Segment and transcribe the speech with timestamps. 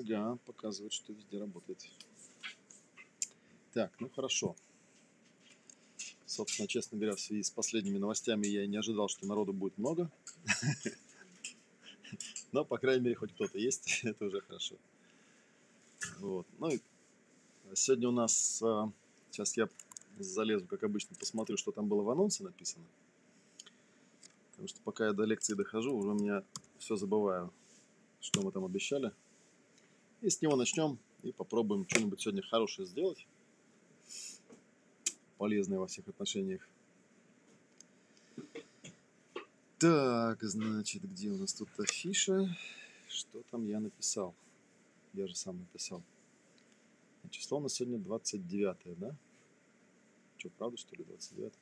[0.00, 1.86] Ага, показывает, что везде работает.
[3.74, 4.56] Так, ну хорошо.
[6.24, 10.10] Собственно, честно говоря, в связи с последними новостями я не ожидал, что народу будет много.
[12.52, 14.76] Но, по крайней мере, хоть кто-то есть, это уже хорошо.
[16.18, 16.46] Вот.
[16.58, 16.80] Ну и
[17.74, 18.90] сегодня у нас, а,
[19.30, 19.68] сейчас я
[20.18, 22.84] залезу, как обычно, посмотрю, что там было в анонсе написано.
[24.52, 26.42] Потому что пока я до лекции дохожу, уже у меня
[26.78, 27.52] все забываю,
[28.20, 29.12] что мы там обещали.
[30.22, 33.26] И с него начнем и попробуем что-нибудь сегодня хорошее сделать.
[35.38, 36.68] Полезное во всех отношениях.
[39.78, 42.54] Так, значит, где у нас тут афиша?
[43.08, 44.34] Что там я написал?
[45.14, 46.02] Я же сам написал.
[47.30, 49.14] Число у нас сегодня 29, да?
[50.36, 51.52] Что, правда, что ли, 29?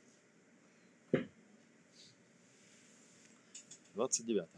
[3.94, 4.48] 29.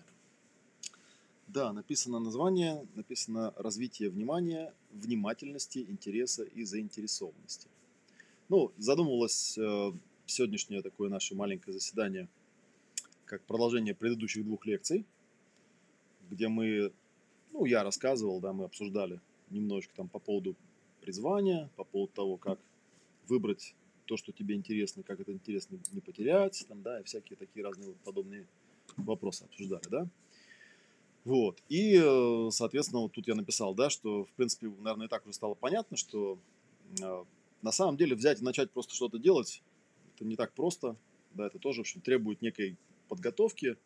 [1.53, 7.67] Да, написано название, написано развитие внимания, внимательности, интереса и заинтересованности.
[8.49, 9.93] Ну, задумывалось э,
[10.27, 12.29] сегодняшнее такое наше маленькое заседание
[13.25, 15.05] как продолжение предыдущих двух лекций,
[16.31, 16.93] где мы,
[17.53, 19.21] ну, я рассказывал, да, мы обсуждали
[19.51, 20.55] немножечко там по поводу
[21.01, 22.61] призвания, по поводу того, как
[23.27, 27.65] выбрать то, что тебе интересно, как это интересно не потерять, там, да, и всякие такие
[27.65, 28.47] разные подобные
[28.97, 30.07] вопросы обсуждали, да.
[31.25, 31.59] Вот.
[31.69, 35.35] И, э, соответственно, вот тут я написал, да, что, в принципе, наверное, и так уже
[35.35, 36.39] стало понятно, что
[37.01, 37.25] э,
[37.63, 39.63] на самом деле взять и начать просто что-то делать,
[40.17, 40.97] это не так просто,
[41.35, 42.77] да, это тоже, в общем, требует некой
[43.09, 43.77] подготовки,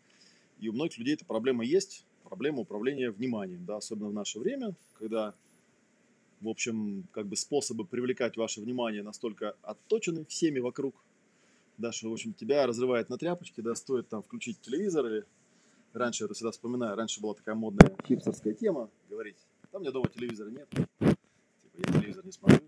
[0.60, 4.74] и у многих людей эта проблема есть, проблема управления вниманием, да, особенно в наше время,
[4.98, 5.34] когда,
[6.40, 10.94] в общем, как бы способы привлекать ваше внимание настолько отточены всеми вокруг,
[11.78, 15.24] да, что, в общем, тебя разрывает на тряпочке, да, стоит там включить телевизор или
[15.94, 19.36] раньше, я всегда вспоминаю, раньше была такая модная хипстерская тема, говорить,
[19.70, 20.86] там у меня дома телевизора нет, типа,
[21.78, 22.60] я телевизор не смотрю,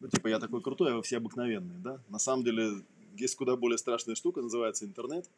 [0.00, 2.82] ну, типа, я такой крутой, а вы все обыкновенные, да, на самом деле,
[3.16, 5.28] есть куда более страшная штука, называется интернет,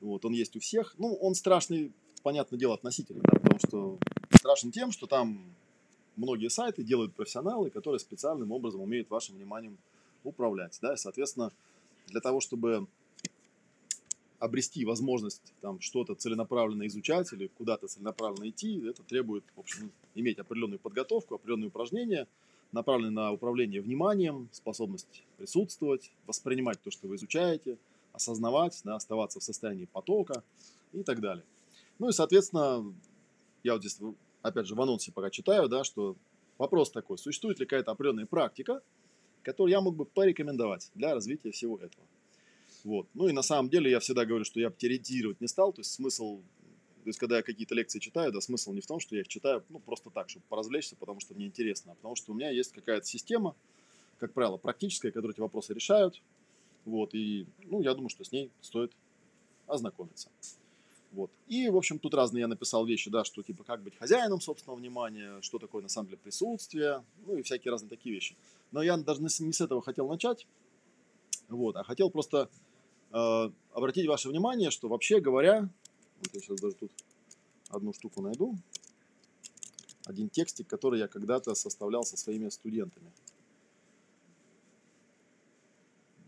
[0.00, 1.92] вот, он есть у всех, ну, он страшный,
[2.22, 3.98] понятное дело, относительно, да, потому что
[4.36, 5.40] страшен тем, что там
[6.16, 9.78] многие сайты делают профессионалы, которые специальным образом умеют вашим вниманием
[10.24, 11.52] управлять, да, и, соответственно,
[12.08, 12.86] для того, чтобы
[14.42, 20.40] обрести возможность там что-то целенаправленно изучать или куда-то целенаправленно идти, это требует, в общем, иметь
[20.40, 22.26] определенную подготовку, определенные упражнения,
[22.72, 27.78] направленные на управление вниманием, способность присутствовать, воспринимать то, что вы изучаете,
[28.12, 30.42] осознавать, да, оставаться в состоянии потока
[30.92, 31.44] и так далее.
[32.00, 32.92] Ну и, соответственно,
[33.62, 34.00] я вот здесь,
[34.42, 36.16] опять же, в анонсе пока читаю, да, что
[36.58, 38.82] вопрос такой, существует ли какая-то определенная практика,
[39.44, 42.04] которую я мог бы порекомендовать для развития всего этого.
[42.84, 43.06] Вот.
[43.14, 45.92] Ну и на самом деле я всегда говорю, что я теоретизировать не стал, то есть
[45.92, 49.22] смысл, то есть когда я какие-то лекции читаю, да, смысл не в том, что я
[49.22, 52.34] их читаю, ну, просто так, чтобы поразвлечься, потому что мне интересно, а потому что у
[52.34, 53.54] меня есть какая-то система,
[54.18, 56.20] как правило, практическая, которая эти вопросы решают,
[56.84, 58.92] вот, и, ну, я думаю, что с ней стоит
[59.66, 60.28] ознакомиться.
[61.12, 61.30] Вот.
[61.46, 64.78] И, в общем, тут разные я написал вещи, да, что типа как быть хозяином собственного
[64.78, 68.34] внимания, что такое на самом деле присутствие, ну и всякие разные такие вещи.
[68.70, 70.46] Но я даже не с этого хотел начать,
[71.48, 72.48] вот, а хотел просто
[73.12, 75.68] Э, обратить ваше внимание, что вообще говоря,
[76.18, 76.90] вот я сейчас даже тут
[77.68, 78.56] одну штуку найду,
[80.06, 83.12] один текстик, который я когда-то составлял со своими студентами.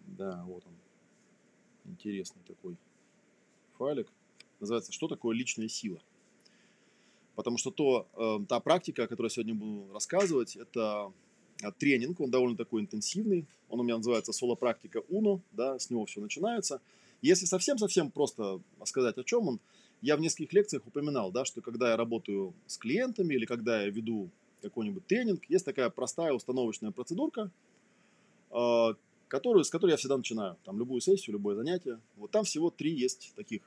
[0.06, 0.74] Да, вот он.
[1.90, 2.76] Интересный такой
[3.78, 4.08] файлик.
[4.60, 6.00] Называется «Что такое личная сила?».
[7.34, 11.12] Потому что то, э, та практика, о которой я сегодня буду рассказывать, это
[11.72, 16.20] тренинг, он довольно такой интенсивный, он у меня называется соло-практика Уно, да, с него все
[16.20, 16.80] начинается.
[17.22, 19.61] Если совсем-совсем просто сказать, о чем он,
[20.02, 23.88] я в нескольких лекциях упоминал, да, что когда я работаю с клиентами или когда я
[23.88, 24.28] веду
[24.62, 27.50] какой-нибудь тренинг, есть такая простая установочная процедурка,
[28.50, 28.94] а,
[29.28, 30.56] которую, с которой я всегда начинаю.
[30.64, 32.00] Там любую сессию, любое занятие.
[32.16, 33.62] Вот там всего три есть таких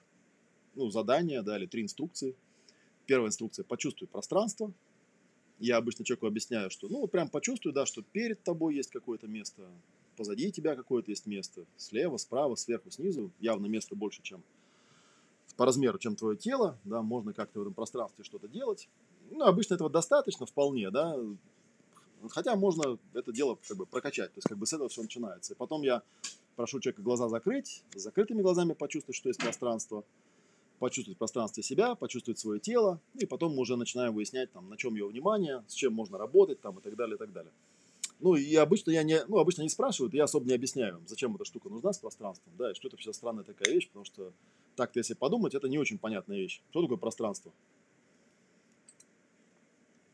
[0.75, 2.35] ну, задания, да, или три инструкции.
[3.05, 4.71] Первая инструкция– почувствуй пространство–
[5.59, 9.27] я обычно человеку объясняю, что ну вот прям почувствуй, да, что перед тобой есть какое-то
[9.27, 9.63] место,
[10.15, 14.43] позади тебя какое-то есть место, слева, справа, сверху, снизу, явно место больше, чем
[15.55, 18.89] по размеру, чем твое тело, да, можно как-то в этом пространстве что-то делать.
[19.31, 21.17] Ну, обычно этого достаточно вполне, да,
[22.29, 25.53] хотя можно это дело как бы прокачать, то есть как бы с этого все начинается.
[25.53, 26.03] И потом я
[26.55, 30.03] прошу человека глаза закрыть, с закрытыми глазами почувствовать, что есть пространство–
[30.79, 34.95] почувствовать пространство себя, почувствовать свое тело, и потом мы уже начинаем выяснять, там, на чем
[34.95, 37.51] его внимание, с чем можно работать, там, и так далее, и так далее.
[38.19, 41.45] Ну, и обычно я не, ну, обычно не спрашивают, я особо не объясняю, зачем эта
[41.45, 44.31] штука нужна с пространством, да, и что это вообще странная такая вещь, потому что
[44.75, 46.61] так-то, если подумать, это не очень понятная вещь.
[46.69, 47.51] Что такое пространство?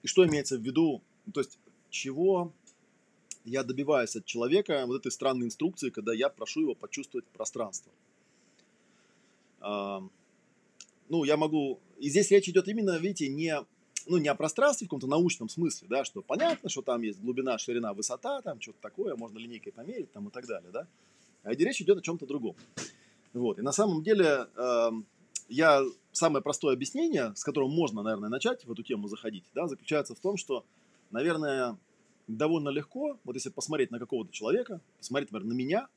[0.03, 1.01] и что имеется в виду,
[1.33, 1.57] то есть
[1.89, 2.51] чего
[3.45, 7.91] я добиваюсь от человека вот этой странной инструкции, когда я прошу его почувствовать пространство.
[11.13, 11.79] Ну, я могу...
[11.99, 13.55] И здесь речь идет именно, видите, не,
[14.07, 17.59] ну, не о пространстве в каком-то научном смысле, да, что понятно, что там есть глубина,
[17.59, 20.87] ширина, высота, там что-то такое, можно линейкой померить там и так далее, да.
[21.43, 22.55] А речь идет о чем-то другом.
[23.33, 23.59] Вот.
[23.59, 24.91] И на самом деле э,
[25.49, 30.15] я самое простое объяснение, с которым можно, наверное, начать в эту тему заходить, да, заключается
[30.15, 30.65] в том, что,
[31.11, 31.77] наверное,
[32.27, 35.87] довольно легко, вот если посмотреть на какого-то человека, посмотреть, например, на меня,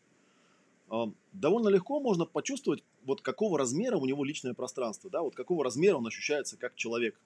[0.91, 5.65] э, довольно легко можно почувствовать, вот какого размера у него личное пространство, да, вот какого
[5.65, 7.19] размера он ощущается как человек.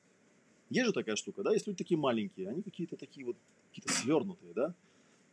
[0.69, 3.37] Есть же такая штука, да, есть люди такие маленькие, они какие-то такие вот,
[3.71, 4.75] какие-то свернутые, да,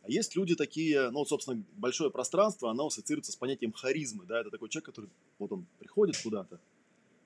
[0.02, 4.40] а есть люди такие, ну, вот, собственно, большое пространство, оно ассоциируется с понятием харизмы, да,
[4.40, 6.60] это такой человек, который, вот он приходит куда-то,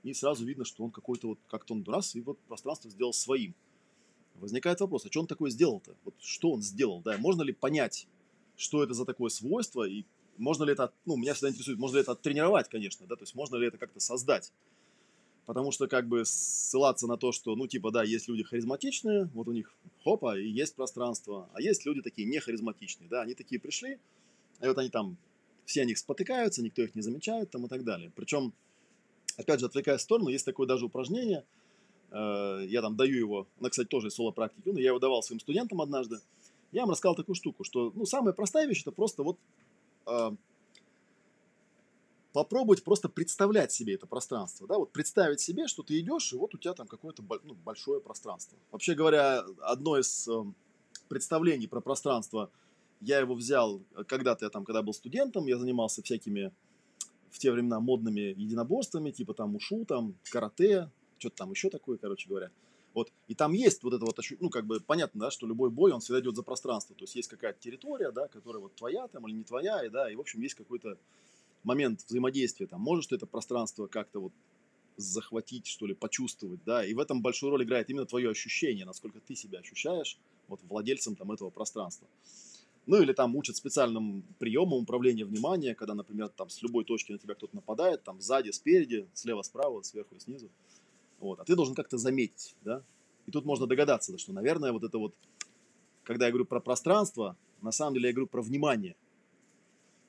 [0.03, 3.53] и сразу видно, что он какой-то вот, как-то он раз, и вот пространство сделал своим.
[4.35, 5.95] Возникает вопрос, а что он такое сделал-то?
[6.03, 8.07] Вот что он сделал, да, можно ли понять,
[8.57, 10.05] что это за такое свойство, и
[10.41, 13.35] можно ли это, ну, меня всегда интересует, можно ли это оттренировать, конечно, да, то есть
[13.35, 14.51] можно ли это как-то создать.
[15.45, 19.47] Потому что как бы ссылаться на то, что, ну, типа, да, есть люди харизматичные, вот
[19.47, 19.73] у них
[20.03, 23.99] хопа, и есть пространство, а есть люди такие не харизматичные, да, они такие пришли,
[24.61, 25.17] и вот они там,
[25.65, 28.11] все о них спотыкаются, никто их не замечает там и так далее.
[28.15, 28.53] Причем,
[29.37, 31.43] опять же, отвлекаясь в сторону, есть такое даже упражнение,
[32.11, 35.39] э, я там даю его, на, кстати, тоже из соло-практики, но я его давал своим
[35.39, 36.19] студентам однажды,
[36.71, 39.37] я им рассказал такую штуку, что, ну, самая простая вещь, это просто вот
[42.33, 46.55] попробовать просто представлять себе это пространство, да, вот представить себе, что ты идешь, и вот
[46.55, 48.57] у тебя там какое-то ну, большое пространство.
[48.71, 50.43] Вообще говоря, одно из э,
[51.09, 52.49] представлений про пространство,
[53.01, 56.53] я его взял э, когда-то, я там, когда был студентом, я занимался всякими
[57.29, 62.27] в те времена модными единоборствами, типа там ушу, там карате, что-то там еще такое, короче
[62.29, 62.51] говоря.
[62.93, 65.91] Вот, и там есть вот это вот, ну, как бы понятно, да, что любой бой,
[65.91, 66.95] он всегда идет за пространство.
[66.95, 70.11] То есть есть какая-то территория, да, которая вот твоя там или не твоя, и да,
[70.11, 70.97] и в общем есть какой-то
[71.63, 74.33] момент взаимодействия, там, можешь ты это пространство как-то вот
[74.97, 79.19] захватить, что ли, почувствовать, да, и в этом большую роль играет именно твое ощущение, насколько
[79.19, 80.17] ты себя ощущаешь
[80.47, 82.07] вот владельцем там этого пространства.
[82.87, 87.19] Ну или там учат специальным приемам управления внимания, когда, например, там с любой точки на
[87.19, 90.49] тебя кто-то нападает, там сзади, спереди, слева, справа, сверху и снизу.
[91.21, 92.83] Вот, а ты должен как-то заметить, да.
[93.25, 95.15] И тут можно догадаться, что, наверное, вот это вот,
[96.03, 98.95] когда я говорю про пространство, на самом деле я говорю про внимание.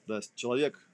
[0.06, 0.88] Да, человек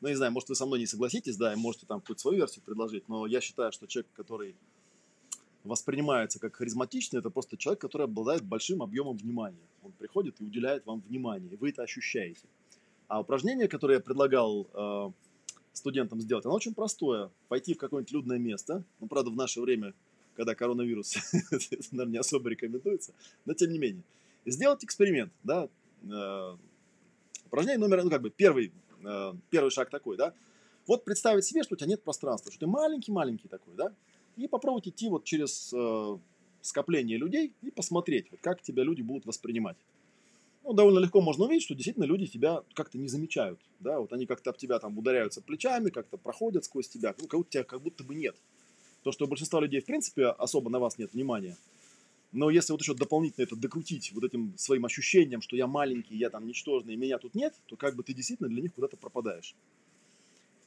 [0.00, 2.38] ну, не знаю, может, вы со мной не согласитесь, да, и можете там какую-то свою
[2.38, 4.54] версию предложить, но я считаю, что человек, который
[5.64, 9.66] воспринимается как харизматичный, это просто человек, который обладает большим объемом внимания.
[9.82, 12.46] Он приходит и уделяет вам внимание, и вы это ощущаете.
[13.08, 15.10] А упражнение, которое я предлагал э,
[15.78, 17.30] студентам сделать, оно очень простое.
[17.48, 19.94] Пойти в какое-нибудь людное место, ну, правда, в наше время,
[20.36, 21.16] когда коронавирус,
[21.50, 21.58] это,
[21.92, 23.12] наверное, не особо рекомендуется,
[23.44, 24.02] но тем не менее.
[24.46, 25.68] Сделать эксперимент, да,
[26.02, 26.56] э,
[27.46, 28.72] упражнение номер, ну, как бы первый
[29.04, 30.32] Э, первый шаг такой, да.
[30.86, 33.92] Вот представить себе, что у тебя нет пространства, что ты маленький-маленький такой, да,
[34.36, 36.18] и попробовать идти вот через э,
[36.62, 39.76] скопление людей и посмотреть, вот как тебя люди будут воспринимать.
[40.68, 44.26] Ну, довольно легко можно увидеть, что действительно люди тебя как-то не замечают, да, вот они
[44.26, 47.80] как-то об тебя там ударяются плечами, как-то проходят сквозь тебя, ну, как будто тебя как
[47.80, 48.36] будто бы нет.
[49.02, 51.56] То, что у большинства людей, в принципе, особо на вас нет внимания,
[52.32, 56.28] но если вот еще дополнительно это докрутить вот этим своим ощущением, что я маленький, я
[56.28, 59.56] там ничтожный, меня тут нет, то как бы ты действительно для них куда-то пропадаешь.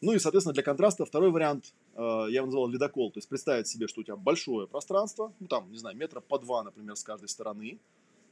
[0.02, 3.68] Ну и, соответственно, для контраста второй вариант, э, я его называл ледокол, то есть представить
[3.68, 7.04] себе, что у тебя большое пространство, ну там, не знаю, метра по два, например, с
[7.04, 7.78] каждой стороны,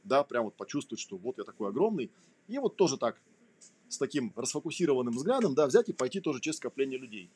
[0.04, 2.10] да, прям вот почувствовать, что вот я такой огромный,
[2.48, 3.20] и вот тоже так,
[3.88, 7.30] с таким расфокусированным взглядом, да, взять и пойти тоже через скопление людей.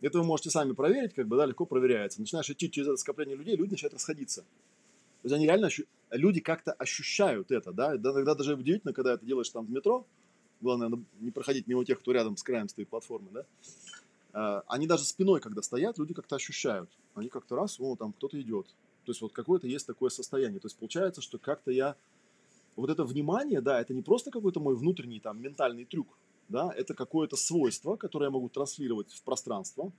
[0.00, 2.20] Это вы можете сами проверить, как бы, да, легко проверяется.
[2.20, 4.42] Начинаешь идти через это скопление людей, люди начинают расходиться.
[4.42, 5.68] То есть они реально,
[6.10, 10.06] люди как-то ощущают это, да, иногда даже удивительно, когда это делаешь там в метро,
[10.60, 10.90] главное
[11.20, 13.44] не проходить мимо тех, кто рядом с краем стоит платформы, да,
[14.32, 18.40] а, они даже спиной, когда стоят, люди как-то ощущают, они как-то раз, о, там кто-то
[18.40, 18.68] идет,
[19.08, 21.96] то есть вот какое-то есть такое состояние, то есть получается, что как-то я,
[22.76, 26.18] вот это внимание, да, это не просто какой-то мой внутренний там ментальный трюк,
[26.50, 29.92] да, это какое-то свойство, которое я могу транслировать в пространство,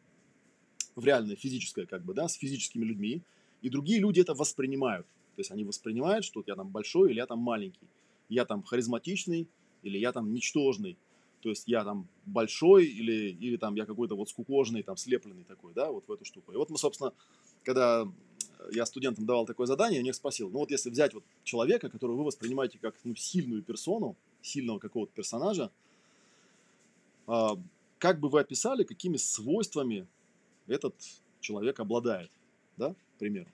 [0.96, 3.24] в реальное физическое, как бы, да, с физическими людьми,
[3.64, 5.08] и другие люди это воспринимают.
[5.36, 7.88] То есть они воспринимают, что я там большой или я там маленький.
[8.30, 9.48] Я там харизматичный
[9.82, 11.00] или я там ничтожный.
[11.42, 15.74] То есть я там большой или, или там я какой-то вот скукожный, там слепленный такой,
[15.74, 16.52] да, вот в эту штуку.
[16.52, 17.12] И вот мы, собственно,
[17.64, 18.08] когда
[18.72, 21.90] я студентам давал такое задание, я у них спросил, ну вот если взять вот человека,
[21.90, 25.72] которого вы воспринимаете как ну, сильную персону, сильного какого-то персонажа,
[27.28, 27.48] э,
[27.98, 30.08] как бы вы описали, какими свойствами
[30.68, 30.96] этот
[31.40, 32.32] человек обладает,
[32.78, 32.96] да?
[33.20, 33.48] примеру.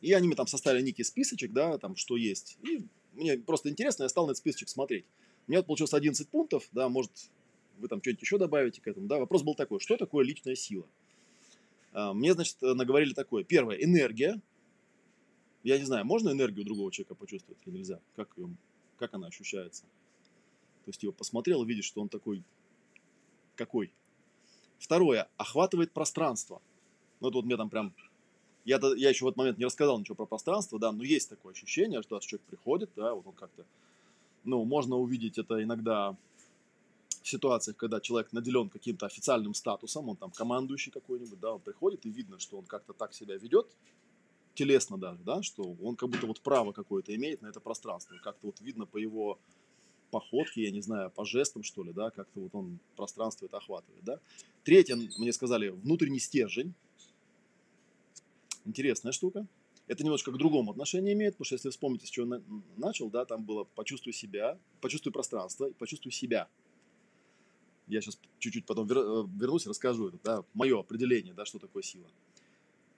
[0.00, 2.58] И они мне там составили некий списочек, да, там, что есть.
[2.62, 5.04] И мне просто интересно, я стал на этот списочек смотреть.
[5.46, 7.10] У меня получилось 11 пунктов, да, может,
[7.78, 9.18] вы там что-нибудь еще добавите к этому, да.
[9.18, 10.86] Вопрос был такой, что такое личная сила?
[11.92, 13.44] А, мне, значит, наговорили такое.
[13.44, 14.40] Первое, энергия.
[15.62, 18.00] Я не знаю, можно энергию другого человека почувствовать или нельзя?
[18.16, 18.48] Как, ее,
[18.98, 19.82] как она ощущается?
[20.84, 22.42] То есть его посмотрел и видишь, что он такой,
[23.56, 23.92] какой.
[24.78, 26.62] Второе, охватывает пространство.
[27.20, 27.94] Ну, это вот мне там прям
[28.64, 31.52] я, я еще в этот момент не рассказал ничего про пространство, да, но есть такое
[31.52, 33.64] ощущение, что человек приходит, да, вот он как-то,
[34.44, 36.16] ну, можно увидеть это иногда
[37.22, 42.10] ситуациях, когда человек наделен каким-то официальным статусом, он там командующий какой-нибудь, да, он приходит и
[42.10, 43.66] видно, что он как-то так себя ведет,
[44.54, 48.46] телесно даже, да, что он как будто вот право какое-то имеет на это пространство, как-то
[48.46, 49.38] вот видно по его
[50.10, 54.04] походке, я не знаю, по жестам, что ли, да, как-то вот он пространство это охватывает,
[54.04, 54.18] да.
[54.64, 56.74] Третье, мне сказали, внутренний стержень,
[58.64, 59.46] интересная штука.
[59.86, 62.42] Это немножко к другому отношению имеет, потому что если вспомните, с чего я
[62.76, 66.48] начал, да, там было почувствуй себя, почувствуй пространство почувствуй себя.
[67.90, 71.82] Я сейчас чуть-чуть потом э, вернусь и расскажу это, да, мое определение, да, что такое
[71.82, 72.06] сила.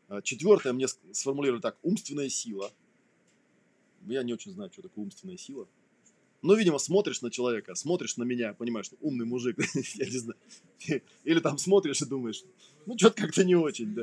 [0.08, 2.70] А, Четвертое мне сформулировали так, умственная сила.
[4.06, 5.66] Я не очень знаю, что такое умственная сила.
[6.42, 9.56] Но, видимо, смотришь на человека, смотришь на меня, понимаешь, что умный мужик,
[9.94, 10.38] я не знаю.
[11.24, 12.44] Или там смотришь и думаешь,
[12.84, 14.02] ну, что-то как-то не очень, да.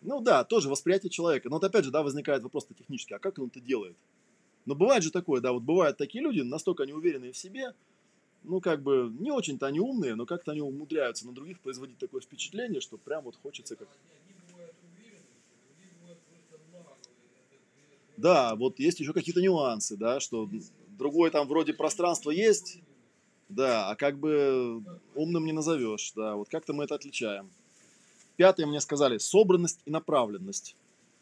[0.00, 1.48] Ну да, тоже восприятие человека.
[1.48, 3.96] Но вот опять же, да, возникает вопрос-то технический, а как он это делает?
[4.66, 7.74] Но бывает же такое, да, вот бывают такие люди, настолько неуверенные в себе,
[8.44, 12.20] ну, как бы, не очень-то они умные, но как-то они умудряются на других производить такое
[12.20, 13.88] впечатление, что прям вот хочется как...
[18.16, 20.48] Да, вот есть еще какие-то нюансы, да, что
[20.96, 22.78] другое там вроде пространство есть,
[23.48, 24.82] да, а как бы
[25.14, 27.50] умным не назовешь, да, вот как-то мы это отличаем.
[28.36, 30.76] Пятое мне сказали собранность и направленность.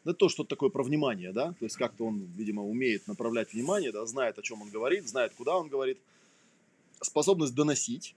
[0.04, 3.92] Это то, что такое про внимание, да, то есть как-то он, видимо, умеет направлять внимание,
[3.92, 5.98] да, знает, о чем он говорит, знает, куда он говорит.
[7.02, 8.14] Способность доносить,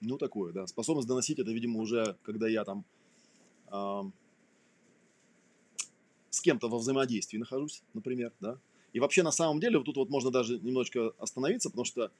[0.00, 2.84] ну, такое, да, способность доносить, это, видимо, уже, когда я там
[3.68, 4.02] э,
[6.30, 8.58] с кем-то во взаимодействии нахожусь, например, да.
[8.92, 12.10] И вообще, на самом деле, вот тут вот можно даже немножечко остановиться, потому что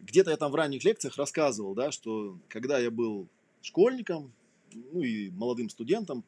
[0.00, 3.26] где-то я там в ранних лекциях рассказывал, да, что когда я был
[3.62, 4.32] школьником,
[4.72, 6.24] ну и молодым студентом,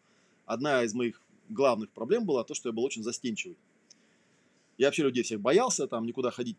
[0.47, 3.57] одна из моих главных проблем была то, что я был очень застенчивый.
[4.79, 6.57] Я вообще людей всех боялся, там никуда ходить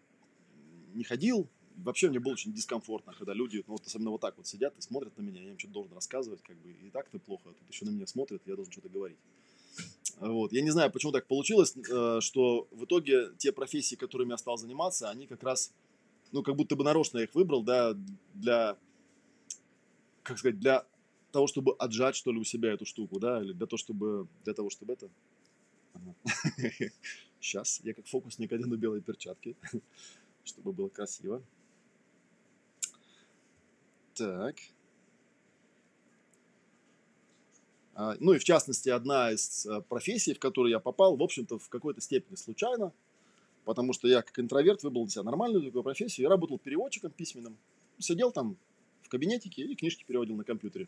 [0.94, 1.48] не ходил.
[1.78, 4.82] Вообще мне было очень дискомфортно, когда люди, ну вот особенно вот так вот сидят и
[4.82, 7.70] смотрят на меня, я им что-то должен рассказывать, как бы и так-то плохо, а тут
[7.70, 9.18] еще на меня смотрят, я должен что-то говорить.
[10.20, 10.54] Вот.
[10.54, 14.58] Я не знаю, почему так получилось, э, что в итоге те профессии, которыми я стал
[14.58, 15.74] заниматься, они как раз,
[16.32, 17.98] ну, как будто бы нарочно я их выбрал, да,
[18.36, 18.78] для,
[20.22, 20.86] как сказать, для
[21.32, 24.54] того, чтобы отжать, что ли, у себя эту штуку, да, или для того, чтобы, для
[24.54, 25.10] того, чтобы это...
[27.40, 29.56] Сейчас я как фокусник одену белые перчатки,
[30.44, 31.42] чтобы было красиво.
[34.16, 34.56] Так.
[37.94, 41.60] А, ну и в частности, одна из э, профессий, в которую я попал, в общем-то,
[41.60, 42.94] в какой-то степени случайно,
[43.66, 46.24] потому что я как интроверт выбрал для себя нормальную такую профессию.
[46.24, 47.58] Я работал переводчиком письменным,
[48.00, 48.58] сидел там
[49.04, 50.88] в кабинетике и книжки переводил на компьютере.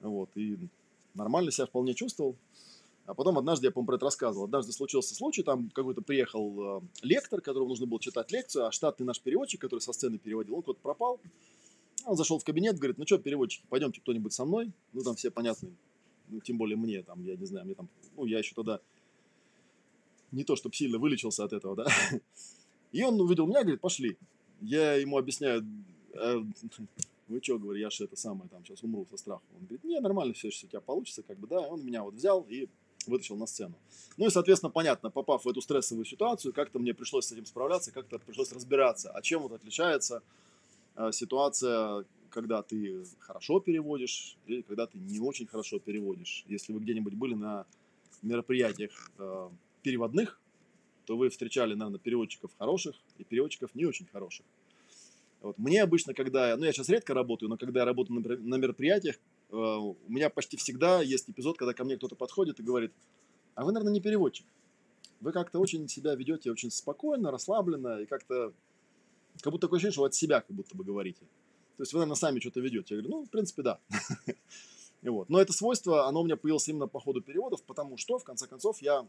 [0.00, 0.58] Вот, и
[1.14, 2.36] нормально себя вполне чувствовал.
[3.06, 6.80] А потом однажды, я, по-моему, про это рассказывал, однажды случился случай, там какой-то приехал э,
[7.02, 10.62] лектор, которому нужно было читать лекцию, а штатный наш переводчик, который со сцены переводил, он
[10.62, 11.20] куда-то пропал.
[12.04, 14.70] Он зашел в кабинет, говорит, ну что, переводчики, пойдемте кто-нибудь со мной.
[14.92, 15.72] Ну, там все понятны,
[16.28, 18.80] ну, тем более мне, там, я не знаю, мне там, ну, я еще тогда
[20.30, 21.86] не то, чтобы сильно вылечился от этого, да.
[22.92, 24.16] И он увидел меня, говорит, пошли.
[24.60, 25.66] Я ему объясняю,
[26.12, 26.36] э,
[27.28, 29.42] вы что, говорю, я же это самое, там, сейчас умру со страху.
[29.58, 31.60] Он говорит, не, нормально все, что у тебя получится, как бы, да.
[31.60, 32.68] Он меня вот взял и
[33.08, 33.74] вытащил на сцену.
[34.16, 37.92] Ну и, соответственно, понятно, попав в эту стрессовую ситуацию, как-то мне пришлось с этим справляться,
[37.92, 40.22] как-то пришлось разбираться, а чем вот отличается
[40.96, 46.44] э, ситуация, когда ты хорошо переводишь или когда ты не очень хорошо переводишь.
[46.48, 47.66] Если вы где-нибудь были на
[48.22, 49.48] мероприятиях э,
[49.82, 50.40] переводных,
[51.06, 54.46] то вы встречали, наверное, переводчиков хороших и переводчиков не очень хороших.
[55.42, 55.58] Вот.
[55.58, 59.16] Мне обычно, когда, ну я сейчас редко работаю, но когда я работаю на, мероприятиях,
[59.52, 62.92] у меня почти всегда есть эпизод, когда ко мне кто-то подходит и говорит,
[63.54, 64.46] а вы, наверное, не переводчик.
[65.20, 68.52] Вы как-то очень себя ведете очень спокойно, расслабленно и как-то,
[69.40, 71.20] как будто такое ощущение, что от себя как будто бы говорите.
[71.76, 72.94] То есть вы, наверное, сами что-то ведете.
[72.94, 73.80] Я говорю, ну, в принципе, да.
[75.02, 75.28] Вот.
[75.28, 78.46] Но это свойство, оно у меня появилось именно по ходу переводов, потому что, в конце
[78.46, 79.04] концов, я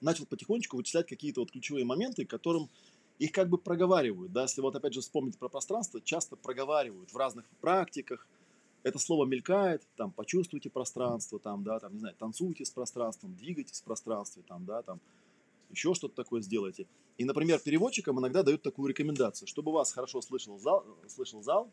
[0.00, 2.70] начал потихонечку вычислять какие-то вот ключевые моменты, которым
[3.18, 7.16] их как бы проговаривают, да, если вот опять же вспомнить про пространство, часто проговаривают в
[7.18, 8.26] разных практиках,
[8.84, 13.80] это слово мелькает, там, почувствуйте пространство, там, да, там, не знаю, танцуйте с пространством, двигайтесь
[13.80, 15.00] в пространстве, там, да, там,
[15.70, 16.86] еще что-то такое сделайте.
[17.16, 21.70] И, например, переводчикам иногда дают такую рекомендацию, чтобы вас хорошо слышал зал, слышал зал,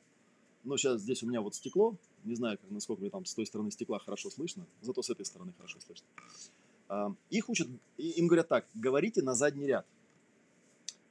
[0.63, 3.45] ну, сейчас здесь у меня вот стекло, не знаю, как, насколько мне там с той
[3.45, 6.07] стороны стекла хорошо слышно, зато с этой стороны хорошо слышно.
[6.87, 9.85] А, их учат, им говорят так, говорите на задний ряд.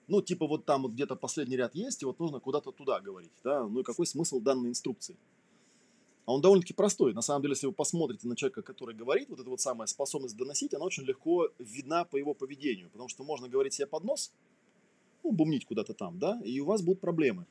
[0.08, 3.30] Ну, типа вот там вот где-то последний ряд есть, и вот нужно куда-то туда говорить,
[3.44, 5.16] да, ну и какой смысл данной инструкции?
[6.30, 7.12] А он довольно-таки простой.
[7.12, 10.36] На самом деле, если вы посмотрите на человека, который говорит, вот эта вот самая способность
[10.36, 12.88] доносить, она очень легко видна по его поведению.
[12.88, 14.32] Потому что можно говорить себе под нос,
[15.24, 17.46] ну, бумнить куда-то там, да, и у вас будут проблемы.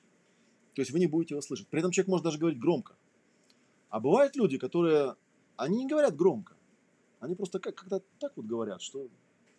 [0.75, 1.67] То есть вы не будете его слышать.
[1.67, 2.95] При этом человек может даже говорить громко.
[3.89, 5.17] А бывают люди, которые,
[5.57, 6.55] они не говорят громко.
[7.19, 9.09] Они просто как- как-то так вот говорят, что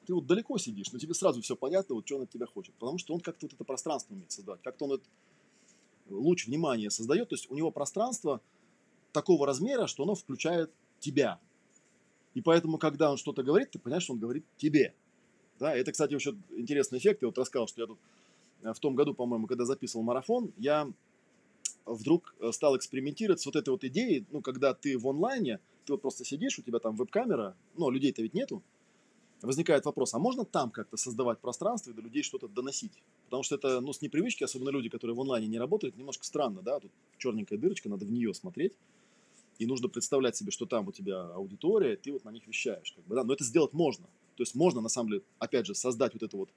[0.06, 2.74] ты вот далеко сидишь, но тебе сразу все понятно, вот что он от тебя хочет.
[2.76, 4.62] Потому что он как-то вот это пространство умеет создавать.
[4.62, 5.06] Как-то он этот
[6.08, 7.28] луч внимания создает.
[7.28, 8.40] То есть у него пространство–
[9.12, 11.38] такого размера, что оно включает тебя.
[12.34, 14.94] И поэтому, когда он что-то говорит, ты понимаешь, что он говорит тебе.
[15.58, 17.22] Да, это, кстати, еще интересный эффект.
[17.22, 17.98] Я вот рассказал, что я тут
[18.62, 20.90] э, в том году, по-моему, когда записывал марафон, я
[21.86, 25.92] вдруг э, стал экспериментировать с вот этой вот идеей, ну, когда ты в онлайне, ты
[25.92, 28.62] вот просто сидишь, у тебя там веб-камера, ну, людей-то ведь нету,
[29.42, 32.92] возникает вопрос, а можно там как-то создавать пространство и до людей что-то доносить?
[33.24, 36.62] Потому что это, ну, с непривычки, особенно люди, которые в онлайне не работают, немножко странно,
[36.62, 38.72] да, тут черненькая дырочка, надо в нее смотреть
[39.60, 42.92] и нужно представлять себе, что там у тебя аудитория, ты вот на них вещаешь.
[42.92, 43.24] Как бы, да?
[43.24, 44.06] Но это сделать можно.
[44.36, 46.48] То есть можно, на самом деле, опять же, создать вот это вот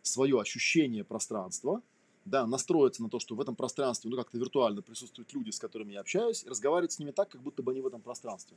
[0.00, 1.82] свое ощущение пространства,
[2.24, 5.92] да, настроиться на то, что в этом пространстве, ну, как-то виртуально присутствуют люди, с которыми
[5.92, 8.56] я общаюсь, и разговаривать с ними так, как будто бы они в этом пространстве.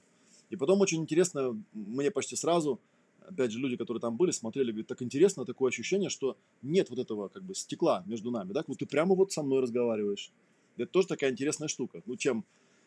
[0.50, 2.80] И потом очень интересно, мне почти сразу,
[3.28, 7.00] опять же, люди, которые там были, смотрели, говорят, так интересно, такое ощущение, что нет вот
[7.00, 10.32] этого, как бы, стекла между нами, да, вот ты прямо вот со мной разговариваешь.
[10.78, 12.02] Это тоже такая интересная штука.
[12.06, 12.46] Ну, чем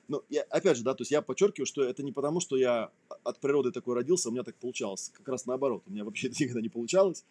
[0.09, 2.91] ну, я, опять же, да, то есть я подчеркиваю, что это не потому, что я
[3.23, 5.11] от природы такой родился, у меня так получалось.
[5.15, 7.25] Как раз наоборот, у меня вообще это никогда не получалось.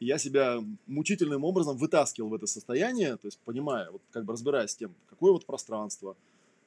[0.00, 4.32] И я себя мучительным образом вытаскивал в это состояние, то есть понимая, вот как бы
[4.32, 6.16] разбираясь с тем, какое вот пространство,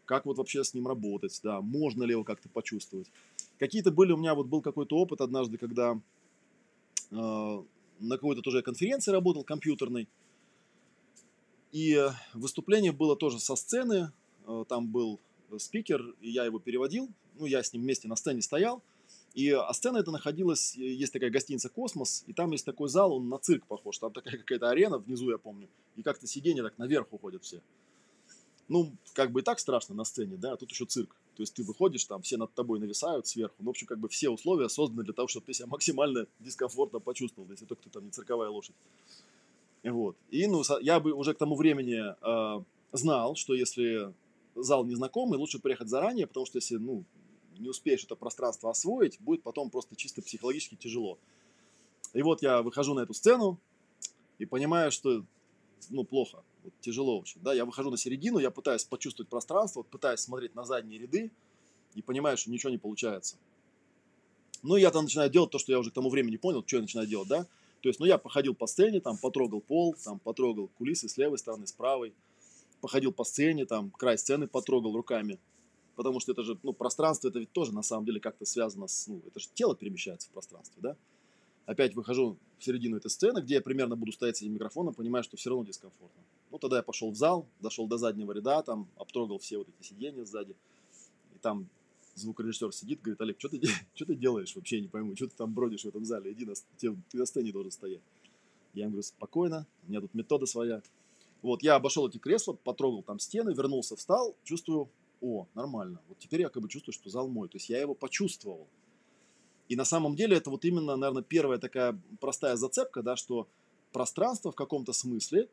[0.05, 3.11] как вот вообще с ним работать, да, можно ли его как-то почувствовать.
[3.59, 5.99] Какие-то были, у меня вот был какой-то опыт однажды, когда
[7.11, 7.15] э,
[7.99, 10.07] на какой-то тоже конференции работал компьютерной,
[11.71, 14.11] и выступление было тоже со сцены,
[14.47, 15.19] э, там был
[15.57, 17.09] спикер, и я его переводил.
[17.39, 18.83] Ну, я с ним вместе на сцене стоял.
[19.33, 23.13] И а сцена эта находилась, э, есть такая гостиница «Космос», и там есть такой зал,
[23.13, 23.97] он на цирк похож.
[23.99, 27.61] Там такая какая-то арена внизу, я помню, и как-то сиденья так наверх уходят все.
[28.67, 31.15] Ну, как бы и так страшно на сцене, да, а тут еще цирк.
[31.35, 33.55] То есть ты выходишь, там все над тобой нависают сверху.
[33.59, 36.99] Ну, в общем, как бы все условия созданы для того, чтобы ты себя максимально дискомфортно
[36.99, 38.75] почувствовал, если только ты там не цирковая лошадь.
[39.83, 40.17] Вот.
[40.29, 44.13] И, ну, я бы уже к тому времени э, знал, что если
[44.55, 47.03] зал незнакомый, лучше приехать заранее, потому что если ну,
[47.57, 51.17] не успеешь это пространство освоить, будет потом просто чисто психологически тяжело.
[52.13, 53.59] И вот я выхожу на эту сцену
[54.37, 55.23] и понимаю, что
[55.89, 57.41] ну, плохо, вот, тяжело очень.
[57.41, 57.53] Да?
[57.53, 61.31] Я выхожу на середину, я пытаюсь почувствовать пространство, вот, пытаюсь смотреть на задние ряды
[61.95, 63.37] и понимаю, что ничего не получается.
[64.61, 66.81] Ну, я там начинаю делать то, что я уже к тому времени понял, что я
[66.81, 67.45] начинаю делать, да.
[67.81, 71.37] То есть, ну, я походил по сцене, там, потрогал пол, там, потрогал кулисы с левой
[71.37, 72.13] стороны, с правой–
[72.79, 75.39] походил по сцене, там, край сцены потрогал руками.
[75.95, 79.07] Потому что это же, ну, пространство, это ведь тоже на самом деле как-то связано с,
[79.07, 80.95] ну, это же тело перемещается в пространстве, да?
[81.65, 85.23] Опять выхожу в середину этой сцены, где я примерно буду стоять с этим микрофоном, понимаю,
[85.23, 86.23] что все равно дискомфортно.
[86.51, 89.87] Ну, тогда я пошел в зал, дошел до заднего ряда, там, обтрогал все вот эти
[89.87, 90.55] сиденья сзади.
[91.35, 91.67] И там
[92.15, 93.61] звукорежиссер сидит, говорит, Олег, что ты,
[93.93, 96.53] что ты делаешь вообще, не пойму, что ты там бродишь в этом зале, иди на,
[96.77, 98.01] ты на сцене должен стоять.
[98.73, 100.81] Я ему говорю, спокойно, у меня тут метода своя.
[101.41, 104.89] Вот, я обошел эти кресла, потрогал там стены, вернулся, встал, чувствую,
[105.21, 106.01] о, нормально.
[106.07, 107.47] Вот теперь я как бы чувствую, что зал мой.
[107.47, 108.67] То есть я его почувствовал.
[109.67, 113.47] И на самом деле это вот именно, наверное, первая такая простая зацепка, да, что
[113.91, 115.47] пространство в каком-то смысле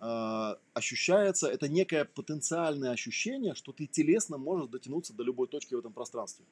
[0.00, 5.78] э, ощущается, это некое потенциальное ощущение, что ты телесно можешь дотянуться до любой точки в
[5.78, 6.44] этом пространстве.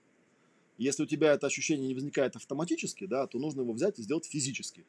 [0.77, 4.27] Если у тебя это ощущение не возникает автоматически, да, то нужно его взять и сделать
[4.27, 4.85] физически.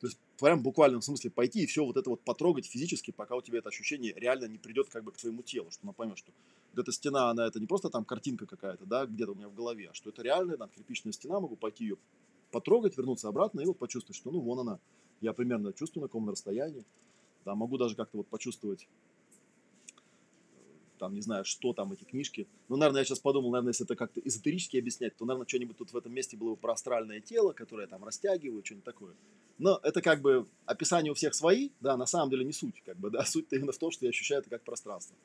[0.00, 3.34] То есть прям в буквальном смысле пойти и все вот это вот потрогать физически, пока
[3.34, 6.32] у тебя это ощущение реально не придет как бы к твоему телу, что она что
[6.72, 9.54] вот эта стена, она это не просто там картинка какая-то, да, где-то у меня в
[9.54, 11.96] голове, а что это реальная там кирпичная стена, могу пойти ее
[12.52, 14.78] потрогать, вернуться обратно и вот почувствовать, что ну вон она,
[15.20, 16.84] я примерно чувствую на каком расстоянии,
[17.44, 18.86] да, могу даже как-то вот почувствовать
[20.98, 22.46] там, не знаю, что там эти книжки.
[22.68, 25.92] Ну, наверное, я сейчас подумал, наверное, если это как-то эзотерически объяснять, то, наверное, что-нибудь тут
[25.92, 29.14] в этом месте было бы про астральное тело, которое там растягиваю, что-нибудь такое.
[29.58, 32.96] Но это как бы описание у всех свои, да, на самом деле не суть, как
[32.98, 35.16] бы, да, суть-то именно в том, что я ощущаю это как пространство.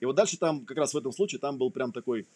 [0.00, 2.26] И вот дальше там, как раз в этом случае, там был прям такой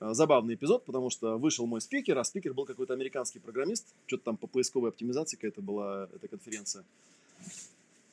[0.00, 4.24] э, забавный эпизод, потому что вышел мой спикер, а спикер был какой-то американский программист, что-то
[4.24, 6.84] там по поисковой оптимизации какая-то была эта конференция.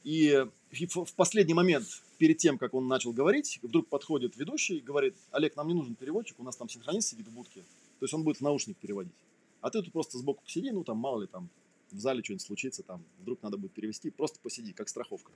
[0.03, 1.85] И в последний момент,
[2.23, 5.93] перед тем, как он начал говорить, вдруг подходит ведущий и говорит, Олег, нам не нужен
[5.93, 7.63] переводчик, у нас там синхронист сидит в будке.
[7.99, 9.11] То есть он будет в наушник переводить.
[9.59, 11.49] А ты тут просто сбоку посиди, ну там мало ли там
[11.91, 15.33] в зале что-нибудь случится, там вдруг надо будет перевести, просто посиди, как страховка.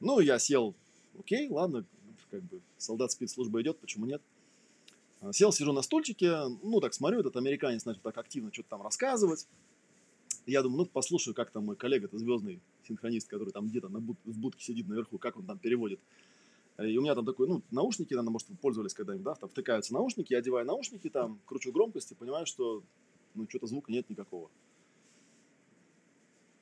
[0.00, 0.74] Ну, я сел,
[1.18, 1.86] окей, ладно,
[2.30, 4.20] как бы солдат спецслужбы идет, почему нет?
[5.22, 8.82] А, сел, сижу на стульчике, ну, так смотрю, этот американец начал так активно что-то там
[8.82, 9.46] рассказывать.
[10.44, 14.18] Я думаю, ну, послушаю, как там мой коллега-то звездный синхронист, который там где-то на буд-
[14.24, 16.00] в будке сидит наверху, как он там переводит.
[16.78, 19.94] И у меня там такой, ну, наушники, наверное, может, вы пользовались когда-нибудь, да, там втыкаются
[19.94, 22.82] наушники, я одеваю наушники, там, кручу громкость и понимаю, что,
[23.34, 24.50] ну, что-то звука нет никакого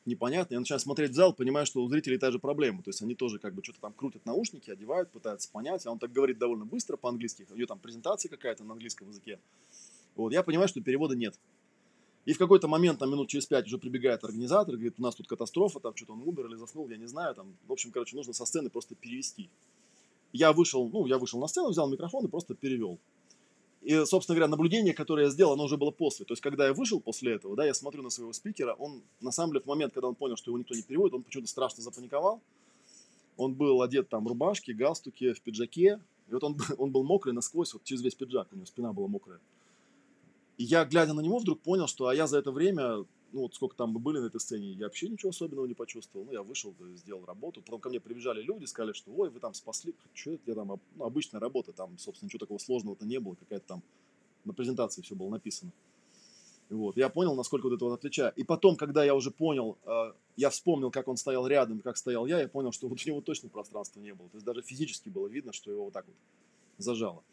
[0.07, 0.55] непонятно.
[0.55, 2.83] Я начинаю смотреть в зал, понимаю, что у зрителей та же проблема.
[2.83, 5.87] То есть они тоже как бы что-то там крутят наушники, одевают, пытаются понять.
[5.87, 7.47] А он так говорит довольно быстро по-английски.
[7.51, 9.39] У нее там презентация какая-то на английском языке.
[10.15, 11.39] Вот, я понимаю, что перевода нет.
[12.25, 15.29] И в какой-то момент, там минут через пять уже прибегает организатор, говорит, у нас тут
[15.29, 18.33] катастрофа, там что-то он умер или заснул, я не знаю, там, в общем, короче, нужно
[18.33, 19.51] со сцены просто перевести.
[20.33, 22.99] Я вышел, ну, я вышел на сцену, взял микрофон и просто перевел.
[23.83, 26.25] И, собственно говоря, наблюдение, которое я сделал, оно уже было после.
[26.25, 29.31] То есть, когда я вышел после этого, да, я смотрю на своего спикера, он, на
[29.31, 31.83] самом деле, в момент, когда он понял, что его никто не переводит, он почему-то страшно
[31.83, 32.41] запаниковал.
[33.37, 36.01] Он был одет там в рубашке, галстуке, в пиджаке.
[36.29, 39.07] И вот он, он был мокрый насквозь, вот через весь пиджак, у него спина была
[39.07, 39.39] мокрая.
[40.57, 43.55] И я, глядя на него, вдруг понял, что а я за это время ну вот
[43.55, 46.25] сколько там мы были на этой сцене, я вообще ничего особенного не почувствовал.
[46.25, 47.61] Ну, я вышел, сделал работу.
[47.63, 49.93] Потом ко мне прибежали люди, сказали, что ой, вы там спасли.
[50.15, 53.67] Что это я там, ну, обычная работа, там, собственно, ничего такого сложного-то не было, какая-то
[53.67, 53.83] там
[54.45, 55.73] на презентации все было написано.
[56.71, 56.97] Вот.
[56.97, 58.39] Я понял, насколько вот это вот отличает.
[58.39, 62.27] И потом, когда я уже понял, э, я вспомнил, как он стоял рядом, как стоял
[62.27, 64.29] я, я понял, что вот у него точно пространства не было.
[64.29, 66.17] То есть даже физически было видно, что его вот так вот
[66.79, 67.25] зажало.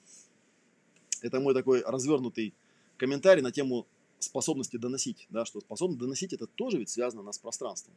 [1.22, 2.56] Это мой такой развернутый
[3.02, 3.88] комментарий на тему
[4.20, 7.96] способности доносить, да, что способность доносить это тоже ведь связано нас с пространством.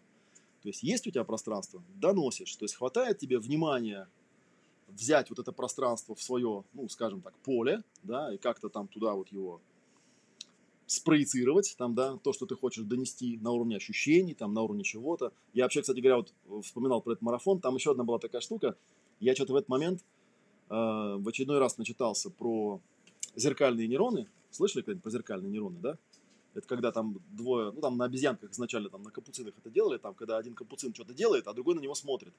[0.62, 4.08] То есть есть у тебя пространство, доносишь, то есть хватает тебе внимания
[4.88, 9.12] взять вот это пространство в свое, ну, скажем так, поле, да, и как-то там туда
[9.12, 9.60] вот его
[10.86, 15.34] спроецировать, там, да, то, что ты хочешь донести на уровне ощущений, там, на уровне чего-то.
[15.52, 18.74] Я вообще, кстати говоря, вот вспоминал про этот марафон, там еще одна была такая штука,
[19.20, 20.00] я что-то в этот момент
[20.70, 22.80] э, в очередной раз начитался про
[23.36, 25.98] зеркальные нейроны, слышали когда-нибудь про зеркальные нейроны, да?
[26.54, 30.14] Это когда там двое, ну там на обезьянках изначально, там на капуцинах это делали, там
[30.14, 32.32] когда один капуцин что-то делает, а другой на него смотрит.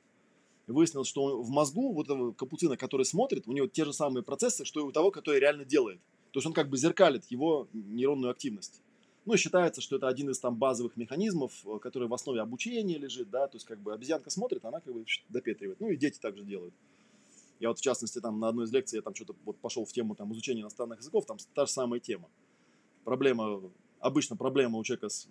[0.67, 4.23] И выяснилось, что в мозгу вот этого капуцина, который смотрит, у него те же самые
[4.23, 5.99] процессы, что и у того, который реально делает.
[6.31, 8.81] То есть он как бы зеркалит его нейронную активность.
[9.25, 12.97] Ну и считается, что это один из там базовых механизмов, э, который в основе обучения
[12.97, 15.79] лежит, да, то есть как бы обезьянка смотрит, она как бы допетривает.
[15.79, 16.73] Ну и дети также делают.
[17.59, 19.91] Я вот в частности там на одной из лекций я там что-то вот пошел в
[19.93, 22.29] тему там изучения иностранных языков, там та же самая тема.
[23.03, 23.61] Проблема
[23.99, 25.27] обычно проблема у человека с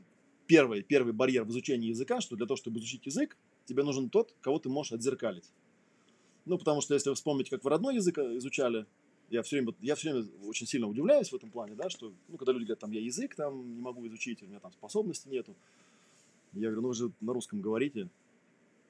[0.46, 4.34] первый, первый барьер в изучении языка, что для того, чтобы изучить язык, тебе нужен тот,
[4.40, 5.50] кого ты можешь отзеркалить.
[6.44, 8.86] Ну, потому что если вы вспомните, как вы родной язык э, изучали,
[9.30, 12.36] я все время, я все время очень сильно удивляюсь в этом плане, да, что, ну,
[12.36, 15.54] когда люди говорят, там, я язык там не могу изучить, у меня там способности нету.
[16.52, 18.08] Я говорю, ну, вы же на русском говорите.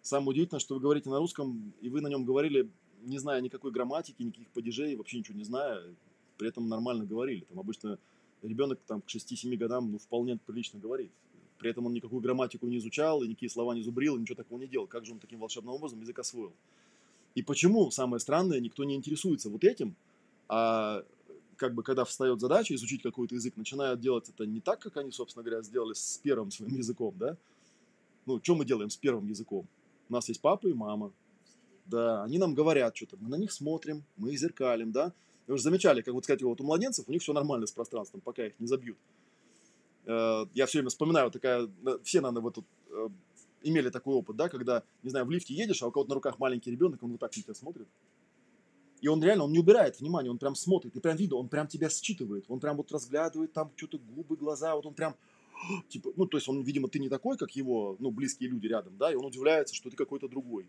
[0.02, 2.68] Самое удивительное, что вы говорите на русском, и вы на нем говорили,
[3.04, 5.82] не зная никакой грамматики, никаких падежей, вообще ничего не зная,
[6.38, 7.44] при этом нормально говорили.
[7.48, 7.98] Там обычно
[8.42, 11.10] ребенок там, к 6-7 годам ну, вполне прилично говорит.
[11.58, 14.58] При этом он никакую грамматику не изучал, и никакие слова не зубрил, и ничего такого
[14.58, 14.86] не делал.
[14.86, 16.52] Как же он таким волшебным образом язык освоил?
[17.34, 19.94] И почему, самое странное, никто не интересуется вот этим,
[20.48, 21.04] а
[21.56, 25.10] как бы когда встает задача изучить какой-то язык, начинают делать это не так, как они,
[25.10, 27.36] собственно говоря, сделали с первым своим языком, да?
[28.26, 29.66] Ну, что мы делаем с первым языком?
[30.08, 31.12] У нас есть папа и мама.
[31.86, 35.12] Да, они нам говорят что-то, мы на них смотрим, мы их зеркалим, да?
[35.46, 38.22] Вы уже замечали, как вот сказать, вот у младенцев у них все нормально с пространством,
[38.22, 38.96] пока их не забьют.
[40.06, 41.68] Э, я все время вспоминаю, такая,
[42.02, 43.08] все, наверное, вот тут э,
[43.62, 46.38] имели такой опыт, да, когда, не знаю, в лифте едешь, а у кого-то на руках
[46.38, 47.88] маленький ребенок, он вот так на тебя смотрит.
[49.00, 51.66] И он реально, он не убирает внимание, он прям смотрит, и прям видно, он прям
[51.66, 55.14] тебя считывает, он прям вот разглядывает там что-то губы, глаза, вот он прям,
[55.88, 58.96] типа, ну, то есть он, видимо, ты не такой, как его, ну, близкие люди рядом,
[58.96, 60.68] да, и он удивляется, что ты какой-то другой.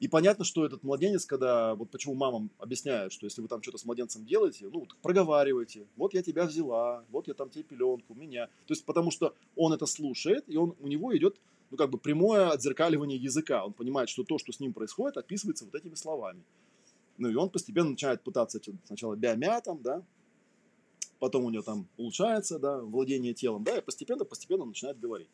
[0.00, 3.78] И понятно, что этот младенец, когда, вот почему мамам объясняют, что если вы там что-то
[3.78, 8.46] с младенцем делаете, ну, проговаривайте, вот я тебя взяла, вот я там тебе пеленку, меня.
[8.46, 11.36] То есть, потому что он это слушает, и он, у него идет,
[11.70, 13.64] ну, как бы прямое отзеркаливание языка.
[13.64, 16.42] Он понимает, что то, что с ним происходит, описывается вот этими словами.
[17.16, 20.04] Ну, и он постепенно начинает пытаться сначала бя-мя там, да,
[21.18, 25.28] потом у него там улучшается, да, владение телом, да, и постепенно-постепенно начинает говорить.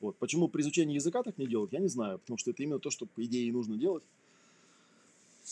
[0.00, 0.16] Вот.
[0.16, 2.90] Почему при изучении языка так не делать, я не знаю, потому что это именно то,
[2.90, 4.04] что, по идее, и нужно делать.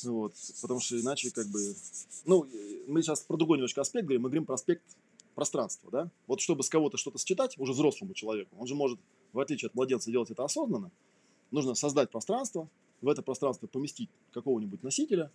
[0.05, 1.59] Вот, потому что иначе как бы...
[2.27, 2.47] Ну,
[2.87, 4.83] мы сейчас про другой немножко аспект говорим, мы говорим про аспект
[5.35, 6.11] пространства, да?
[6.27, 8.99] Вот чтобы с кого-то что-то считать, уже взрослому человеку, он же может,
[9.33, 10.91] в отличие от младенца, делать это осознанно,
[11.51, 12.69] нужно создать пространство,
[13.01, 15.31] в это пространство поместить какого-нибудь носителя,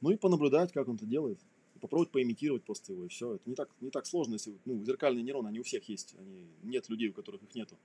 [0.00, 1.38] ну и понаблюдать, как он это делает.
[1.80, 3.34] Попробовать поимитировать просто его, и все.
[3.34, 6.14] Это не так, не так сложно, если ну, зеркальные нейроны, они у всех есть.
[6.18, 7.76] Они, нет людей, у которых их нету.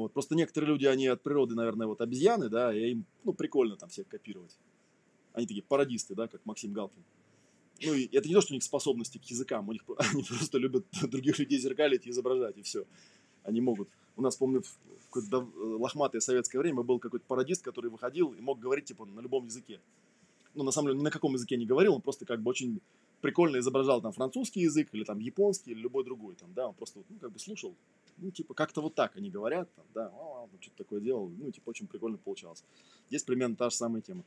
[0.00, 0.12] Вот.
[0.14, 3.90] Просто некоторые люди, они от природы, наверное, вот обезьяны, да, и им ну, прикольно там
[3.90, 4.56] всех копировать.
[5.34, 7.04] Они такие пародисты, да, как Максим Галкин.
[7.82, 10.56] Ну, и это не то, что у них способности к языкам, у них, они просто
[10.56, 12.86] любят других людей зеркалить и изображать, и все.
[13.42, 13.90] Они могут.
[14.16, 18.58] У нас, помню, в какое-то лохматое советское время был какой-то пародист, который выходил и мог
[18.58, 19.80] говорить, типа, на любом языке.
[20.54, 22.80] Ну, на самом деле, ни на каком языке не говорил, он просто как бы очень
[23.20, 27.00] прикольно изображал там французский язык или там японский или любой другой там, да, он просто,
[27.10, 27.74] ну, как бы слушал,
[28.18, 30.12] ну, типа, как-то вот так они говорят, там, да,
[30.60, 32.64] что-то такое делал, ну, типа, очень прикольно получалось.
[33.08, 34.24] Здесь примерно та же самая тема.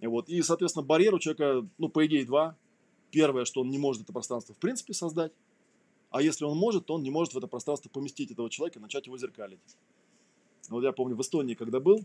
[0.00, 2.56] И вот, и, соответственно, барьер у человека, ну, по идее, два.
[3.10, 5.32] Первое, что он не может это пространство в принципе создать,
[6.10, 8.82] а если он может, то он не может в это пространство поместить этого человека и
[8.82, 9.60] начать его зеркалить.
[10.68, 12.04] Вот я помню, в Эстонии, когда был,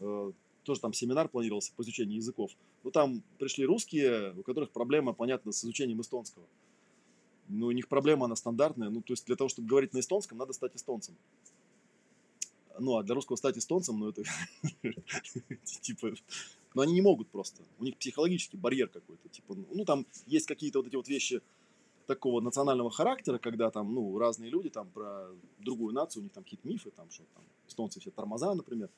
[0.00, 0.32] э,
[0.64, 2.52] тоже там семинар планировался по изучению языков.
[2.84, 6.46] Ну, там пришли русские, у которых проблема, понятно, с изучением эстонского.
[7.48, 8.88] Ну, у них проблема, она стандартная.
[8.90, 11.14] Ну, то есть для того, чтобы говорить на эстонском, надо стать эстонцем.
[12.78, 14.22] Ну, а для русского стать эстонцем, ну, это
[15.80, 16.14] типа...
[16.74, 17.62] Но они не могут просто.
[17.78, 19.28] У них психологический барьер какой-то.
[19.28, 21.42] Типа, ну, там есть какие-то вот эти вот вещи,
[22.06, 25.28] такого национального характера, когда там, ну, разные люди там про
[25.58, 28.90] другую нацию, у них там какие-то мифы, там, что там, эстонцы все тормоза, например.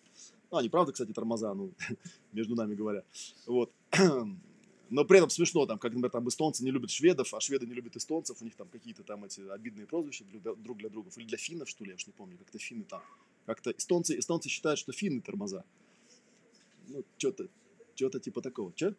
[0.50, 1.70] Ну, они правда, кстати, тормоза, ну,
[2.32, 3.02] между нами говоря.
[3.46, 3.70] Вот.
[4.90, 7.74] Но при этом смешно, там, как, например, там эстонцы не любят шведов, а шведы не
[7.74, 11.38] любят эстонцев, у них там какие-то там эти обидные прозвища друг для друга, или для
[11.38, 13.02] финнов, что ли, я уж не помню, как-то финны там,
[13.46, 15.64] как-то эстонцы, эстонцы считают, что финны тормоза.
[16.88, 17.48] Ну, что-то,
[17.94, 18.72] что-то типа такого.
[18.74, 18.94] Че?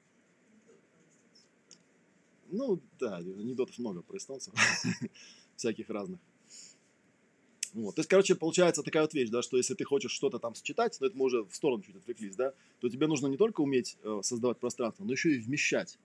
[2.49, 4.53] Ну, да, анекдотов много про эстонцев,
[5.55, 6.19] всяких разных.
[7.75, 7.95] Вот.
[7.95, 10.97] То есть, короче, получается такая вот вещь, да, что если ты хочешь что-то там считать,
[11.01, 13.97] но это мы уже в сторону чуть отвлеклись, да, то тебе нужно не только уметь
[14.01, 15.99] э, создавать пространство, но еще и вмещать.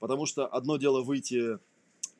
[0.00, 1.58] Потому что одно дело выйти э,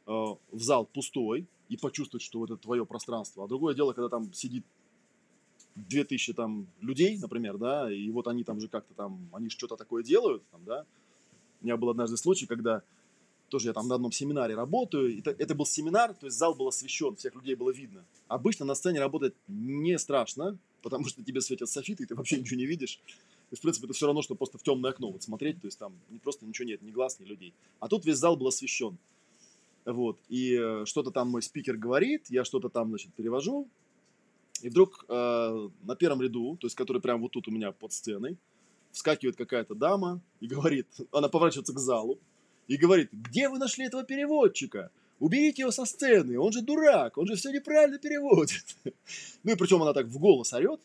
[0.07, 4.65] в зал пустой и почувствовать, что это твое пространство, а другое дело, когда там сидит
[5.75, 10.03] 2000 там людей, например, да, и вот они там же как-то там, они что-то такое
[10.03, 10.87] делают, там, да.
[11.61, 12.83] У меня был однажды случай, когда
[13.49, 15.19] тоже я там на одном семинаре работаю.
[15.19, 18.05] Это, это был семинар, то есть зал был освещен, всех людей было видно.
[18.29, 22.59] Обычно на сцене работать не страшно, потому что тебе светят софиты, и ты вообще ничего
[22.59, 23.01] не видишь.
[23.07, 25.67] То есть, в принципе, это все равно, что просто в темное окно вот смотреть, то
[25.67, 27.55] есть там просто ничего нет, ни глаз, ни людей.
[27.81, 28.99] А тут весь зал был освещен.
[29.87, 33.67] Вот, и э, что-то там мой спикер говорит, я что-то там, значит, перевожу,
[34.61, 37.93] и вдруг э, на первом ряду, то есть который прямо вот тут у меня под
[37.93, 38.37] сценой,
[38.93, 42.19] вскакивает какая-то дама и говорит, она поворачивается к залу,
[42.69, 44.91] и говорит, где вы нашли этого переводчика?
[45.19, 48.77] Уберите его со сцены, он же дурак, он же все неправильно переводит.
[49.43, 50.81] Ну и причем она так в голос орет.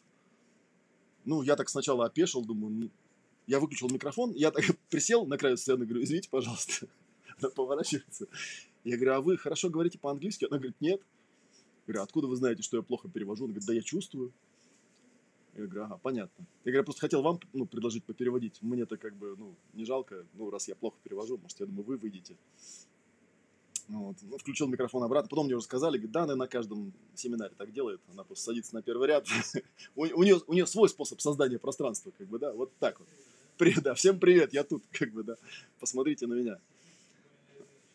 [1.26, 2.90] Ну, я так сначала опешил, думаю, ну,
[3.48, 6.88] я выключил микрофон, я так присел на краю сцены, говорю, извините, пожалуйста.
[7.42, 8.28] Она поворачивается.
[8.84, 10.46] Я говорю, а вы хорошо говорите по-английски?
[10.46, 11.02] Она говорит, нет.
[11.86, 13.46] Я говорю, откуда вы знаете, что я плохо перевожу?
[13.46, 14.32] Она говорит, да я чувствую.
[15.56, 16.46] Я говорю, ага, понятно.
[16.66, 18.60] Я говорю, просто хотел вам ну, предложить попереводить.
[18.62, 21.98] Мне-то как бы, ну, не жалко, ну, раз я плохо перевожу, может, я думаю, вы
[21.98, 22.36] выйдете.
[23.88, 24.16] Вот.
[24.24, 25.30] Ну, включил микрофон обратно.
[25.30, 28.02] Потом мне уже сказали, говорит, да, она на каждом семинаре так делает.
[28.12, 29.28] Она просто садится на первый ряд.
[29.96, 33.08] у, нее, у нее свой способ создания пространства, как бы, да, вот так вот.
[33.58, 35.36] Привет, да, всем привет, я тут, как бы, да.
[35.80, 36.58] Посмотрите на меня.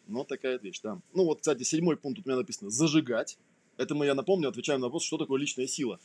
[0.06, 1.00] Ну, такая вещь, да.
[1.12, 3.36] Ну, вот, кстати, седьмой пункт у меня написано «зажигать».
[3.76, 5.98] Это мы, я напомню, отвечаем на вопрос, что такое личная сила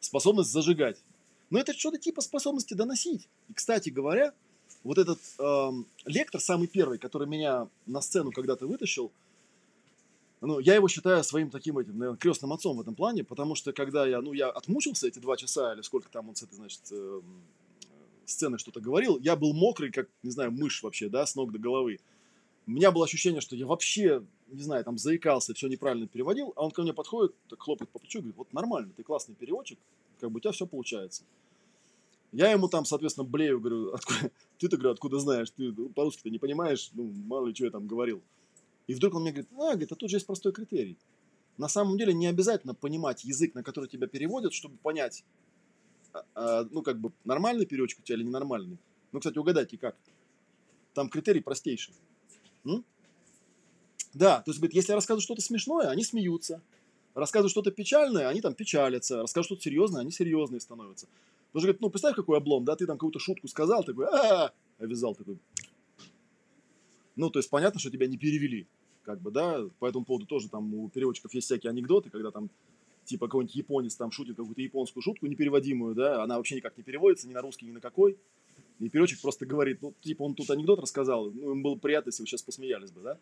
[0.00, 1.02] способность зажигать.
[1.50, 3.28] Но это что-то типа способности доносить.
[3.48, 4.34] И, кстати говоря,
[4.84, 5.70] вот этот э,
[6.04, 9.10] лектор, самый первый, который меня на сцену когда-то вытащил,
[10.40, 13.72] ну, я его считаю своим таким этим, наверное, крестным отцом в этом плане, потому что
[13.72, 16.80] когда я, ну, я отмучился эти два часа или сколько там он с этой, значит,
[16.92, 17.20] э,
[18.24, 21.58] сцены что-то говорил, я был мокрый, как, не знаю, мышь вообще, да, с ног до
[21.58, 21.98] головы
[22.68, 26.64] у меня было ощущение, что я вообще, не знаю, там заикался, все неправильно переводил, а
[26.64, 29.78] он ко мне подходит, так хлопает по плечу, говорит, вот нормально, ты классный переводчик,
[30.20, 31.24] как бы у тебя все получается.
[32.32, 36.90] Я ему там, соответственно, блею, говорю, откуда, ты-то, говорю, откуда знаешь, ты по-русски-то не понимаешь,
[36.94, 38.22] ну, мало ли, что я там говорил.
[38.86, 40.98] И вдруг он мне говорит, а, говорит, а тут же есть простой критерий.
[41.56, 45.24] На самом деле не обязательно понимать язык, на который тебя переводят, чтобы понять,
[46.12, 48.78] а, а, ну, как бы, нормальный переводчик у тебя или ненормальный.
[49.12, 49.96] Ну, кстати, угадайте, как.
[50.94, 51.94] Там критерий простейший.
[52.64, 52.84] М?
[54.14, 56.60] Да, то есть, говорит, если я рассказываю что-то смешное, они смеются.
[57.14, 59.22] Рассказываю что-то печальное, они там печалятся.
[59.22, 61.06] Рассказываю что-то серьезное, они серьезные становятся.
[61.06, 64.52] Потому что, говорит, ну, представь, какой облом, да, ты там какую-то шутку сказал, такой, а,
[64.78, 65.38] Обвязал такой.
[67.16, 68.66] Ну, то есть понятно, что тебя не перевели.
[69.02, 72.48] Как бы, да, по этому поводу тоже там у переводчиков есть всякие анекдоты, когда там
[73.04, 77.26] типа какой-нибудь японец там шутит какую-то японскую шутку непереводимую, да, она вообще никак не переводится
[77.26, 78.18] ни на русский, ни на какой.
[78.78, 82.22] И переводчик просто говорит, ну, типа, он тут анекдот рассказал, ну, им было приятно, если
[82.22, 83.18] вы сейчас посмеялись бы, да.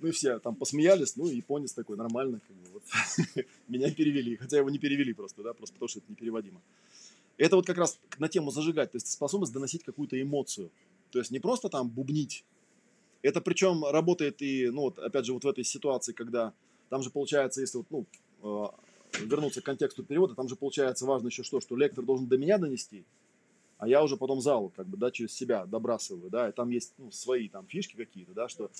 [0.00, 3.46] Ну все там посмеялись, ну и японец такой, нормально, как бы вот.
[3.68, 6.60] Меня перевели, хотя его не перевели просто, да, просто потому что это непереводимо.
[7.36, 10.70] Это вот как раз на тему зажигать, то есть способность доносить какую-то эмоцию.
[11.10, 12.44] То есть не просто там бубнить.
[13.22, 16.52] Это причем работает и, ну вот, опять же, вот в этой ситуации, когда
[16.88, 18.06] там же получается, если вот, ну,
[18.42, 22.38] э, вернуться к контексту перевода, там же получается важно еще что, что лектор должен до
[22.38, 23.04] меня донести,
[23.78, 26.94] а я уже потом залу, как бы, да, через себя добрасываю, да, и там есть,
[26.98, 28.70] ну, свои там фишки какие-то, да, что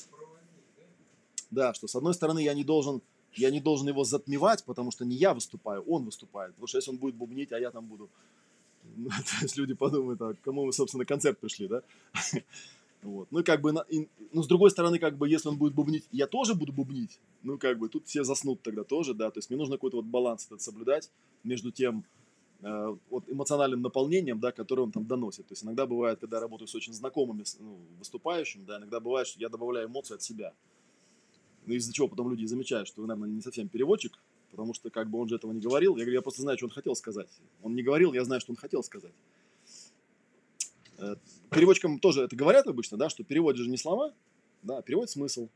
[1.50, 3.02] да, что с одной стороны я не должен,
[3.34, 6.52] я не должен его затмевать, потому что не я выступаю, он выступает.
[6.52, 8.08] Потому что если он будет бубнить, а я там буду,
[8.96, 9.08] ну,
[9.38, 11.82] то есть люди подумают, а кому мы, собственно, концерт пришли, да?
[13.02, 13.28] Вот.
[13.30, 16.54] Ну, как бы, ну, с другой стороны, как бы, если он будет бубнить, я тоже
[16.54, 19.76] буду бубнить, ну, как бы, тут все заснут тогда тоже, да, то есть мне нужно
[19.76, 21.10] какой-то вот баланс этот соблюдать
[21.42, 22.04] между тем,
[22.62, 25.46] э, вот эмоциональным наполнением, да, который он там доносит.
[25.46, 29.26] То есть иногда бывает, когда я работаю с очень знакомыми ну, выступающими, да, иногда бывает,
[29.26, 30.52] что я добавляю эмоции от себя.
[31.70, 34.18] Ну, из-за чего потом люди замечают, что вы, наверное, не совсем переводчик,
[34.50, 35.92] потому что как бы он же этого не говорил.
[35.96, 37.28] Я говорю, я просто знаю, что он хотел сказать.
[37.62, 39.12] Он не говорил, я знаю, что он хотел сказать.
[40.98, 41.14] Э,
[41.48, 44.12] переводчикам тоже это говорят обычно, да, что переводят же не слова,
[44.64, 45.48] да, а переводит смысл.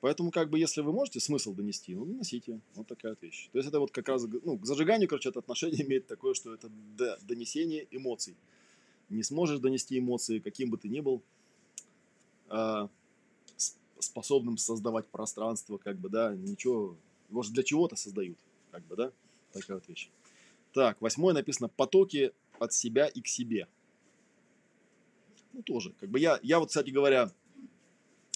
[0.00, 2.60] Поэтому, как бы, если вы можете смысл донести, ну, доносите.
[2.76, 3.48] Вот такая вещь.
[3.50, 6.54] То есть, это вот как раз, ну, к зажиганию, короче, это отношение имеет такое, что
[6.54, 6.70] это
[7.22, 8.36] донесение эмоций.
[9.08, 11.20] Не сможешь донести эмоции, каким бы ты ни был,
[12.48, 12.88] а,
[14.06, 16.96] способным создавать пространство, как бы, да, ничего,
[17.30, 18.38] его же для чего-то создают,
[18.70, 19.12] как бы, да,
[19.52, 20.08] такая вот вещь.
[20.72, 23.68] Так, восьмое написано «потоки от себя и к себе».
[25.52, 27.30] Ну, тоже, как бы я, я вот, кстати говоря,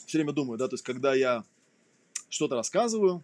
[0.07, 1.45] все время думаю, да, то есть, когда я
[2.29, 3.23] что-то рассказываю,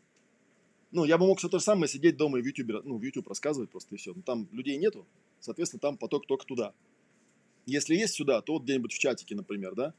[0.92, 3.02] ну, я бы мог все то же самое сидеть дома и в YouTube, ну, в
[3.02, 4.14] YouTube рассказывать просто и все.
[4.14, 5.06] Но там людей нету,
[5.40, 6.72] соответственно, там поток только туда.
[7.66, 9.94] Если есть сюда, то вот где-нибудь в чатике, например, да.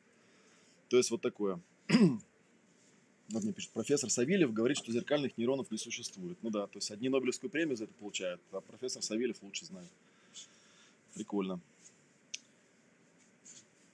[0.90, 1.60] То есть вот такое.
[3.30, 6.38] Вот мне пишет, профессор Савельев говорит, что зеркальных нейронов не существует.
[6.42, 9.90] Ну да, то есть одни Нобелевскую премию за это получают, а профессор Савельев лучше знает.
[11.13, 11.60] Прикольно.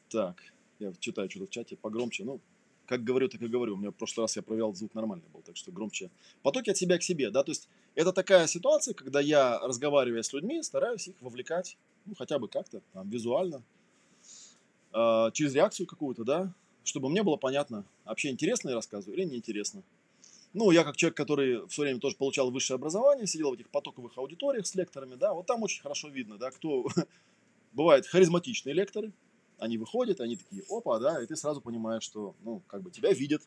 [0.10, 0.36] Так,
[0.78, 2.24] я читаю что-то в чате погромче.
[2.24, 2.39] Ну,
[2.86, 3.74] как говорю, так и говорю.
[3.74, 6.12] У меня в прошлый раз я проверял, звук нормальный был, так что громче.
[6.43, 10.32] Потоки от себя к себе, да, то есть это такая ситуация, когда я, разговаривая с
[10.34, 13.63] людьми, стараюсь их вовлекать, ну, хотя бы как-то, там, визуально,
[14.93, 19.84] э, через реакцию какую-то, да, чтобы мне было понятно, вообще интересно я рассказываю или неинтересно.
[20.54, 23.69] Ну, я как человек, который в свое время тоже получал высшее образование, сидел в этих
[23.69, 26.86] потоковых аудиториях с лекторами, да, вот там очень хорошо видно, да, кто
[27.74, 29.12] бывает харизматичные лекторы,
[29.58, 33.13] они выходят, они такие, опа, да, и ты сразу понимаешь, что, ну, как бы тебя
[33.13, 33.41] видят.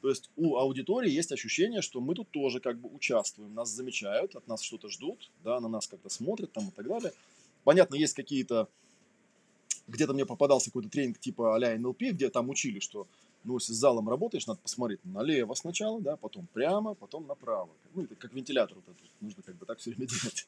[0.00, 4.34] То есть у аудитории есть ощущение, что мы тут тоже как бы участвуем, нас замечают,
[4.34, 7.12] от нас что-то ждут, да, на нас как-то смотрят там и так далее.
[7.62, 8.68] Понятно, есть какие-то
[9.92, 13.06] где-то мне попадался какой-то тренинг типа а-ля НЛП, где там учили, что
[13.44, 17.70] ну, если с залом работаешь, надо посмотреть налево сначала, да, потом прямо, потом направо.
[17.94, 19.10] Ну, это как вентилятор вот этот.
[19.20, 20.46] Нужно как бы так все время делать.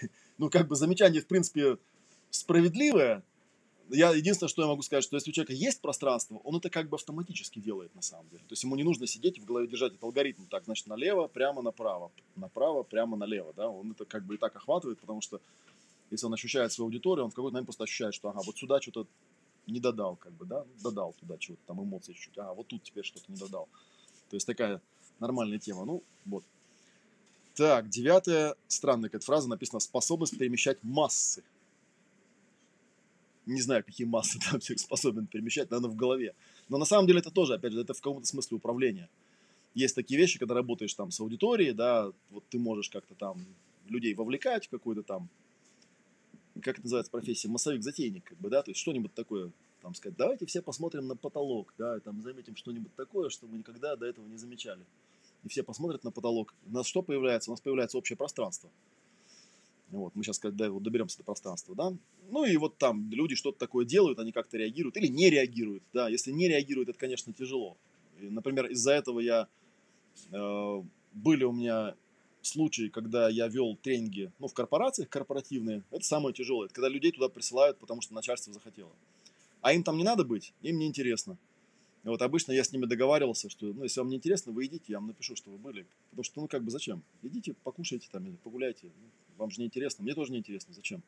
[0.36, 1.78] Ну, как бы замечание, в принципе,
[2.30, 3.22] справедливое.
[3.88, 6.88] Я единственное, что я могу сказать, что если у человека есть пространство, он это как
[6.88, 8.40] бы автоматически делает на самом деле.
[8.40, 10.42] То есть ему не нужно сидеть и в голове держать этот алгоритм.
[10.50, 12.10] Так, значит, налево, прямо, направо.
[12.34, 13.52] Направо, прямо, налево.
[13.56, 13.68] Да?
[13.68, 15.40] Он это как бы и так охватывает, потому что
[16.14, 18.80] если он ощущает свою аудиторию, он в какой-то момент просто ощущает, что ага, вот сюда
[18.80, 19.06] что-то
[19.66, 23.04] не додал, как бы, да, додал туда чего-то, там эмоции чуть-чуть, а вот тут теперь
[23.04, 23.68] что-то не додал.
[24.30, 24.80] То есть такая
[25.18, 25.84] нормальная тема.
[25.84, 26.44] Ну, вот.
[27.54, 31.42] Так, девятая, странная какая-то фраза, написана «способность перемещать массы».
[33.46, 36.34] Не знаю, какие массы там человек способен перемещать, наверное, в голове.
[36.68, 39.08] Но на самом деле это тоже, опять же, это в каком-то смысле управление.
[39.74, 43.44] Есть такие вещи, когда работаешь там с аудиторией, да, вот ты можешь как-то там
[43.88, 45.28] людей вовлекать в какой-то там
[46.62, 49.50] как это называется профессия, массовик-затейник, как бы, да, то есть что-нибудь такое,
[49.82, 53.58] там сказать, давайте все посмотрим на потолок, да, и там заметим что-нибудь такое, что мы
[53.58, 54.84] никогда до этого не замечали.
[55.44, 56.54] И все посмотрят на потолок.
[56.66, 57.50] У нас что появляется?
[57.50, 58.70] У нас появляется общее пространство.
[59.90, 61.92] Вот, мы сейчас когда вот доберемся до пространства, да.
[62.30, 66.08] Ну и вот там люди что-то такое делают, они как-то реагируют или не реагируют, да.
[66.08, 67.76] Если не реагируют, это, конечно, тяжело.
[68.20, 69.48] И, например, из-за этого я
[70.32, 70.82] э,
[71.12, 71.94] были у меня
[72.46, 76.66] случаи, когда я вел тренинги ну, в корпорациях корпоративные, это самое тяжелое.
[76.66, 78.92] Это когда людей туда присылают, потому что начальство захотело.
[79.62, 81.36] А им там не надо быть, им не интересно.
[82.04, 84.84] И вот обычно я с ними договаривался, что ну, если вам не интересно, вы идите,
[84.88, 85.86] я вам напишу, что вы были.
[86.10, 87.02] Потому что, ну, как бы зачем?
[87.22, 88.88] Идите, покушайте там, или погуляйте.
[89.38, 91.02] Вам же не интересно, мне тоже не интересно, зачем?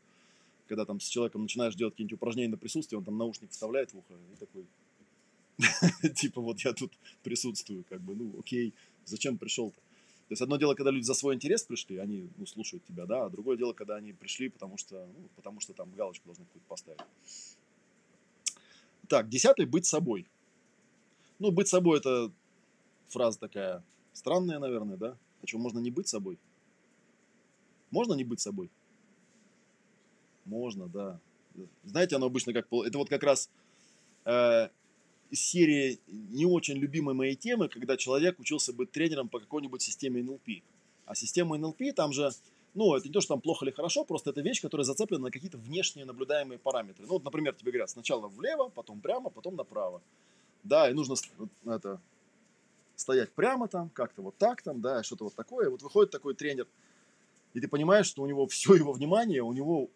[0.67, 3.99] когда там с человеком начинаешь делать какие-нибудь упражнения на присутствие, он там наушник вставляет в
[3.99, 8.73] ухо и такой, типа вот я тут присутствую, как бы, ну окей,
[9.05, 9.79] зачем пришел-то?
[10.29, 13.27] То есть одно дело, когда люди за свой интерес пришли, они ну, слушают тебя, да,
[13.27, 16.67] а другое дело, когда они пришли, потому что, ну, потому что там галочку должны какую-то
[16.69, 17.01] поставить.
[19.09, 20.27] Так, десятый– быть собой.
[21.39, 22.33] Ну, быть собой– это
[23.09, 25.17] фраза такая странная, наверное, да?
[25.43, 26.39] А что, можно не быть собой?
[27.93, 28.69] Можно не быть собой?
[30.45, 31.21] Можно, да.
[31.85, 32.67] Знаете, оно обычно как...
[32.73, 33.49] Это вот как раз
[34.25, 34.69] э,
[35.33, 40.63] серии не очень любимой моей темы, когда человек учился быть тренером по какой-нибудь системе НЛП.
[41.07, 42.31] А система НЛП там же,
[42.75, 45.31] ну, это не то, что там плохо или хорошо, просто это вещь, которая зацеплена на
[45.31, 47.05] какие-то внешние наблюдаемые параметры.
[47.07, 50.01] Ну, вот, например, тебе говорят сначала влево, потом прямо, потом направо.
[50.63, 51.15] Да, и нужно
[51.65, 52.01] это,
[52.97, 55.71] стоять прямо там, как-то вот так там, да, что-то вот такое.
[55.71, 56.67] Вот выходит такой тренер,
[57.55, 59.89] и ты понимаешь, что у него все его внимание, у него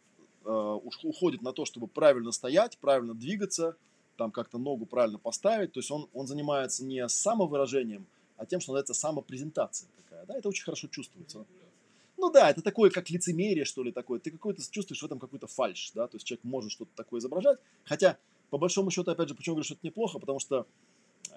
[0.44, 3.76] э, уходит на то, чтобы правильно стоять, правильно двигаться,
[4.20, 5.72] там как-то ногу правильно поставить.
[5.72, 8.06] То есть он, он занимается не самовыражением,
[8.36, 10.26] а тем, что называется самопрезентация такая.
[10.26, 10.36] Да?
[10.36, 11.46] Это очень хорошо чувствуется.
[12.18, 14.20] Ну да, это такое, как лицемерие, что ли, такое.
[14.20, 17.58] Ты какой-то чувствуешь в этом какой-то фальш, да, то есть человек может что-то такое изображать.
[17.84, 18.18] Хотя,
[18.50, 20.66] по большому счету, опять же, почему говорю, что это неплохо, потому что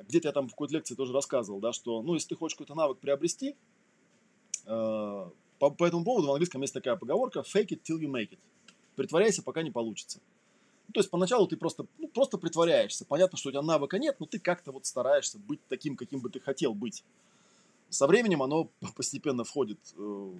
[0.09, 2.75] где-то я там в какой-то лекции тоже рассказывал, да, что, ну, если ты хочешь какой-то
[2.75, 3.55] навык приобрести,
[4.65, 5.29] э,
[5.59, 8.39] по, по этому поводу в английском есть такая поговорка fake it till you make it.
[8.97, 10.19] Притворяйся, пока не получится.
[10.93, 13.05] То есть поначалу ты просто, ну, просто притворяешься.
[13.05, 16.29] Понятно, что у тебя навыка нет, но ты как-то вот стараешься быть таким, каким бы
[16.29, 17.03] ты хотел быть.
[17.89, 20.31] Со временем оно постепенно входит э,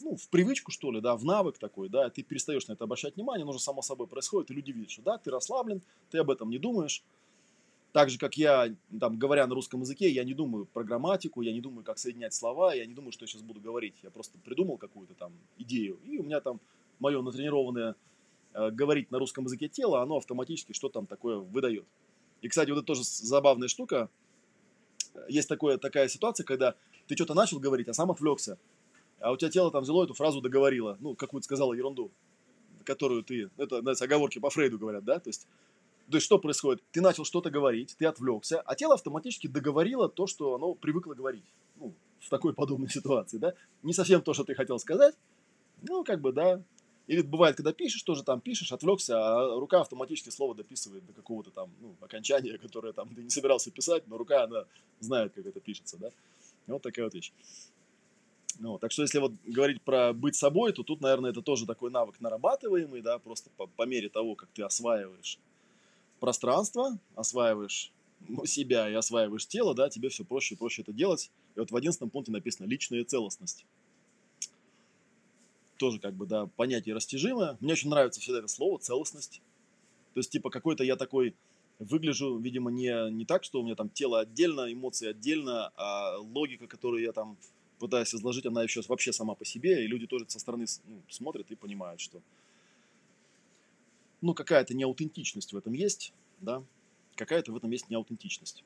[0.00, 3.16] ну, в привычку, что ли, да, в навык такой, да, ты перестаешь на это обращать
[3.16, 6.30] внимание, оно же само собой происходит, и люди видят, что да, ты расслаблен, ты об
[6.30, 7.02] этом не думаешь,
[7.94, 11.52] так же, как я, там, говоря на русском языке, я не думаю про грамматику, я
[11.52, 13.94] не думаю, как соединять слова, я не думаю, что я сейчас буду говорить.
[14.02, 16.58] Я просто придумал какую-то там идею, и у меня там
[16.98, 17.94] мое натренированное
[18.54, 21.86] говорить на русском языке тело, оно автоматически что там такое выдает.
[22.40, 24.08] И, кстати, вот это тоже забавная штука.
[25.28, 26.74] Есть такое, такая ситуация, когда
[27.06, 28.58] ты что-то начал говорить, а сам отвлекся,
[29.20, 32.10] а у тебя тело там взяло эту фразу договорило, ну, какую-то сказала ерунду,
[32.84, 35.46] которую ты, это, знаете, оговорки по Фрейду говорят, да, то есть
[36.10, 36.82] то есть что происходит?
[36.92, 41.44] Ты начал что-то говорить, ты отвлекся, а тело автоматически договорило то, что оно привыкло говорить.
[41.76, 43.54] Ну, в такой подобной ситуации, да?
[43.82, 45.14] Не совсем то, что ты хотел сказать,
[45.82, 46.62] ну, как бы, да.
[47.06, 51.50] Или бывает, когда пишешь, тоже там пишешь, отвлекся, а рука автоматически слово дописывает до какого-то
[51.50, 54.64] там, ну, окончания, которое там ты не собирался писать, но рука, она
[55.00, 56.10] знает, как это пишется, да.
[56.66, 57.32] Вот такая вот вещь.
[58.58, 61.90] Ну, так что если вот говорить про быть собой, то тут, наверное, это тоже такой
[61.90, 65.38] навык нарабатываемый, да, просто по, по мере того, как ты осваиваешь
[66.20, 67.92] пространство, осваиваешь
[68.46, 71.30] себя и осваиваешь тело, да, тебе все проще и проще это делать.
[71.56, 73.66] И вот в одиннадцатом пункте написано «личная целостность».
[75.76, 77.56] Тоже как бы, да, понятие растяжимое.
[77.60, 79.42] Мне очень нравится всегда это слово «целостность».
[80.14, 81.34] То есть, типа, какой-то я такой
[81.78, 86.66] выгляжу, видимо, не, не так, что у меня там тело отдельно, эмоции отдельно, а логика,
[86.66, 87.36] которую я там
[87.78, 91.50] пытаюсь изложить, она еще вообще сама по себе, и люди тоже со стороны ну, смотрят
[91.50, 92.22] и понимают, что
[94.20, 96.62] ну, какая-то неаутентичность в этом есть, да,
[97.16, 98.64] какая-то в этом есть неаутентичность.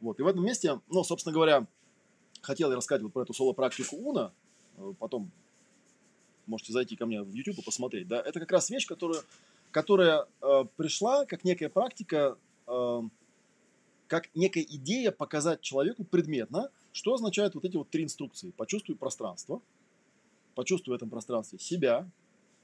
[0.00, 1.66] Вот, и в этом месте, ну, собственно говоря,
[2.40, 4.32] хотел я рассказать вот про эту соло-практику Уна,
[4.76, 5.30] э, потом
[6.46, 9.22] можете зайти ко мне в YouTube и посмотреть, да, это как раз вещь, которая,
[9.70, 12.36] которая э, пришла как некая практика,
[12.66, 13.02] э,
[14.06, 18.52] как некая идея показать человеку предметно, что означают вот эти вот три инструкции.
[18.56, 19.60] Почувствуй пространство,
[20.54, 22.08] почувствуй в этом пространстве себя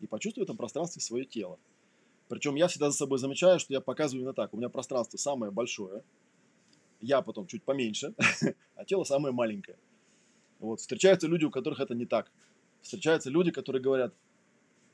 [0.01, 1.59] и почувствуй в этом пространстве свое тело.
[2.29, 4.55] Причем я всегда за собой замечаю, что я показываю именно так.
[4.55, 6.05] У меня пространство самое большое,
[7.01, 8.15] я потом чуть поменьше,
[8.77, 9.77] а тело самое маленькое.
[10.61, 10.81] Вот.
[10.81, 12.31] Встречаются люди, у которых это не так.
[12.83, 14.15] Встречаются люди, которые говорят,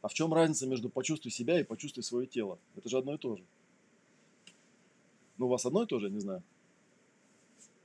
[0.03, 2.59] а в чем разница между почувствуй себя и почувствуй свое тело?
[2.76, 3.45] Это же одно и то же.
[5.39, 6.43] Ну, у вас одно и то же, я не знаю.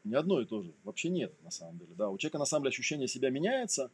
[0.04, 0.72] Не одно и то же.
[0.84, 1.92] Вообще нет, на самом деле.
[1.96, 3.92] Да, у человека, на самом деле, ощущение себя меняется.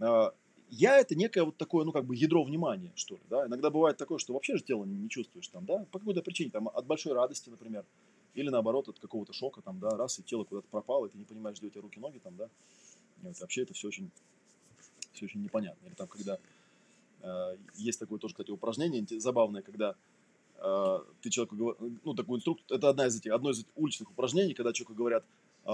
[0.00, 0.32] А,
[0.70, 3.46] я это некое вот такое, ну, как бы ядро внимания, что ли, да.
[3.46, 6.68] Иногда бывает такое, что вообще же тело не чувствуешь там, да, по какой-то причине, там,
[6.68, 7.84] от большой радости, например,
[8.34, 11.24] или наоборот, от какого-то шока, там, да, раз, и тело куда-то пропало, и ты не
[11.24, 12.48] понимаешь, где у тебя руки, ноги, там, да.
[13.22, 14.10] И вообще это все очень,
[15.14, 15.86] все очень непонятно.
[15.86, 16.38] Или там, когда
[17.22, 19.94] э, есть такое тоже, кстати, упражнение забавное, когда
[20.58, 24.10] э, ты человеку говоришь, ну, такой инструктор, это одна из этих, одно из этих уличных
[24.10, 25.24] упражнений, когда человеку говорят,
[25.64, 25.70] э,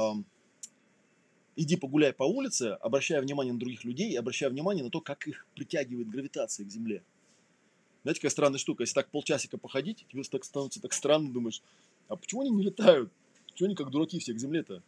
[1.56, 5.46] иди погуляй по улице, обращая внимание на других людей обращая внимание на то, как их
[5.54, 7.02] притягивает гравитация к Земле.
[8.02, 11.62] Знаете, какая странная штука, если так полчасика походить, тебе так становится так странно, думаешь,
[12.08, 13.10] а почему они не летают?
[13.48, 14.82] Почему они как дураки все к Земле-то?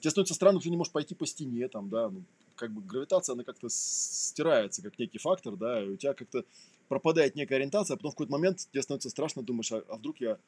[0.00, 2.22] Тебе становится странно, что не можешь пойти по стене, там, да, ну,
[2.60, 6.44] как бы гравитация, она как-то стирается, как некий фактор, да, и у тебя как-то
[6.88, 10.20] пропадает некая ориентация, а потом в какой-то момент тебе становится страшно, думаешь, а, а вдруг
[10.20, 10.38] я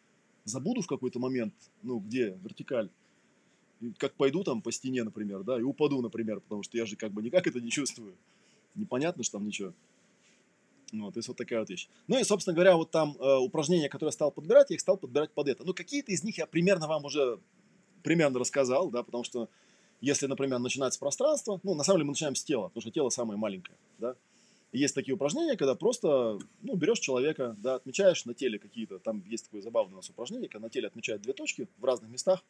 [0.44, 2.90] забуду в какой-то момент, ну, где вертикаль,
[3.80, 6.96] и как пойду там по стене, например, да, и упаду, например, потому что я же
[6.96, 8.14] как бы никак это не чувствую.
[8.74, 9.72] Непонятно, что там ничего.
[10.92, 11.88] Ну, то есть вот такая вот вещь.
[12.08, 14.98] Ну и, собственно говоря, вот там э, упражнения, которые я стал подбирать, я их стал
[14.98, 15.64] подбирать под это.
[15.64, 17.38] Ну, какие-то из них я примерно вам уже
[18.02, 19.48] примерно рассказал, да, потому что
[20.02, 22.90] если, например, начинать с пространства, ну, на самом деле мы начинаем с тела, потому что
[22.90, 24.16] тело самое маленькое, да.
[24.72, 29.44] Есть такие упражнения, когда просто, ну, берешь человека, да, отмечаешь на теле какие-то, там есть
[29.44, 32.42] такое забавное у нас упражнение, когда на теле отмечают две точки в разных местах,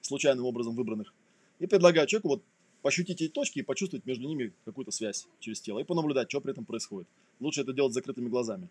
[0.00, 1.12] случайным образом выбранных,
[1.58, 2.42] и предлагаю человеку вот
[2.80, 6.52] пощутить эти точки и почувствовать между ними какую-то связь через тело и понаблюдать, что при
[6.52, 7.08] этом происходит.
[7.38, 8.70] Лучше это делать с закрытыми глазами.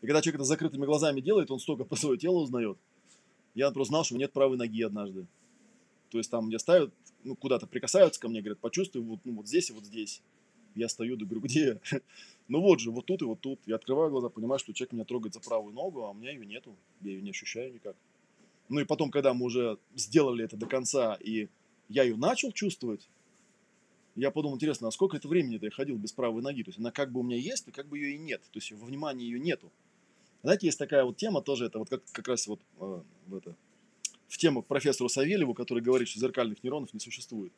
[0.00, 2.78] И когда человек это с закрытыми глазами делает, он столько про свое тело узнает.
[3.54, 5.26] Я просто знал, что нет правой ноги однажды.
[6.10, 6.92] То есть там мне ставят,
[7.24, 10.22] ну, куда-то прикасаются ко мне, говорят, почувствуй вот, ну, вот здесь и вот здесь.
[10.74, 11.80] Я стою, да говорю, где?
[12.48, 13.60] ну вот же, вот тут и вот тут.
[13.66, 16.44] Я открываю глаза, понимаю, что человек меня трогает за правую ногу, а у меня ее
[16.44, 16.76] нету.
[17.00, 17.96] Я ее не ощущаю никак.
[18.68, 21.48] Ну и потом, когда мы уже сделали это до конца, и
[21.88, 23.08] я ее начал чувствовать,
[24.16, 26.62] я подумал, интересно, а сколько это времени-то я ходил без правой ноги?
[26.62, 28.42] То есть она как бы у меня есть, но как бы ее и нет.
[28.52, 29.72] То есть во внимании ее нету.
[30.42, 33.56] Знаете, есть такая вот тема тоже, это вот как, как раз вот э, в, это,
[34.34, 37.52] в тему к профессору Савельеву, который говорит, что зеркальных нейронов не существует.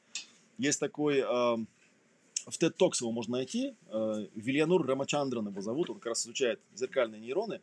[0.59, 5.97] Есть такой, э, в TED Talks его можно найти, э, Вильянур Рамачандран его зовут, он
[5.97, 7.63] как раз изучает зеркальные нейроны.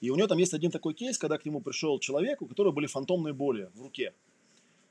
[0.00, 2.72] И у него там есть один такой кейс, когда к нему пришел человек, у которого
[2.72, 4.12] были фантомные боли в руке.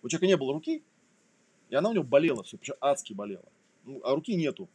[0.01, 0.82] У человека не было руки,
[1.70, 3.51] и она у него болела все, причем адски болела.
[3.84, 4.70] Ну, а руки нету.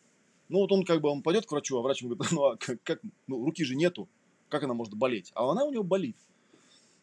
[0.50, 2.56] Ну, вот он как бы, он пойдет к врачу, а врач ему говорит, ну, а
[2.58, 4.06] как, как, ну, руки же нету,
[4.50, 5.32] как она может болеть?
[5.34, 6.16] А она у него болит.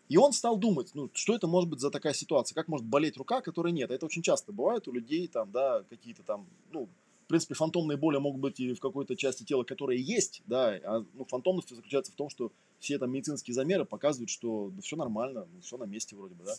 [0.10, 3.16] И он стал думать, ну, что это может быть за такая ситуация, как может болеть
[3.16, 3.92] рука, которой нет.
[3.92, 6.90] Это очень часто бывает у людей, там, да, какие-то там, ну,
[7.26, 11.06] в принципе, фантомные боли могут быть и в какой-то части тела, которая есть, да, а
[11.14, 15.48] ну, фантомность заключается в том, что все там медицинские замеры показывают, что да, все нормально,
[15.54, 16.56] ну, все на месте вроде бы, да.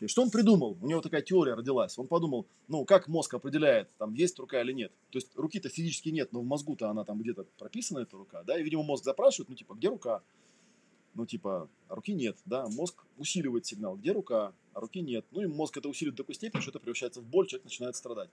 [0.00, 0.76] И что он придумал?
[0.82, 1.96] У него такая теория родилась.
[1.96, 4.92] Он подумал, ну, как мозг определяет, там, есть рука или нет.
[5.10, 8.58] То есть руки-то физически нет, но в мозгу-то она там где-то прописана, эта рука, да,
[8.58, 10.22] и, видимо, мозг запрашивает, ну, типа, где рука?
[11.16, 15.24] Ну, типа, руки нет, да, мозг усиливает сигнал, где рука, а руки нет.
[15.30, 17.96] Ну, и мозг это усиливает до такой степени, что это превращается в боль, человек начинает
[17.96, 18.28] страдать.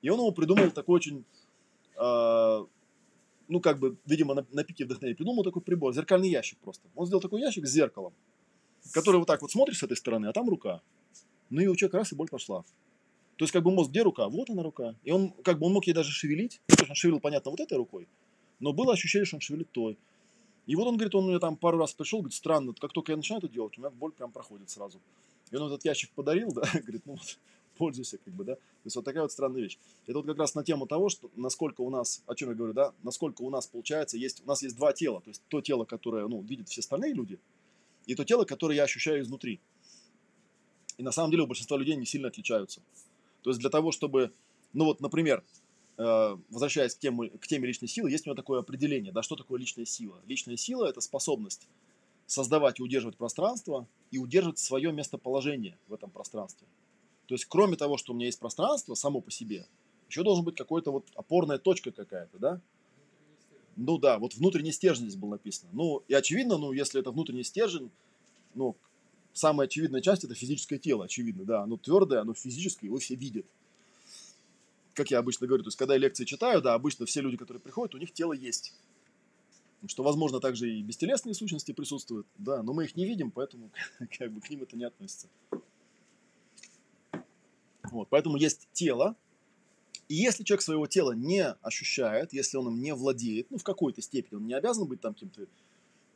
[0.00, 1.24] И он ему придумал такой очень,
[1.96, 2.64] э,
[3.48, 6.88] ну, как бы, видимо, на, на пике вдохновения, придумал такой прибор, зеркальный ящик просто.
[6.94, 8.14] Он сделал такой ящик с зеркалом,
[8.94, 10.80] который вот так вот смотришь с этой стороны, а там рука.
[11.50, 12.64] Ну и у человека раз и боль пошла.
[13.36, 14.28] То есть как бы мозг, где рука?
[14.30, 14.94] Вот она рука.
[15.04, 16.62] И он как бы он мог ей даже шевелить.
[16.68, 18.08] Ну, то есть он шевелил, понятно, вот этой рукой.
[18.60, 19.98] Но было ощущение, что он шевелит той.
[20.66, 23.16] И вот он говорит, он мне там пару раз пришел, говорит, странно, как только я
[23.16, 24.98] начинаю это делать, у меня боль прям проходит сразу.
[25.50, 27.38] И он этот ящик подарил, да, говорит, ну вот,
[27.76, 28.54] пользуйся, как бы, да.
[28.54, 29.78] То есть вот такая вот странная вещь.
[30.06, 32.72] Это вот как раз на тему того, что насколько у нас, о чем я говорю,
[32.72, 35.20] да, насколько у нас получается, есть, у нас есть два тела.
[35.20, 37.38] То есть то тело, которое, ну, видят все остальные люди,
[38.06, 39.60] и то тело, которое я ощущаю изнутри.
[40.96, 42.80] И на самом деле у большинства людей не сильно отличаются.
[43.42, 44.32] То есть для того, чтобы,
[44.72, 45.42] ну вот, например,
[45.96, 49.60] возвращаясь к теме, к теме личной силы, есть у него такое определение, да, что такое
[49.60, 50.20] личная сила.
[50.26, 51.68] Личная сила– это способность
[52.26, 56.66] создавать и удерживать пространство и удерживать свое местоположение в этом пространстве.
[57.26, 59.66] То есть, кроме того, что у меня есть пространство само по себе,
[60.08, 62.60] еще должен быть какой-то вот опорная точка какая-то, да?
[63.76, 65.70] Ну да, вот внутренний стержень здесь был написано.
[65.72, 67.90] Ну, и очевидно, ну, если это внутренний стержень,
[68.54, 68.76] ну,
[69.32, 73.46] самая очевидная часть это физическое тело, очевидно, да, оно твердое, оно физическое, его все видят.
[74.94, 77.60] Как я обычно говорю, то есть когда я лекции читаю, да, обычно все люди, которые
[77.60, 78.72] приходят, у них тело есть.
[79.86, 83.70] Что, возможно, также и бестелесные сущности присутствуют, да, но мы их не видим, поэтому
[84.18, 85.28] как бы к ним это не относится.
[87.90, 89.14] Вот, поэтому есть тело,
[90.08, 94.02] и если человек своего тела не ощущает, если он им не владеет, ну, в какой-то
[94.02, 95.46] степени, он не обязан быть там каким-то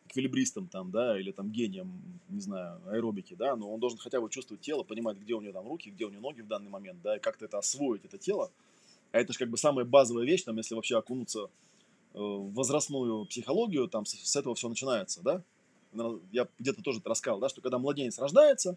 [0.09, 1.93] эквилибристом там, да, или там гением,
[2.29, 5.53] не знаю, аэробики, да, но он должен хотя бы чувствовать тело, понимать, где у него
[5.53, 8.19] там руки, где у него ноги в данный момент, да, и как-то это освоить, это
[8.19, 8.51] тело.
[9.13, 11.45] А это же как бы самая базовая вещь, там, если вообще окунуться
[12.15, 15.43] э, в возрастную психологию, там с, с этого все начинается, да.
[16.33, 18.77] Я где-то тоже это рассказал, да, что когда младенец рождается,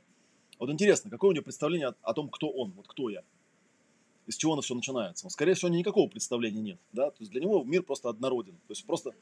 [0.60, 3.24] вот интересно, какое у него представление о, о том, кто он, вот кто я,
[4.28, 5.26] из чего оно все начинается.
[5.26, 8.72] Он, скорее всего, никакого представления нет, да, то есть для него мир просто однороден, то
[8.72, 9.14] есть просто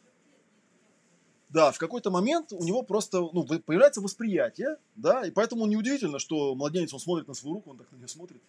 [1.50, 6.54] да, в какой-то момент у него просто ну, появляется восприятие, да, и поэтому неудивительно, что
[6.54, 8.42] младенец, он смотрит на свою руку, он так на нее смотрит.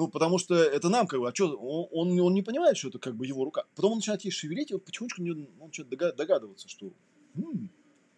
[0.00, 2.98] Ну, потому что это нам как бы, а что, он, он, не понимает, что это
[2.98, 3.66] как бы его рука.
[3.76, 6.90] Потом он начинает ей шевелить, и вот потихонечку он начинает догадываться, что,
[7.34, 7.68] м-м,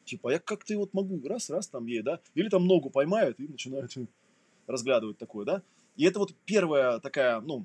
[0.04, 3.48] типа, я как-то вот могу раз, раз там ей, да, или там ногу поймают и
[3.48, 3.92] начинают
[4.68, 5.62] разглядывать такое, да.
[5.96, 7.64] И это вот первая такая, ну,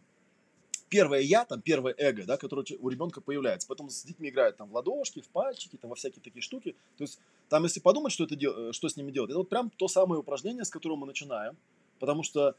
[0.89, 3.67] первое я, там первое эго, да, которое у ребенка появляется.
[3.67, 6.75] Потом с детьми играют там в ладошки, в пальчики, там во всякие такие штуки.
[6.97, 8.73] То есть там, если подумать, что, это дел...
[8.73, 11.55] что с ними делать, это вот прям то самое упражнение, с которого мы начинаем.
[11.99, 12.55] Потому что,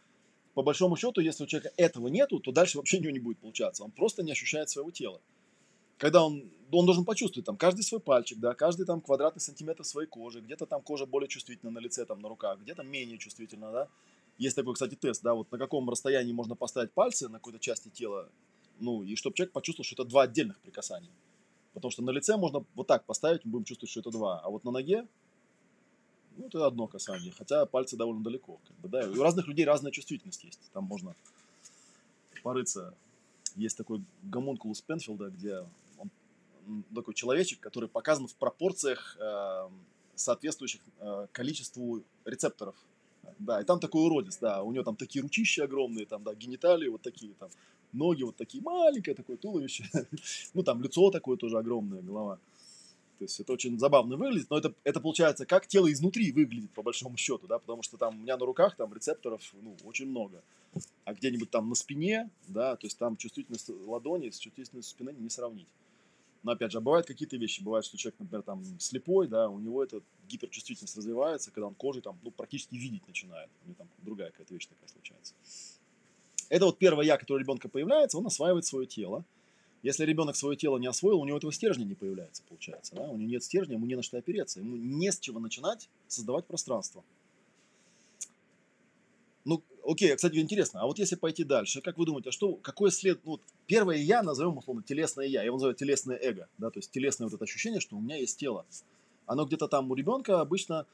[0.55, 3.84] по большому счету, если у человека этого нету, то дальше вообще ничего не будет получаться.
[3.84, 5.20] Он просто не ощущает своего тела.
[5.99, 10.09] Когда он, он должен почувствовать там каждый свой пальчик, да, каждый там квадратный сантиметр своей
[10.09, 13.88] кожи, где-то там кожа более чувствительна на лице, там на руках, где-то менее чувствительна, да.
[14.38, 17.88] Есть такой, кстати, тест, да, вот на каком расстоянии можно поставить пальцы на какой-то части
[17.88, 18.28] тела,
[18.78, 21.11] ну, и чтобы человек почувствовал, что это два отдельных прикасания.
[21.74, 24.40] Потому что на лице можно вот так поставить, мы будем чувствовать, что это два.
[24.40, 25.07] А вот на ноге,
[26.39, 27.32] ну, это одно касание.
[27.36, 28.59] Хотя пальцы довольно далеко.
[28.66, 29.09] Как бы, да.
[29.09, 30.61] У разных людей разная чувствительность есть.
[30.72, 31.14] Там можно
[32.43, 32.95] порыться.
[33.57, 35.64] Есть такой гомункулус Пенфилда, где
[35.99, 39.68] он, такой человечек, который показан в пропорциях, э,
[40.14, 42.74] соответствующих э, количеству рецепторов
[43.39, 46.89] да, и там такой уродец, да, у него там такие ручища огромные, там, да, гениталии
[46.89, 47.49] вот такие, там,
[47.93, 49.84] ноги вот такие, маленькое такое туловище,
[50.55, 52.39] ну, там, лицо такое тоже огромное, голова.
[53.18, 56.82] То есть это очень забавно выглядит, но это, это получается, как тело изнутри выглядит, по
[56.82, 60.42] большому счету, да, потому что там у меня на руках там рецепторов, ну, очень много.
[61.04, 65.30] А где-нибудь там на спине, да, то есть там чувствительность ладони с чувствительностью спины не
[65.30, 65.66] сравнить.
[66.44, 67.62] Но опять же, а бывают какие-то вещи.
[67.62, 72.00] Бывает, что человек, например, там слепой, да, у него эта гиперчувствительность развивается, когда он кожей
[72.00, 73.50] там, ну, практически видеть начинает.
[73.64, 75.34] У него там другая какая-то вещь такая случается.
[76.48, 79.24] Это вот первое я, которое у ребенка появляется, он осваивает свое тело.
[79.82, 82.96] Если ребенок свое тело не освоил, у него этого стержня не появляется, получается.
[82.96, 83.02] Да?
[83.02, 84.60] У него нет стержня, ему не на что опереться.
[84.60, 87.04] Ему не с чего начинать создавать пространство.
[89.44, 92.90] Ну, окей, кстати, интересно, а вот если пойти дальше, как вы думаете, а что, какое
[92.90, 96.70] след, ну, вот первое я назовем условно телесное я, я его называю телесное эго, да,
[96.70, 98.66] то есть телесное вот это ощущение, что у меня есть тело.
[99.24, 100.84] Оно где-то там у ребенка обычно,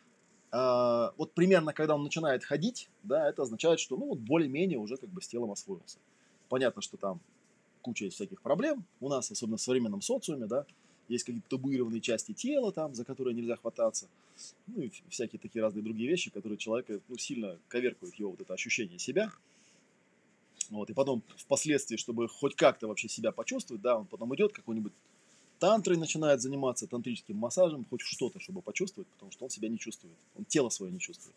[0.52, 4.98] э, вот примерно когда он начинает ходить, да, это означает, что, ну, вот более-менее уже
[4.98, 5.98] как бы с телом освоился.
[6.48, 7.20] Понятно, что там
[7.84, 10.64] куча всяких проблем у нас, особенно в современном социуме, да,
[11.08, 14.08] есть какие-то табуированные части тела там, за которые нельзя хвататься,
[14.66, 18.54] ну и всякие такие разные другие вещи, которые человека ну, сильно коверкают его вот это
[18.54, 19.30] ощущение себя.
[20.70, 24.94] Вот, и потом впоследствии, чтобы хоть как-то вообще себя почувствовать, да, он потом идет какой-нибудь
[25.58, 30.14] тантрой начинает заниматься, тантрическим массажем, хоть что-то, чтобы почувствовать, потому что он себя не чувствует,
[30.38, 31.36] он тело свое не чувствует.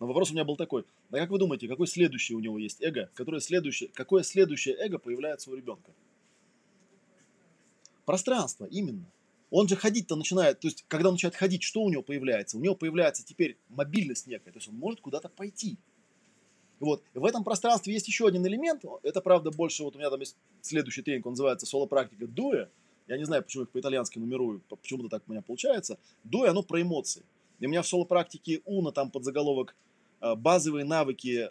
[0.00, 2.80] Но вопрос у меня был такой, да как вы думаете, какой следующий у него есть
[2.80, 5.92] эго, которое следующее, какое следующее эго появляется у ребенка?
[8.04, 9.04] Пространство, именно.
[9.50, 12.58] Он же ходить-то начинает, то есть, когда он начинает ходить, что у него появляется?
[12.58, 15.78] У него появляется теперь мобильность некая, то есть он может куда-то пойти.
[16.80, 17.02] Вот.
[17.14, 20.36] В этом пространстве есть еще один элемент, это, правда, больше, вот у меня там есть
[20.60, 22.68] следующий тренинг, он называется соло-практика дуэ.
[23.08, 25.98] Я не знаю, почему их по-итальянски нумерую, почему-то так у меня получается.
[26.24, 27.22] Дуэ, оно про эмоции.
[27.58, 29.74] И у меня в соло-практике Уна там под заголовок
[30.20, 31.50] базовые навыки,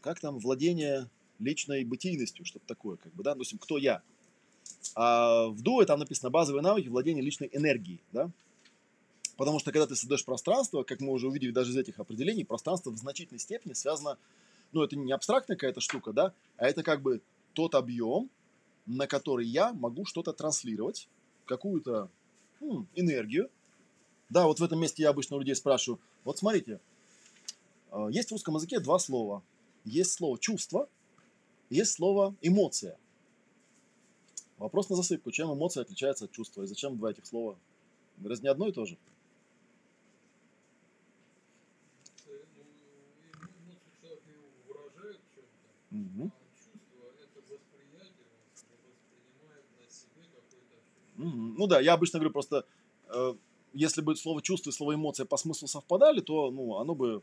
[0.00, 4.02] как там, владение личной бытийностью, что-то такое, как бы, да, допустим, кто я.
[4.94, 8.30] А в дуэ там написано базовые навыки владения личной энергией, да?
[9.36, 12.90] Потому что когда ты создаешь пространство, как мы уже увидели даже из этих определений, пространство
[12.90, 14.16] в значительной степени связано,
[14.72, 17.20] ну это не абстрактная какая-то штука, да, а это как бы
[17.52, 18.30] тот объем,
[18.86, 21.08] на который я могу что-то транслировать,
[21.46, 22.10] какую-то
[22.60, 23.50] хм, энергию.
[24.28, 26.80] Да, вот в этом месте я обычно у людей спрашиваю, вот смотрите,
[28.10, 29.42] есть в русском языке два слова.
[29.84, 30.88] Есть слово чувство,
[31.70, 32.98] есть слово эмоция.
[34.58, 35.30] Вопрос на засыпку.
[35.30, 36.62] Чем эмоция отличается от чувства?
[36.62, 37.58] И зачем два этих слова?
[38.22, 38.96] Разве не одно и то же?
[45.90, 46.30] Угу.
[51.18, 51.28] Угу.
[51.58, 52.66] Ну да, я обычно говорю просто,
[53.08, 53.34] э,
[53.72, 57.22] если бы слово чувство и слово эмоция по смыслу совпадали, то ну, оно бы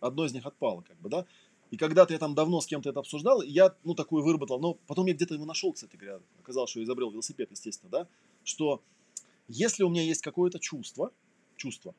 [0.00, 1.26] одно из них отпало, как бы, да.
[1.70, 5.06] И когда-то я там давно с кем-то это обсуждал, я, ну, такую выработал, но потом
[5.06, 8.08] я где-то его нашел, кстати говоря, оказалось, что изобрел велосипед, естественно, да,
[8.42, 8.82] что
[9.48, 11.12] если у меня есть какое-то чувство,
[11.56, 11.94] чувство,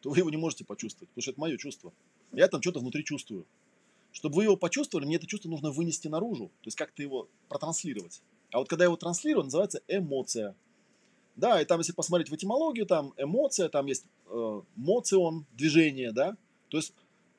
[0.00, 1.92] то вы его не можете почувствовать, потому что это мое чувство.
[2.32, 3.46] Я там что-то внутри чувствую.
[4.12, 8.20] Чтобы вы его почувствовали, мне это чувство нужно вынести наружу, то есть как-то его протранслировать.
[8.50, 10.54] А вот когда я его транслирую, называется эмоция.
[11.34, 16.36] Да, и там, если посмотреть в этимологию, там эмоция, там есть э, моцион, движение, да,
[16.68, 16.92] то есть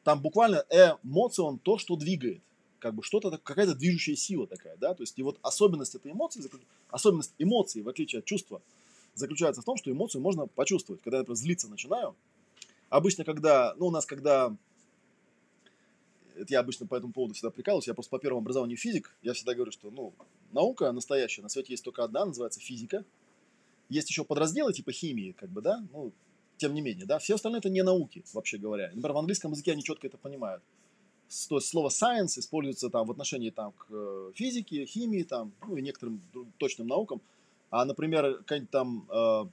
[0.04, 0.66] там буквально
[1.04, 2.42] эмоцион то, что двигает.
[2.80, 6.44] Как бы что-то, какая-то движущая сила такая, да, то есть и вот особенность этой эмоции,
[6.90, 8.62] особенность эмоций, в отличие от чувства,
[9.16, 11.02] заключается в том, что эмоцию можно почувствовать.
[11.02, 12.14] Когда я, например, злиться начинаю,
[12.90, 14.54] обычно, когда, ну, у нас, когда,
[16.36, 19.32] это я обычно по этому поводу всегда прикалываюсь, я просто по первому образованию физик, я
[19.32, 20.14] всегда говорю, что, ну,
[20.52, 23.06] наука настоящая, на свете есть только одна, называется физика.
[23.88, 26.12] Есть еще подразделы типа химии, как бы, да, ну,
[26.64, 28.88] тем не менее, да, все остальное это не науки, вообще говоря.
[28.88, 30.64] Например, в английском языке они четко это понимают.
[31.50, 35.76] то есть слово science используется там в отношении там, к э, физике, химии там, ну
[35.76, 36.22] и некоторым
[36.58, 37.20] точным наукам.
[37.70, 39.46] А, например, какая-нибудь там э,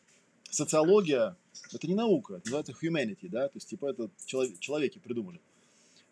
[0.51, 1.37] социология,
[1.73, 5.41] это не наука, это называется humanity, да, то есть типа это человек, человеки придумали.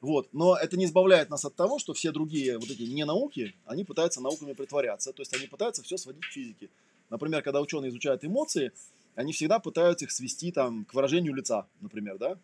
[0.01, 0.29] Вот.
[0.33, 3.85] Но это не избавляет нас от того, что все другие вот эти не науки, они
[3.85, 6.71] пытаются науками притворяться, то есть они пытаются все сводить к физике.
[7.09, 8.73] Например, когда ученые изучают эмоции,
[9.19, 12.39] они всегда пытаются их свести там к выражению лица, например, да,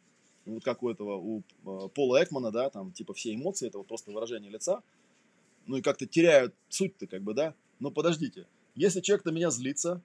[0.44, 3.86] вот как у этого, у э, Пола Экмана, да, там, типа, все эмоции, это вот
[3.86, 4.82] просто выражение лица,
[5.66, 7.54] ну и как-то теряют суть-то, как бы, да.
[7.78, 10.02] Но подождите, если человек на меня злится,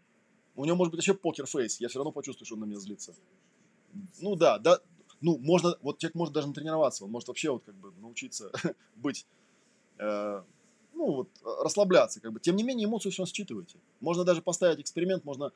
[0.56, 3.16] у него может быть вообще покер-фейс, я все равно почувствую, что он на меня злится.
[4.22, 4.80] Ну да, да,
[5.22, 8.52] ну можно, вот человек может даже натренироваться, он может вообще вот как бы научиться
[8.96, 9.26] быть,
[9.98, 10.44] э,
[10.94, 11.30] ну вот,
[11.64, 12.40] расслабляться, как бы.
[12.40, 13.80] Тем не менее, эмоцию все считываете.
[14.02, 15.52] Можно даже поставить эксперимент, можно,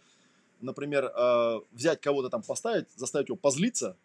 [0.61, 3.97] например, э, взять кого-то там поставить, заставить его позлиться,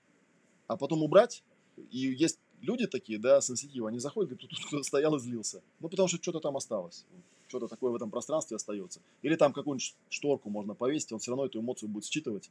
[0.67, 1.43] а потом убрать.
[1.91, 5.63] И есть люди такие, да, сенситивы, они заходят, говорят, тут кто-то стоял и злился.
[5.81, 7.05] Ну, потому что что-то там осталось.
[7.49, 9.01] Что-то такое в этом пространстве остается.
[9.23, 12.51] Или там какую-нибудь шторку можно повесить, он все равно эту эмоцию будет считывать.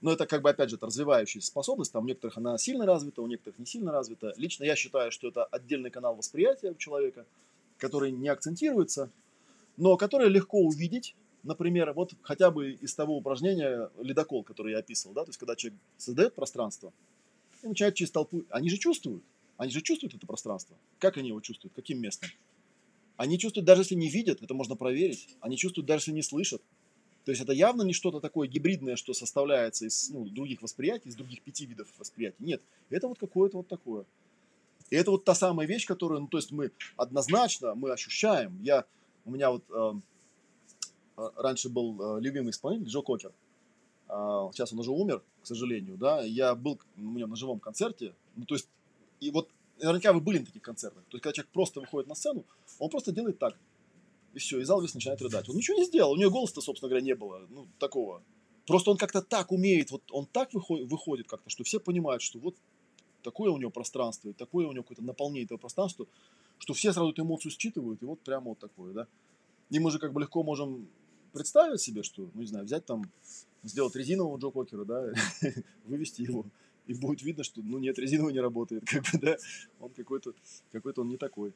[0.00, 1.92] Но это как бы, опять же, это развивающаяся способность.
[1.92, 4.34] Там у некоторых она сильно развита, у некоторых не сильно развита.
[4.36, 7.24] Лично я считаю, что это отдельный канал восприятия у человека,
[7.78, 9.10] который не акцентируется,
[9.76, 15.14] но который легко увидеть, например, вот хотя бы из того упражнения ледокол, который я описывал,
[15.14, 16.92] да, то есть когда человек создает пространство,
[17.62, 18.44] и начинают через толпу.
[18.50, 19.22] Они же чувствуют.
[19.56, 20.76] Они же чувствуют это пространство.
[20.98, 21.74] Как они его чувствуют?
[21.74, 22.28] Каким местом?
[23.16, 25.28] Они чувствуют, даже если не видят, это можно проверить.
[25.40, 26.60] Они чувствуют, даже если не слышат.
[27.24, 31.16] То есть это явно не что-то такое гибридное, что составляется из ну, других восприятий, из
[31.16, 32.36] других пяти видов восприятий.
[32.40, 34.04] Нет, это вот какое-то вот такое.
[34.90, 38.58] И это вот та самая вещь, которую, ну, то есть мы однозначно, мы ощущаем.
[38.62, 38.84] Я,
[39.24, 39.94] у меня вот э,
[41.16, 43.32] раньше был э, любимый исполнитель Джо Кокер.
[44.08, 48.14] А, сейчас он уже умер, к сожалению, да, я был у него на живом концерте,
[48.36, 48.68] ну, то есть,
[49.20, 49.48] и вот
[49.78, 52.44] наверняка вы были на таких концертах, то есть, когда человек просто выходит на сцену,
[52.78, 53.56] он просто делает так,
[54.34, 55.48] и все, и зал весь начинает рыдать.
[55.48, 58.22] Он ничего не сделал, у него голоса, собственно говоря, не было, ну, такого.
[58.66, 62.38] Просто он как-то так умеет, вот он так выходит, выходит как-то, что все понимают, что
[62.38, 62.56] вот
[63.22, 66.06] такое у него пространство, и такое у него какое-то наполнение этого пространства,
[66.58, 69.06] что все сразу эту эмоцию считывают, и вот прямо вот такое, да.
[69.70, 70.88] И мы же как бы легко можем
[71.34, 73.02] представить себе, что, ну, не знаю, взять там
[73.62, 75.12] сделать резинового Джо Кокера, да,
[75.84, 76.46] вывести его,
[76.86, 79.36] и будет видно, что, ну, нет, резиновый не работает, как бы, да,
[79.80, 80.32] он какой-то,
[80.72, 81.52] какой-то он не такой.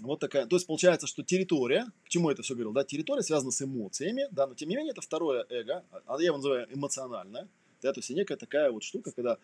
[0.00, 3.50] Вот такая, то есть получается, что территория, к чему это все говорил, да, территория связана
[3.50, 7.48] с эмоциями, да, но тем не менее это второе эго, а я его называю эмоциональное,
[7.82, 9.38] да, то есть некая такая вот штука, когда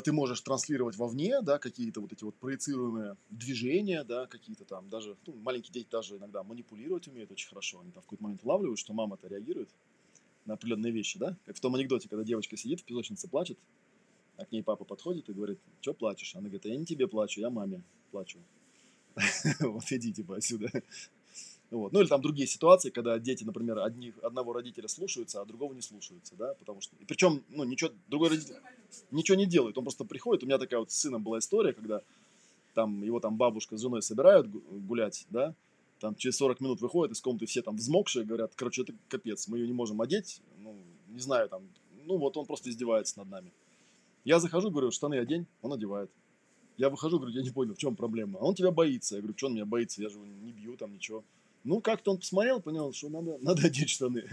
[0.00, 5.16] ты можешь транслировать вовне, да, какие-то вот эти вот проецируемые движения, да, какие-то там, даже,
[5.26, 8.78] ну, маленькие дети даже иногда манипулировать умеют очень хорошо, они там в какой-то момент улавливают,
[8.78, 9.68] что мама-то реагирует,
[10.44, 11.36] на определенные вещи, да?
[11.44, 13.58] Как в том анекдоте, когда девочка сидит в песочнице, плачет,
[14.36, 16.34] а к ней папа подходит и говорит, что плачешь?
[16.34, 18.38] Она говорит, я не тебе плачу, я маме плачу.
[19.60, 20.70] Вот иди типа отсюда.
[21.70, 21.92] Вот.
[21.92, 25.80] Ну или там другие ситуации, когда дети, например, одни, одного родителя слушаются, а другого не
[25.80, 26.96] слушаются, да, потому что...
[26.96, 28.56] И причем, ну, ничего, другой родитель
[29.10, 30.42] ничего не делает, он просто приходит.
[30.42, 32.02] У меня такая вот с сыном была история, когда
[32.74, 35.54] там его там бабушка с женой собирают гулять, да,
[36.00, 39.58] там через 40 минут выходят из комнаты все там взмокшие, говорят, короче, это капец, мы
[39.58, 40.74] ее не можем одеть, ну,
[41.08, 41.62] не знаю, там,
[42.04, 43.52] ну, вот он просто издевается над нами.
[44.24, 46.10] Я захожу, говорю, штаны одень, он одевает.
[46.76, 48.38] Я выхожу, говорю, я не понял, в чем проблема.
[48.40, 49.16] А он тебя боится.
[49.16, 51.22] Я говорю, что он меня боится, я же его не бью, там ничего.
[51.64, 54.24] Ну, как-то он посмотрел, понял, что надо, надо одеть штаны.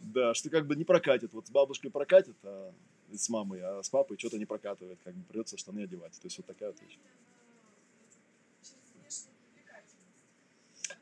[0.00, 1.32] Да, что как бы не прокатит.
[1.32, 2.72] Вот с бабушкой прокатит, а
[3.12, 4.98] с мамой, а с папой что-то не прокатывает.
[5.04, 6.12] Как бы придется штаны одевать.
[6.12, 6.98] То есть вот такая вот вещь.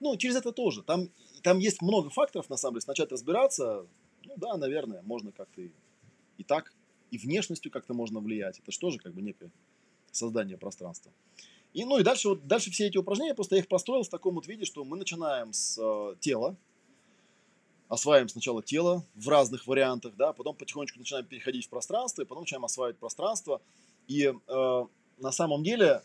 [0.01, 0.83] Ну, через это тоже.
[0.83, 1.09] Там,
[1.43, 2.85] там есть много факторов, на самом деле.
[2.89, 3.87] Начать разбираться,
[4.25, 5.71] ну да, наверное, можно как-то и,
[6.39, 6.73] и так,
[7.11, 8.59] и внешностью как-то можно влиять.
[8.59, 9.51] Это же тоже как бы некое
[10.13, 11.13] создание пространства.
[11.73, 14.35] И, ну и дальше, вот, дальше все эти упражнения, просто я их построил в таком
[14.35, 16.57] вот виде, что мы начинаем с э, тела,
[17.89, 22.43] осваиваем сначала тело в разных вариантах, да, потом потихонечку начинаем переходить в пространство, и потом
[22.43, 23.61] начинаем осваивать пространство.
[24.09, 24.85] И э,
[25.19, 26.03] на самом деле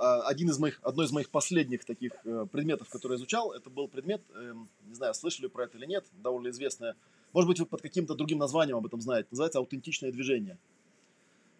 [0.00, 3.86] а, один из моих, одно из моих последних таких э, предметов, который изучал, это был
[3.86, 6.96] предмет, эм, не знаю, слышали про это или нет, довольно известное.
[7.34, 9.28] Может быть, вы под каким-то другим названием об этом знаете.
[9.30, 10.56] Называется аутентичное движение.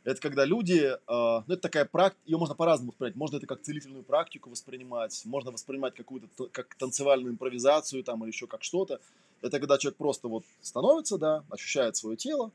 [0.02, 3.16] Это когда люди, а, ну это такая практика, ее можно по-разному воспринять.
[3.16, 8.46] Можно это как целительную практику воспринимать, можно воспринимать какую-то как танцевальную импровизацию там или еще
[8.46, 9.00] как что-то.
[9.42, 12.50] Это когда человек просто вот становится, да, ощущает свое тело,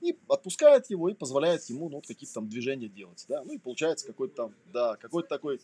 [0.00, 3.58] и отпускает его и позволяет ему ну, вот какие-то там движения делать, да, ну и
[3.58, 5.60] получается какой-то там, да, какой-то такой,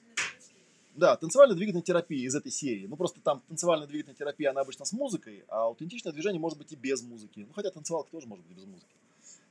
[0.94, 4.84] да, танцевальная двигательная терапия из этой серии, ну просто там танцевальная двигательная терапия, она обычно
[4.84, 8.44] с музыкой, а аутентичное движение может быть и без музыки, ну хотя танцевалка тоже может
[8.46, 8.94] быть без музыки,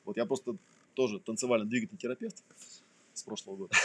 [0.04, 0.56] вот я просто
[0.94, 2.44] тоже танцевальный двигательный терапевт
[3.14, 3.76] с прошлого года.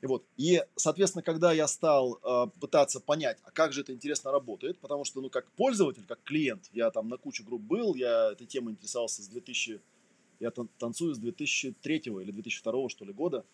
[0.00, 4.30] И вот, и, соответственно, когда я стал э, пытаться понять, а как же это интересно
[4.32, 8.32] работает, потому что, ну, как пользователь, как клиент, я там на кучу групп был, я
[8.32, 9.80] этой темой интересовался с 2000,
[10.40, 13.44] я танцую с 2003 или 2002, что ли, года,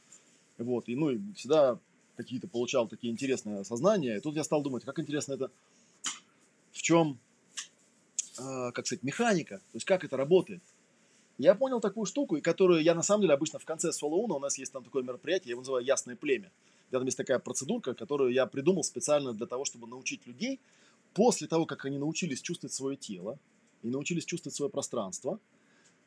[0.57, 1.79] вот, и, ну, и всегда
[2.16, 5.51] какие-то получал такие интересные осознания, и тут я стал думать, как интересно это,
[6.73, 7.19] в чем,
[8.39, 10.62] э, как сказать, механика, то есть как это работает,
[11.39, 14.59] я понял такую штуку, которую я на самом деле обычно в конце Солоуна, у нас
[14.59, 16.51] есть там такое мероприятие, я его называю «Ясное племя».
[16.91, 20.59] Там есть такая процедурка, которую я придумал специально для того, чтобы научить людей,
[21.14, 23.39] после того, как они научились чувствовать свое тело
[23.82, 25.39] и научились чувствовать свое пространство,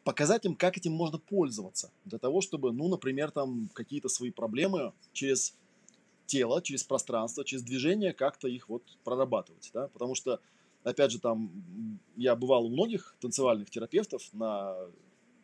[0.04, 1.92] показать им, как этим можно пользоваться.
[2.06, 5.56] Для того, чтобы, ну, например, там какие-то свои проблемы через
[6.26, 9.70] тело, через пространство, через движение как-то их вот прорабатывать.
[9.74, 9.88] Да?
[9.90, 10.40] Потому что,
[10.84, 11.52] опять же, там
[12.16, 14.76] я бывал у многих танцевальных терапевтов на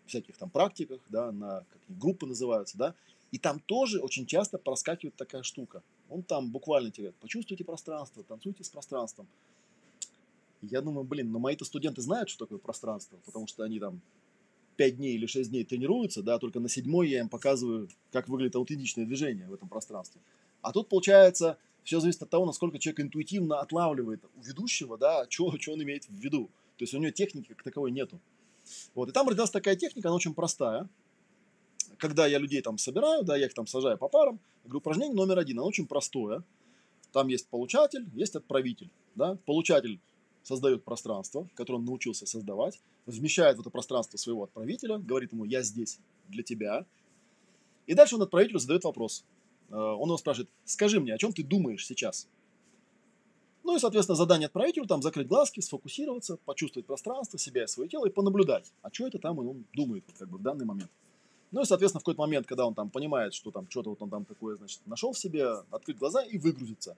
[0.08, 2.96] всяких там практиках, да, на как группы называются, да,
[3.32, 5.84] и там тоже очень часто проскакивает такая штука.
[6.10, 9.28] Он там буквально тебе почувствуйте пространство, танцуйте с пространством.
[10.62, 14.02] Я думаю, блин, но мои-то студенты знают, что такое пространство, потому что они там
[14.78, 18.56] 5 дней или 6 дней тренируются, да, только на седьмой я им показываю, как выглядит
[18.56, 20.22] аутентичное движение в этом пространстве.
[20.62, 25.46] А тут, получается, все зависит от того, насколько человек интуитивно отлавливает у ведущего, да, что
[25.48, 26.50] он имеет в виду.
[26.78, 28.20] То есть у него техники как таковой нету.
[28.96, 29.10] Вот.
[29.10, 30.90] И там родилась такая техника, она очень простая.
[31.98, 35.40] Когда я людей там собираю, да, я их там сажаю по парам, говорю, упражнение номер
[35.40, 36.44] один, оно очень простое.
[37.12, 38.90] Там есть получатель, есть отправитель.
[39.16, 39.38] Да?
[39.46, 40.00] Получатель
[40.44, 45.62] создает пространство, которое он научился создавать, вмещает в это пространство своего отправителя, говорит ему, я
[45.62, 46.00] здесь
[46.30, 46.86] для тебя.
[47.86, 49.26] И дальше он отправителю задает вопрос.
[49.70, 52.28] Э, он его спрашивает, скажи мне, о чем ты думаешь сейчас?
[53.68, 58.06] Ну и, соответственно, задание отправителю там закрыть глазки, сфокусироваться, почувствовать пространство, себя и свое тело
[58.06, 60.90] и понаблюдать, а что это там он думает как бы в данный момент.
[61.52, 64.10] Ну и, соответственно, в какой-то момент, когда он там понимает, что там что-то вот он
[64.10, 66.96] там такое, значит, нашел в себе, открыть глаза и выгрузиться.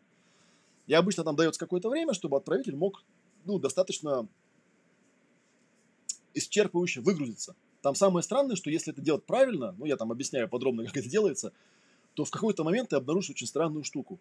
[0.85, 3.01] И обычно там дается какое-то время, чтобы отправитель мог,
[3.45, 4.27] ну, достаточно
[6.35, 7.55] исчерпывающе выгрузиться.
[7.81, 11.09] Там самое странное, что если это делать правильно, ну, я там объясняю подробно, как это
[11.09, 11.51] делается,
[12.13, 14.19] то в какой-то момент ты обнаружишь очень странную штуку.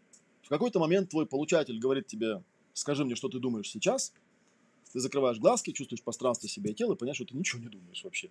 [0.49, 2.43] В какой-то момент твой получатель говорит тебе,
[2.73, 4.15] скажи мне, что ты думаешь сейчас.
[4.95, 8.03] Ты закрываешь глазки, чувствуешь пространство себя и тело, и понимаешь, что ты ничего не думаешь
[8.03, 8.31] вообще.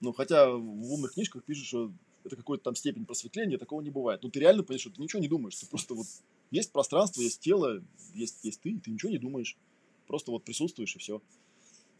[0.00, 1.92] Ну, хотя в умных книжках пишут, что
[2.24, 4.22] это какой-то там степень просветления, такого не бывает.
[4.22, 5.56] Ну, ты реально понимаешь, что ты ничего не думаешь.
[5.56, 6.06] Ты просто вот
[6.50, 9.58] есть пространство, есть тело, есть, есть ты, и ты ничего не думаешь.
[10.06, 11.20] Просто вот присутствуешь, и все.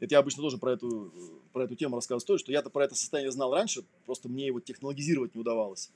[0.01, 1.12] Это я обычно тоже про эту,
[1.53, 5.35] про эту тему рассказываю что я-то про это состояние знал раньше, просто мне его технологизировать
[5.35, 5.91] не удавалось.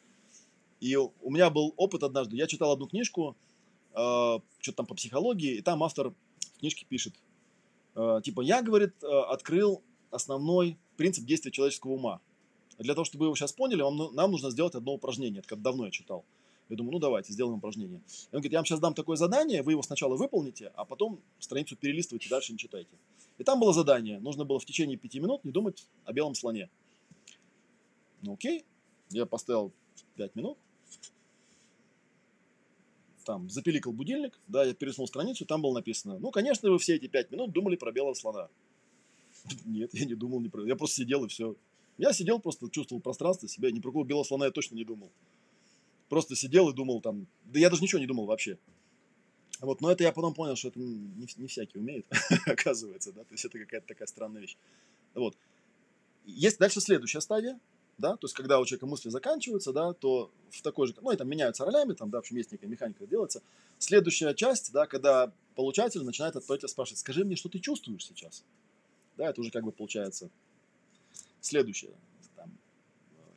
[0.83, 2.37] И у меня был опыт однажды.
[2.37, 3.37] Я читал одну книжку,
[3.93, 3.95] э,
[4.59, 7.15] что-то там по психологии, и там автор в книжке пишет,
[7.95, 9.81] э, типа, я, говорит, э, открыл
[10.11, 12.21] основной принцип действия человеческого ума.
[12.79, 15.39] Для того, чтобы вы его сейчас поняли, вам, ну, нам нужно сделать одно упражнение.
[15.39, 16.25] Это как давно я читал.
[16.69, 17.99] Я думаю, ну давайте, сделаем упражнение.
[18.33, 21.21] И он говорит, я вам сейчас дам такое задание, вы его сначала выполните, а потом
[21.39, 22.91] страницу перелистывайте, дальше не читайте.
[23.39, 26.69] И там было задание, нужно было в течение пяти минут не думать о белом слоне.
[28.23, 28.65] Ну окей,
[29.11, 29.71] я поставил
[30.17, 30.59] пять минут,
[33.23, 37.07] там запиликал будильник, да, я переснул страницу, там было написано, ну, конечно, вы все эти
[37.07, 38.49] пять минут думали про белого слона.
[39.65, 40.67] Нет, я не думал, не про...
[40.67, 41.57] я просто сидел и все.
[41.99, 45.11] Я сидел, просто чувствовал пространство себя, ни про какого белого слона я точно не думал.
[46.09, 48.59] Просто сидел и думал там, да я даже ничего не думал вообще.
[49.61, 52.07] Вот, но это я потом понял, что это не, не всякий умеет,
[52.47, 54.57] оказывается, да, то есть это какая-то такая странная вещь.
[55.15, 55.37] Вот.
[56.25, 57.61] Есть дальше следующая стадия,
[58.03, 61.17] да, то есть когда у человека мысли заканчиваются, да, то в такой же, ну и
[61.17, 63.43] там меняются ролями, там, да, в общем, есть некая механика делается.
[63.79, 68.45] Следующая часть, да, когда получатель начинает от тебя спрашивать, скажи мне, что ты чувствуешь сейчас,
[69.17, 70.31] да, это уже как бы получается
[71.41, 71.95] следующая,
[72.35, 72.51] там,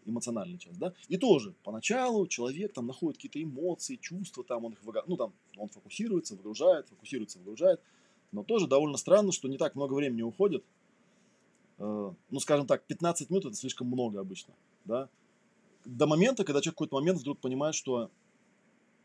[0.05, 4.79] эмоциональная часть, да, и тоже поначалу человек там находит какие-то эмоции, чувства, там он их,
[5.05, 7.79] ну там он фокусируется, выгружает, фокусируется, выгружает,
[8.31, 10.74] но тоже довольно странно, что не так много времени уходит, Э,
[11.77, 14.53] ну, скажем так, 15 минут это слишком много обычно,
[14.85, 15.09] да,
[15.85, 18.09] до момента, когда человек в какой-то момент вдруг понимает, что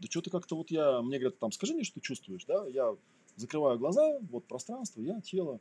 [0.00, 2.96] да что-то как-то вот я, мне говорят, там, скажи мне, что ты чувствуешь, да, я
[3.36, 5.60] закрываю глаза, вот пространство, я, тело,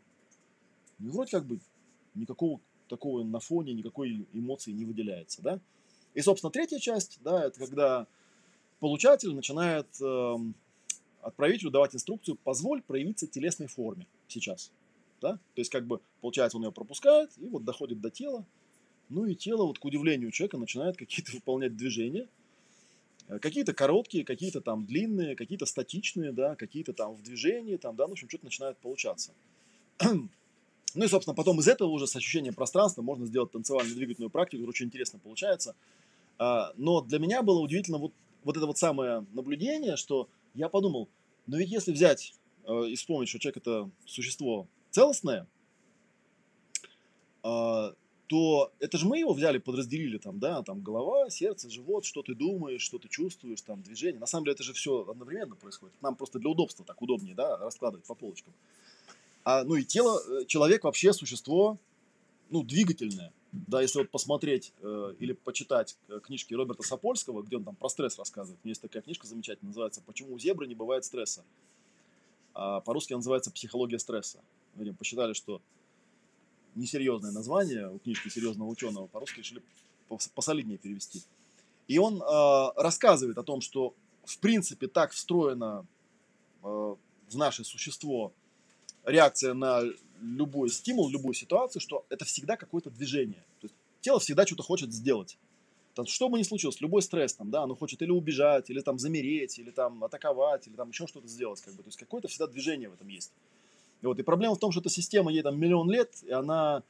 [0.99, 1.59] и вроде как бы
[2.15, 5.59] никакого такого на фоне, никакой эмоции не выделяется, да.
[6.13, 8.07] И, собственно, третья часть, да, это когда
[8.79, 10.35] получатель начинает э,
[11.21, 14.71] отправителю давать инструкцию, позволь проявиться телесной форме сейчас,
[15.21, 15.33] да?
[15.33, 18.45] То есть, как бы, получается, он ее пропускает и вот доходит до тела.
[19.09, 22.27] Ну и тело, вот к удивлению человека, начинает какие-то выполнять движения.
[23.27, 28.05] Э, какие-то короткие, какие-то там длинные, какие-то статичные, да, какие-то там в движении, там, да,
[28.05, 29.31] ну, в общем, что-то начинает получаться.
[30.95, 34.67] Ну и, собственно, потом из этого уже с ощущением пространства можно сделать танцевальную двигательную практику,
[34.67, 35.75] очень интересно получается.
[36.39, 38.11] А, но для меня было удивительно вот,
[38.43, 41.07] вот это вот самое наблюдение, что я подумал,
[41.45, 42.33] но ведь если взять
[42.65, 45.47] э, и вспомнить, что человек это существо целостное,
[47.43, 47.93] э,
[48.29, 52.35] то это же мы его взяли, подразделили там, да, там голова, сердце, живот, что ты
[52.35, 54.19] думаешь, что ты чувствуешь, там движение.
[54.19, 55.95] На самом деле это же все одновременно происходит.
[56.01, 58.53] Нам просто для удобства так удобнее, да, раскладывать по полочкам.
[59.43, 61.79] А, ну и тело, э, человек вообще существо,
[62.51, 63.33] ну, двигательное.
[63.51, 67.89] Да, если вот посмотреть э, или почитать э, книжки Роберта Сапольского, где он там про
[67.89, 68.59] стресс рассказывает.
[68.63, 71.43] У меня есть такая книжка замечательная, называется «Почему у зебры не бывает стресса».
[72.53, 74.39] А по-русски называется «Психология стресса».
[74.75, 75.61] Мы посчитали, что
[76.75, 79.61] несерьезное название у книжки серьезного ученого, по-русски решили
[80.35, 81.21] посолиднее перевести.
[81.87, 83.93] И он э, рассказывает о том, что
[84.23, 85.85] в принципе так встроено
[86.63, 88.31] э, в наше существо
[89.05, 89.83] реакция на
[90.21, 93.43] любой стимул, любую ситуацию, что это всегда какое-то движение.
[93.61, 95.37] То есть тело всегда что-то хочет сделать.
[95.95, 98.99] Там, что бы ни случилось, любой стресс, там, да, оно хочет или убежать, или там
[98.99, 101.61] замереть, или там атаковать, или там еще что-то сделать.
[101.61, 101.83] Как бы.
[101.83, 103.31] То есть какое-то всегда движение в этом есть.
[104.01, 106.83] Вот, и проблема в том, что эта система, ей там миллион лет, и она,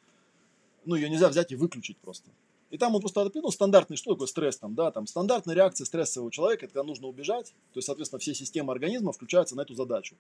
[0.86, 2.30] ну, ее нельзя взять и выключить просто.
[2.70, 6.32] И там он просто, ну, стандартный, что такое стресс там, да, там стандартная реакция стрессового
[6.32, 10.16] человека, это когда нужно убежать, то есть, соответственно, все системы организма включаются на эту задачу.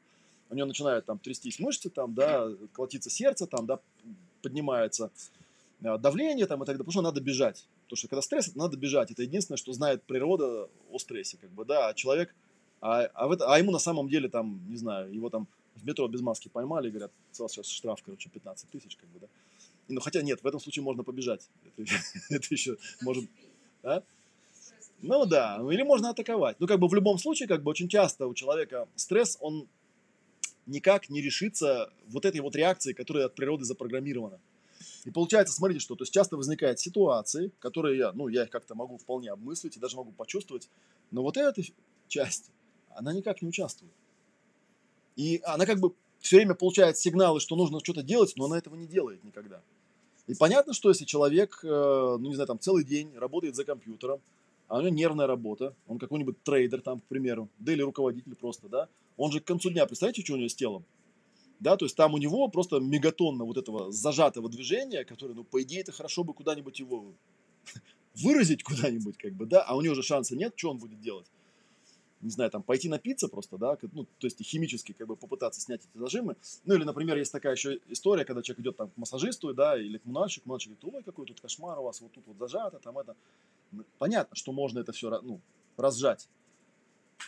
[0.49, 3.79] У него начинают там трястись мышцы, там, да, колотиться сердце, там, да,
[4.41, 5.11] поднимается
[5.83, 7.67] а, давление там и так далее, потому что надо бежать.
[7.83, 9.11] Потому что когда стресс, надо бежать.
[9.11, 12.33] Это единственное, что знает природа о стрессе, как бы, да, а человек,
[12.81, 15.47] а, а, это, а ему на самом деле там, не знаю, его там
[15.79, 19.19] в метро без маски поймали говорят, у вас сейчас штраф, короче, 15 тысяч, как бы,
[19.19, 19.27] да.
[19.87, 21.49] И, ну, хотя нет, в этом случае можно побежать.
[21.77, 21.93] Это,
[22.29, 23.25] это еще может...
[23.83, 24.03] А?
[25.01, 26.59] Ну да, ну, или можно атаковать.
[26.59, 29.67] Ну, как бы в любом случае, как бы очень часто у человека стресс, он
[30.65, 34.39] никак не решится вот этой вот реакцией, которая от природы запрограммирована.
[35.05, 38.75] И получается, смотрите, что то есть часто возникают ситуации, которые я, ну, я их как-то
[38.75, 40.69] могу вполне обмыслить и даже могу почувствовать,
[41.11, 41.61] но вот эта
[42.07, 42.51] часть,
[42.89, 43.91] она никак не участвует.
[45.19, 45.91] И она как бы
[46.21, 49.61] все время получает сигналы, что нужно что-то делать, но она этого не делает никогда.
[50.27, 54.21] И понятно, что если человек, э, ну не знаю, там целый день работает за компьютером,
[54.69, 58.69] а у него нервная работа, он какой-нибудь трейдер там, к примеру, да или руководитель просто,
[58.69, 60.85] да, он же к концу дня, представляете, что у него с телом?
[61.59, 65.61] Да, то есть там у него просто мегатонна вот этого зажатого движения, которое, ну, по
[65.61, 67.11] идее, это хорошо бы куда-нибудь его
[68.15, 71.27] выразить куда-нибудь, как бы, да, а у него же шанса нет, что он будет делать?
[72.21, 75.81] Не знаю, там, пойти напиться просто, да, ну, то есть химически, как бы, попытаться снять
[75.85, 76.35] эти зажимы.
[76.65, 79.99] Ну, или, например, есть такая еще история, когда человек идет там к массажисту, да, или
[79.99, 82.97] к мальчику, мальчик говорит, ой, какой тут кошмар у вас, вот тут вот зажато, там
[82.97, 83.15] это.
[83.71, 85.39] Ну, понятно, что можно это все, ну,
[85.77, 86.27] разжать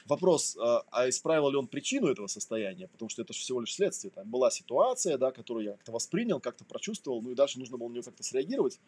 [0.05, 3.73] вопрос, а, а исправил ли он причину этого состояния, потому что это же всего лишь
[3.73, 4.11] следствие.
[4.11, 7.87] Там была ситуация, да, которую я как-то воспринял, как-то прочувствовал, ну и дальше нужно было
[7.87, 8.79] на нее как-то среагировать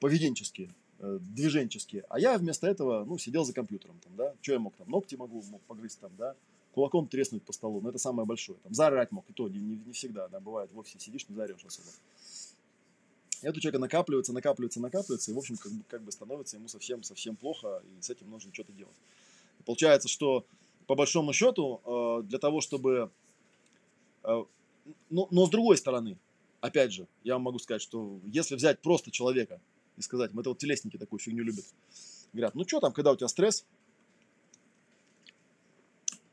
[0.00, 2.04] поведенчески, э, движенчески.
[2.08, 5.14] А я вместо этого, ну, сидел за компьютером, там, да, что я мог там, ногти
[5.14, 6.34] могу, мог погрызть там, да,
[6.74, 8.58] кулаком треснуть по столу, но это самое большое.
[8.62, 11.34] Там, заорать мог, и то не, не, не всегда, да, бывает, в офисе сидишь, не
[11.34, 11.88] заорешь особо.
[13.42, 16.56] И это у человека накапливается, накапливается, накапливается, и, в общем, как бы, как бы становится
[16.56, 18.96] ему совсем-совсем плохо, и с этим нужно что-то делать.
[19.64, 20.44] Получается, что
[20.86, 23.10] по большому счету э, для того, чтобы...
[24.22, 24.44] Э,
[25.10, 26.16] но, но с другой стороны,
[26.60, 29.60] опять же, я вам могу сказать, что если взять просто человека
[29.96, 31.64] и сказать, мы это вот телесники такую фигню любят,
[32.32, 33.64] говорят, ну что там, когда у тебя стресс,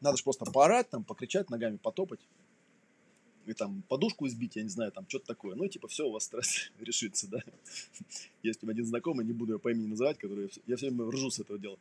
[0.01, 2.19] надо же просто поорать, там, покричать, ногами потопать,
[3.45, 5.55] и там подушку избить, я не знаю, там что-то такое.
[5.55, 7.39] Ну, типа, все, у вас стресс решится, да.
[8.41, 11.29] Есть у один знакомый, не буду его по имени называть, который, я все время ржу
[11.29, 11.77] с этого дела.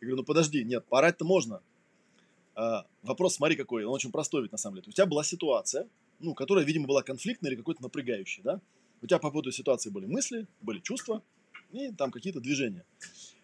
[0.00, 1.62] Я говорю, ну подожди, нет, поорать-то можно.
[2.54, 4.88] А, вопрос, смотри какой, он очень простой ведь на самом деле.
[4.88, 5.88] У тебя была ситуация,
[6.20, 8.60] ну, которая, видимо, была конфликтная или какой-то напрягающей, да?
[9.02, 11.22] У тебя по поводу ситуации были мысли, были чувства
[11.72, 12.84] и там какие-то движения.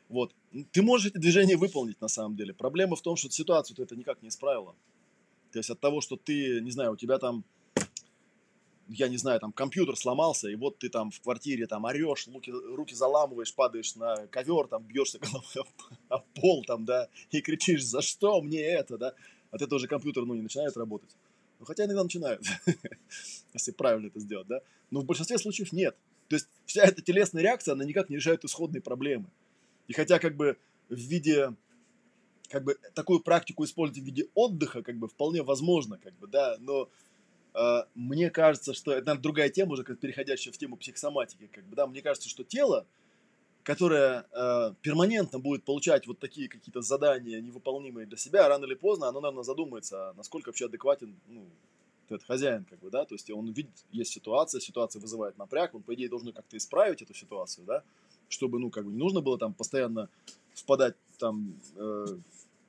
[0.08, 0.34] Вот.
[0.72, 2.52] Ты можешь эти движения выполнить на самом деле.
[2.52, 4.74] Проблема в том, что ситуацию ты это никак не исправила.
[5.52, 7.44] То есть от того, что ты, не знаю, у тебя там
[8.88, 12.50] я не знаю, там компьютер сломался, и вот ты там в квартире там орешь, руки,
[12.50, 15.66] руки заламываешь, падаешь на ковер, там бьешься головой
[16.08, 19.14] о пол, там, да, и кричишь, за что мне это, да,
[19.50, 21.10] от этого же компьютер, ну, не начинает работать.
[21.62, 22.42] Ну, хотя иногда начинают,
[23.54, 24.62] если правильно это сделать, да.
[24.90, 25.96] Но в большинстве случаев нет.
[26.26, 29.26] То есть вся эта телесная реакция, она никак не решает исходные проблемы.
[29.86, 30.56] И хотя как бы
[30.88, 31.54] в виде
[32.48, 36.56] как бы такую практику использовать в виде отдыха, как бы вполне возможно, как бы, да,
[36.58, 36.88] но
[37.54, 41.48] а, мне кажется, что это наверное, другая тема, уже как переходящая в тему психосоматики.
[41.52, 42.86] Как бы, да, мне кажется, что тело,
[43.62, 49.08] которое э, перманентно будет получать вот такие какие-то задания, невыполнимые для себя, рано или поздно
[49.08, 51.44] оно, наверное, задумается, насколько вообще адекватен ну,
[52.08, 55.82] этот хозяин, как бы, да, то есть он видит, есть ситуация, ситуация вызывает напряг, он,
[55.82, 57.82] по идее, должен как-то исправить эту ситуацию, да,
[58.28, 60.08] чтобы, ну, как бы не нужно было там постоянно
[60.54, 62.06] впадать там э,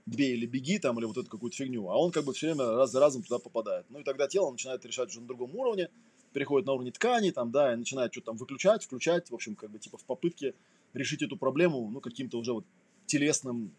[0.05, 2.75] бей или беги там, или вот эту какую-то фигню, а он как бы все время
[2.75, 3.85] раз за разом туда попадает.
[3.89, 5.89] Ну и тогда тело начинает решать уже на другом уровне,
[6.33, 9.69] переходит на уровень ткани, там, да, и начинает что-то там выключать, включать, в общем, как
[9.71, 10.53] бы типа в попытке
[10.93, 12.65] решить эту проблему, ну, каким-то уже вот
[13.05, 13.71] телесным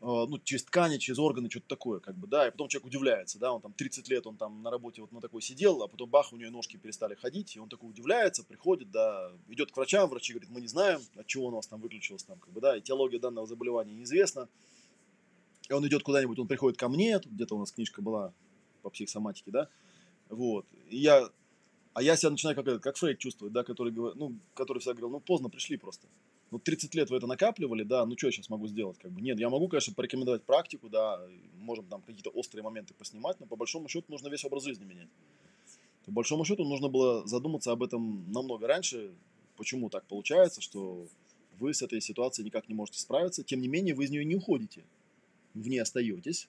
[0.00, 3.40] Э, ну, через ткани, через органы, что-то такое, как бы, да, и потом человек удивляется,
[3.40, 6.08] да, он там 30 лет, он там на работе вот на такой сидел, а потом
[6.08, 10.08] бах, у него ножки перестали ходить, и он такой удивляется, приходит, да, идет к врачам,
[10.08, 12.78] врачи говорят, мы не знаем, от чего у вас там выключилось, там, как бы, да,
[12.78, 14.48] этиология данного заболевания неизвестна,
[15.68, 18.32] и он идет куда-нибудь, он приходит ко мне, тут где-то у нас книжка была
[18.82, 19.68] по психосоматике, да,
[20.28, 21.28] вот, и я,
[21.98, 25.18] а я себя начинаю как, как Фрейд чувствовать, да, который, ну, который всегда говорил, ну,
[25.18, 26.06] поздно пришли просто,
[26.52, 29.20] ну, 30 лет вы это накапливали, да, ну, что я сейчас могу сделать, как бы,
[29.20, 31.20] нет, я могу, конечно, порекомендовать практику, да,
[31.58, 35.08] можем там какие-то острые моменты поснимать, но по большому счету нужно весь образ жизни менять.
[36.04, 39.10] По большому счету нужно было задуматься об этом намного раньше,
[39.56, 41.04] почему так получается, что
[41.58, 44.36] вы с этой ситуацией никак не можете справиться, тем не менее вы из нее не
[44.36, 44.84] уходите,
[45.54, 46.48] в ней остаетесь,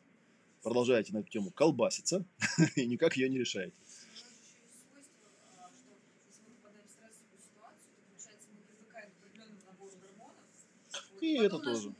[0.62, 2.24] продолжаете на эту тему колбаситься
[2.76, 3.74] и никак ее не решаете.
[11.22, 11.94] И это тоже.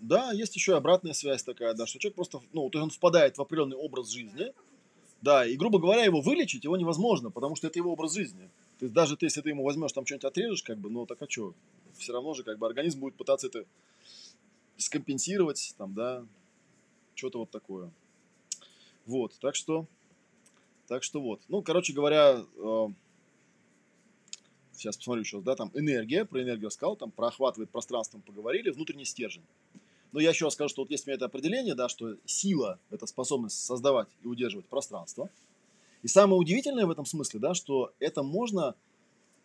[0.00, 2.90] Да, есть еще и обратная связь такая, да, что человек просто, ну, то есть он
[2.90, 4.52] впадает в определенный образ жизни,
[5.20, 8.48] да, и, грубо говоря, его вылечить его невозможно, потому что это его образ жизни.
[8.78, 11.20] То есть даже ты, если ты ему возьмешь там что-нибудь отрежешь, как бы, ну, так
[11.20, 11.54] а что?
[11.98, 13.66] Все равно же, как бы, организм будет пытаться это
[14.78, 16.24] скомпенсировать, там, да,
[17.14, 17.90] что-то вот такое.
[19.04, 19.86] Вот, так что,
[20.86, 21.42] так что вот.
[21.48, 22.86] Ну, короче говоря, э,
[24.80, 29.04] сейчас посмотрю еще, да, там энергия, про энергию сказал, там про охватывает пространством поговорили, внутренний
[29.04, 29.44] стержень.
[30.12, 32.78] Но я еще раз скажу, что вот есть у меня это определение, да, что сила–
[32.90, 35.30] это способность создавать и удерживать пространство.
[36.02, 38.74] И самое удивительное в этом смысле, да, что это можно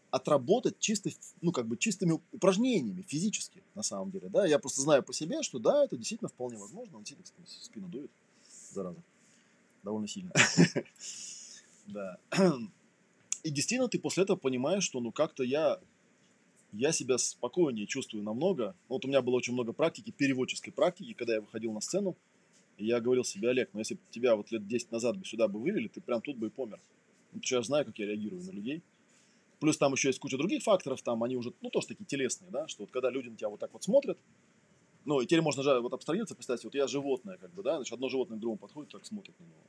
[0.09, 1.09] отработать чисто,
[1.41, 4.47] ну, как бы чистыми упражнениями физически, на самом деле, да.
[4.47, 6.97] Я просто знаю по себе, что да, это действительно вполне возможно.
[6.97, 8.11] Он действительно спину дует,
[8.71, 9.03] зараза,
[9.83, 10.31] довольно сильно.
[11.87, 12.17] Да.
[13.45, 15.79] И действительно ты после этого понимаешь, что ну как-то я,
[16.73, 18.75] я себя спокойнее чувствую намного.
[18.89, 22.15] Ну, вот у меня было очень много практики, переводческой практики, когда я выходил на сцену,
[22.79, 25.59] я говорил себе, Олег, ну если бы тебя вот лет 10 назад бы сюда бы
[25.59, 26.81] вывели, ты прям тут бы и помер.
[27.27, 28.81] Потому что я знаю, как я реагирую на людей.
[29.59, 32.67] Плюс там еще есть куча других факторов, там они уже, ну, тоже такие телесные, да,
[32.67, 34.17] что вот когда люди на тебя вот так вот смотрят,
[35.05, 37.93] ну, и теперь можно же вот абстрагироваться, представьте, вот я животное, как бы, да, значит,
[37.93, 39.61] одно животное к другому подходит, так смотрит на него.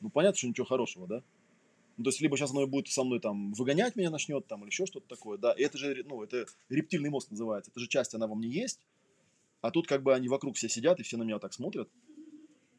[0.00, 1.22] Ну, понятно, что ничего хорошего, да?
[1.98, 4.70] Ну, то есть, либо сейчас оно будет со мной там выгонять меня начнет, там, или
[4.70, 5.52] еще что-то такое, да.
[5.52, 7.72] И это же, ну, это рептильный мозг называется.
[7.72, 8.80] Это же часть, она во мне есть.
[9.62, 11.90] А тут как бы они вокруг все сидят, и все на меня так смотрят.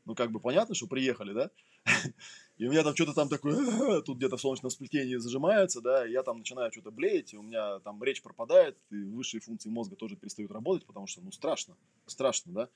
[0.06, 1.52] Ну, как бы понятно, что приехали, да?
[2.58, 6.12] И у меня там что-то там такое, тут где-то в солнечном сплетении зажимается, да, и
[6.12, 9.96] я там начинаю что-то блеять, и у меня там речь пропадает, и высшие функции мозга
[9.96, 12.70] тоже перестают работать, потому что, ну, страшно, страшно, да.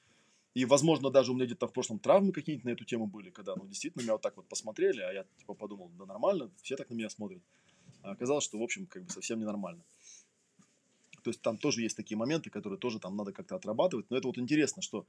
[0.53, 3.55] И, возможно, даже у меня где-то в прошлом травмы какие-нибудь на эту тему были, когда,
[3.55, 6.89] ну, действительно, меня вот так вот посмотрели, а я, типа, подумал, да нормально, все так
[6.89, 7.41] на меня смотрят.
[8.03, 9.83] А оказалось, что, в общем, как бы совсем ненормально.
[11.23, 14.05] То есть там тоже есть такие моменты, которые тоже там надо как-то отрабатывать.
[14.09, 15.05] Но это вот интересно, что,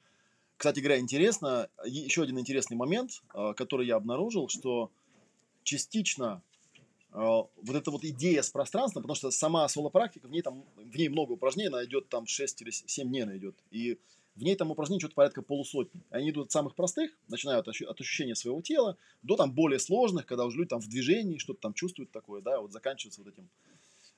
[0.56, 4.90] кстати говоря, интересно, еще один интересный момент, а, который я обнаружил, что
[5.64, 6.40] частично
[7.10, 10.96] а, вот эта вот идея с пространством, потому что сама соло-практика, в ней там, в
[10.96, 13.56] ней много упражнений, она идет там 6 или 7 дней она идет.
[13.72, 13.98] И
[14.36, 16.00] в ней там упражнений что-то порядка полусотни.
[16.10, 20.44] Они идут от самых простых, начинают от ощущения своего тела, до там более сложных, когда
[20.44, 23.48] уже люди там в движении что-то там чувствуют такое, да, вот заканчивается вот этим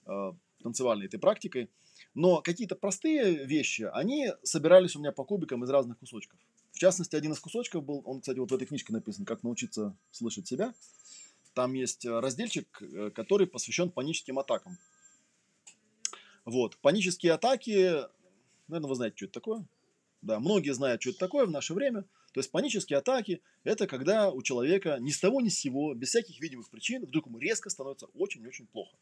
[0.07, 0.33] э,
[0.63, 1.69] танцевальной этой практикой.
[2.15, 6.39] Но какие-то простые вещи, они собирались у меня по кубикам из разных кусочков.
[6.73, 9.97] В частности, один из кусочков был, он, кстати, вот в этой книжке написан, как научиться
[10.11, 10.75] слышать себя.
[11.55, 14.79] Там есть разделчик, э, который посвящен паническим атакам.
[16.47, 16.77] Вот.
[16.79, 18.03] Панические атаки,
[18.69, 19.67] наверное, вы знаете, что это такое.
[20.27, 22.03] Да, многие знают, что это такое в наше время.
[22.33, 26.09] То есть панические атаки– это когда у человека ни с того ни с сего, без
[26.09, 28.97] всяких видимых причин, вдруг ему резко становится очень-очень плохо.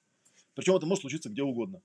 [0.55, 1.81] Причем это может случиться где угодно.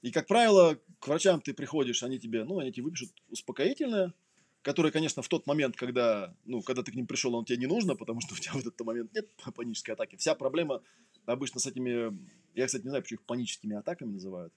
[0.00, 4.14] И, как правило, к врачам ты приходишь, они тебе, ну, они тебе выпишут успокоительное,
[4.62, 7.66] которое, конечно, в тот момент, когда, ну, когда ты к ним пришел, он тебе не
[7.66, 10.16] нужно, потому что у тебя в этот момент нет панической атаки.
[10.16, 10.82] Вся проблема
[11.26, 12.18] обычно с этими,
[12.54, 14.54] я, кстати, не знаю, почему их паническими атаками называют.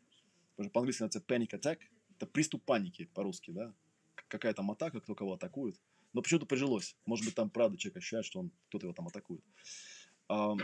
[0.52, 1.80] Потому что по-английски называется panic attack.
[2.16, 3.74] Это приступ паники по-русски, да
[4.28, 5.80] какая там атака, кто кого атакует.
[6.14, 6.96] Но почему-то прижилось.
[7.06, 9.44] Может быть, там правда человек ощущает, что он, кто-то его там атакует.
[10.28, 10.56] А,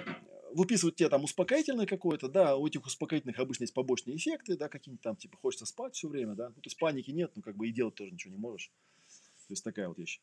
[0.53, 5.03] выписывают тебе там успокоительное какое-то, да, у этих успокоительных обычно есть побочные эффекты, да, какие-нибудь
[5.03, 7.67] там, типа, хочется спать все время, да, ну, то есть паники нет, ну, как бы
[7.67, 8.71] и делать тоже ничего не можешь.
[9.47, 10.21] То есть такая вот вещь.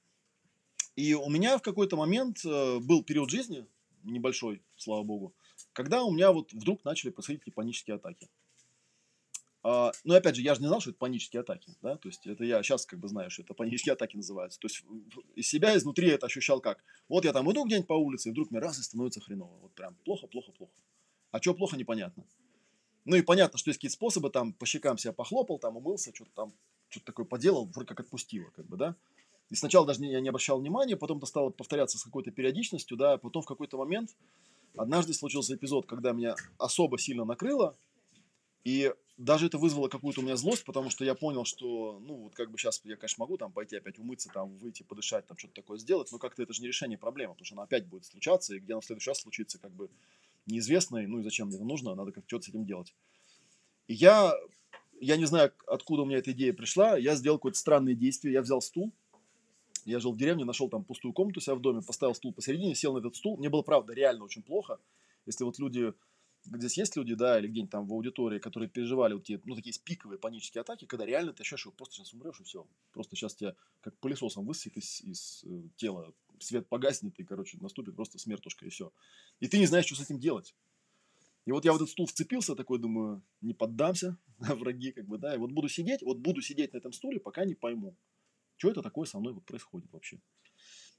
[0.96, 3.66] И у меня в какой-то момент э, был период жизни,
[4.02, 5.34] небольшой, слава богу,
[5.72, 8.28] когда у меня вот вдруг начали происходить такие панические атаки.
[9.62, 12.26] А, ну, опять же, я же не знал, что это панические атаки, да, то есть
[12.26, 14.60] это я сейчас как бы знаю, что это панические атаки называются.
[14.60, 14.84] То есть
[15.34, 16.84] из себя, изнутри это ощущал как?
[17.08, 19.58] Вот я там иду где-нибудь по улице, и вдруг мне раз и становится хреново.
[19.60, 20.72] Вот прям плохо, плохо, плохо.
[21.32, 22.24] А что плохо, непонятно.
[23.04, 26.30] Ну и понятно, что есть какие-то способы, там по щекам себя похлопал, там умылся, что-то
[26.34, 26.52] там,
[26.88, 28.96] что-то такое поделал, вроде как отпустило, как бы, да.
[29.50, 33.16] И сначала даже я не обращал внимания, потом это стало повторяться с какой-то периодичностью, да,
[33.16, 34.14] потом в какой-то момент,
[34.76, 37.76] однажды случился эпизод, когда меня особо сильно накрыло,
[38.68, 42.34] и даже это вызвало какую-то у меня злость, потому что я понял, что, ну, вот
[42.34, 45.54] как бы сейчас я, конечно, могу там пойти опять умыться, там, выйти, подышать, там, что-то
[45.54, 48.54] такое сделать, но как-то это же не решение проблемы, потому что она опять будет случаться,
[48.54, 49.88] и где она в следующий раз случится, как бы
[50.44, 52.94] неизвестно, и, ну, и зачем мне это нужно, надо как что-то с этим делать.
[53.86, 54.34] И я,
[55.00, 58.42] я не знаю, откуда у меня эта идея пришла, я сделал какое-то странное действие, я
[58.42, 58.92] взял стул,
[59.86, 62.74] я жил в деревне, нашел там пустую комнату у себя в доме, поставил стул посередине,
[62.74, 64.78] сел на этот стул, мне было, правда, реально очень плохо,
[65.24, 65.94] если вот люди
[66.54, 69.74] здесь есть люди, да, или где-нибудь там в аудитории, которые переживали вот те, ну, такие
[69.82, 72.66] пиковые панические атаки, когда реально ты ощущаешь, что просто сейчас умрешь и все.
[72.92, 77.96] Просто сейчас тебя как пылесосом высосет из, из э, тела, свет погаснет и, короче, наступит
[77.96, 78.92] просто смертушка и все.
[79.40, 80.54] И ты не знаешь, что с этим делать.
[81.44, 85.34] И вот я в этот стул вцепился, такой думаю, не поддамся, враги, как бы, да,
[85.34, 87.96] и вот буду сидеть, вот буду сидеть на этом стуле, пока не пойму,
[88.56, 90.20] что это такое со мной вот происходит вообще.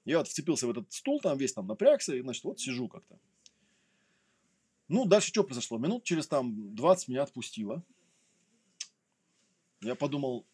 [0.06, 3.20] Я вот вцепился в этот стул, там весь там напрягся, и, значит, вот сижу как-то.
[4.90, 5.78] Ну, дальше что произошло?
[5.78, 7.84] Минут через там 20 меня отпустило.
[9.82, 10.46] Я подумал,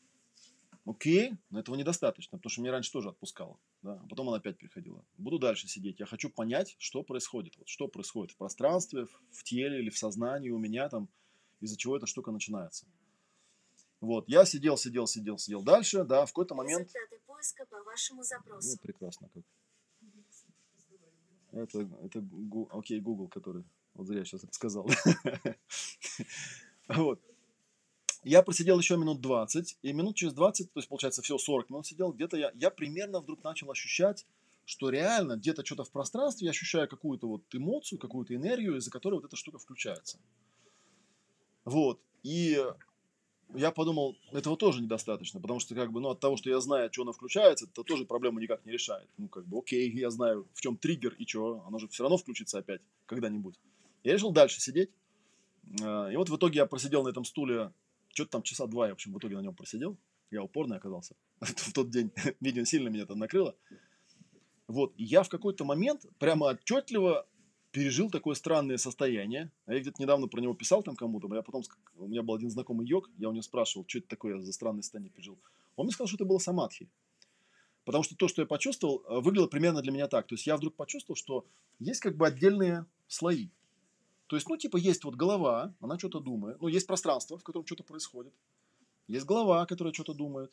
[0.86, 3.58] окей, но этого недостаточно, потому что меня раньше тоже отпускало.
[3.82, 3.94] Да?
[4.04, 5.06] А потом она опять приходила.
[5.18, 6.00] Буду дальше сидеть.
[6.00, 7.58] Я хочу понять, что происходит.
[7.58, 11.08] Вот что происходит в пространстве, в теле или в сознании у меня там,
[11.62, 12.86] из-за чего эта штука начинается.
[14.02, 16.92] Вот, я сидел, сидел, сидел, сидел дальше, да, в какой-то момент...
[17.26, 18.72] поиска по вашему запросу.
[18.72, 19.44] Ну, прекрасно как.
[21.54, 22.28] Это, это
[22.72, 23.64] окей, Google, который
[23.96, 24.90] вот зря я сейчас это сказал.
[26.88, 27.20] Вот.
[28.24, 31.88] Я просидел еще минут 20, и минут через 20, то есть, получается, все 40 минут
[31.88, 34.26] сидел, где-то я, я примерно вдруг начал ощущать,
[34.66, 39.16] что реально где-то что-то в пространстве я ощущаю какую-то вот эмоцию, какую-то энергию, из-за которой
[39.16, 40.20] вот эта штука включается.
[41.66, 42.00] Вот.
[42.24, 42.64] И
[43.54, 46.90] я подумал, этого тоже недостаточно, потому что как бы, ну, от того, что я знаю,
[46.92, 49.08] что она включается, это тоже проблему никак не решает.
[49.18, 52.18] Ну, как бы, окей, я знаю, в чем триггер и что, оно же все равно
[52.18, 53.60] включится опять когда-нибудь.
[54.06, 54.92] Я решил дальше сидеть.
[55.82, 57.74] А, и вот в итоге я просидел на этом стуле,
[58.10, 59.98] что-то там часа два я, в общем, в итоге на нем просидел.
[60.32, 62.12] Я упорный оказался в тот день.
[62.40, 63.56] Видимо, сильно меня там накрыло.
[64.68, 67.26] Вот, и я в какой-то момент прямо отчетливо
[67.72, 69.52] пережил такое странное состояние.
[69.66, 71.64] А я где-то недавно про него писал там кому-то, я потом,
[71.98, 74.84] у меня был один знакомый йог, я у него спрашивал, что это такое за странное
[74.84, 75.38] состояние пережил.
[75.76, 76.88] Он мне сказал, что это было самадхи.
[77.86, 80.28] Потому что то, что я почувствовал, выглядело примерно для меня так.
[80.28, 81.46] То есть я вдруг почувствовал, что
[81.80, 83.50] есть как бы отдельные слои.
[84.28, 86.62] То есть, ну, типа, есть вот голова, она что-то думает.
[86.62, 88.34] Ну, есть пространство, в котором что-то происходит.
[89.08, 90.52] Есть голова, которая что-то думает.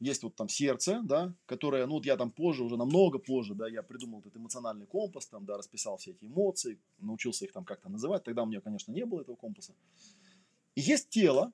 [0.00, 3.66] Есть вот там сердце, да, которое, ну, вот я там позже, уже намного позже, да,
[3.66, 7.88] я придумал этот эмоциональный компас, там, да, расписал все эти эмоции, научился их там как-то
[7.88, 8.24] называть.
[8.24, 9.74] Тогда у меня, конечно, не было этого компаса.
[10.76, 11.52] И есть тело,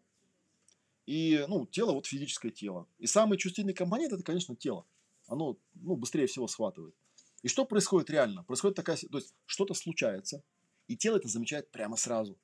[1.07, 2.87] и, ну, тело, вот физическое тело.
[2.99, 4.85] И самый чувствительный компонент, это, конечно, тело.
[5.27, 6.95] Оно, ну, быстрее всего схватывает.
[7.43, 8.43] И что происходит реально?
[8.45, 10.43] Происходит такая, то есть что-то случается,
[10.89, 12.39] и тело это замечает прямо сразу.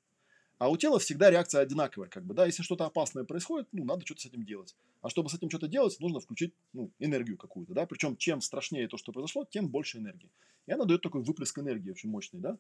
[0.59, 4.05] А у тела всегда реакция одинаковая, как бы, да, если что-то опасное происходит, ну, надо
[4.05, 4.77] что-то с этим делать.
[5.01, 8.87] А чтобы с этим что-то делать, нужно включить, ну, энергию какую-то, да, причем чем страшнее
[8.87, 10.31] то, что произошло, тем больше энергии.
[10.67, 12.59] И она дает такой выплеск энергии очень мощный, да.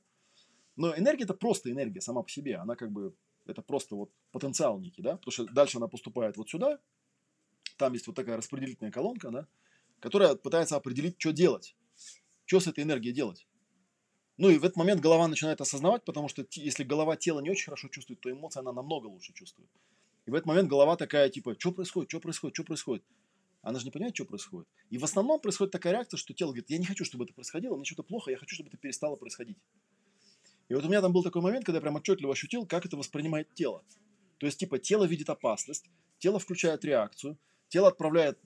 [0.76, 4.80] Но энергия это просто энергия сама по себе, она как бы, это просто вот потенциал
[4.80, 6.78] некий, да, потому что дальше она поступает вот сюда,
[7.76, 9.46] там есть вот такая распределительная колонка, да,
[10.00, 11.76] которая пытается определить, что делать,
[12.46, 13.46] что с этой энергией делать.
[14.40, 17.66] Ну и в этот момент голова начинает осознавать, потому что если голова тело не очень
[17.66, 19.68] хорошо чувствует, то эмоции она намного лучше чувствует.
[20.24, 23.04] И в этот момент голова такая, типа, что происходит, что происходит, что происходит.
[23.60, 24.66] Она же не понимает, что происходит.
[24.88, 27.76] И в основном происходит такая реакция, что тело говорит, я не хочу, чтобы это происходило,
[27.76, 29.58] мне что-то плохо, я хочу, чтобы это перестало происходить.
[30.70, 32.96] И вот у меня там был такой момент, когда я прям отчетливо ощутил, как это
[32.96, 33.84] воспринимает тело.
[34.38, 35.84] То есть, типа, тело видит опасность,
[36.18, 37.36] тело включает реакцию,
[37.68, 38.38] тело отправляет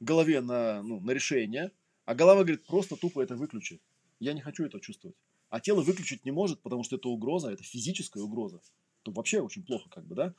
[0.00, 1.72] голове на, ну, на решение,
[2.06, 3.82] а голова говорит, просто тупо это выключи.
[4.20, 5.16] Я не хочу это чувствовать.
[5.48, 8.60] А тело выключить не может, потому что это угроза, это физическая угроза.
[9.02, 10.34] То вообще очень плохо, как бы, да.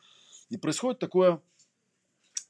[0.49, 1.41] И происходит такое,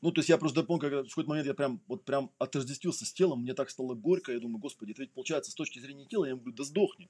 [0.01, 3.05] ну, то есть я просто помню, когда в какой-то момент я прям, вот прям отождествился
[3.05, 6.05] с телом, мне так стало горько, я думаю, господи, это ведь получается с точки зрения
[6.05, 7.09] тела, я ему говорю, да сдохни.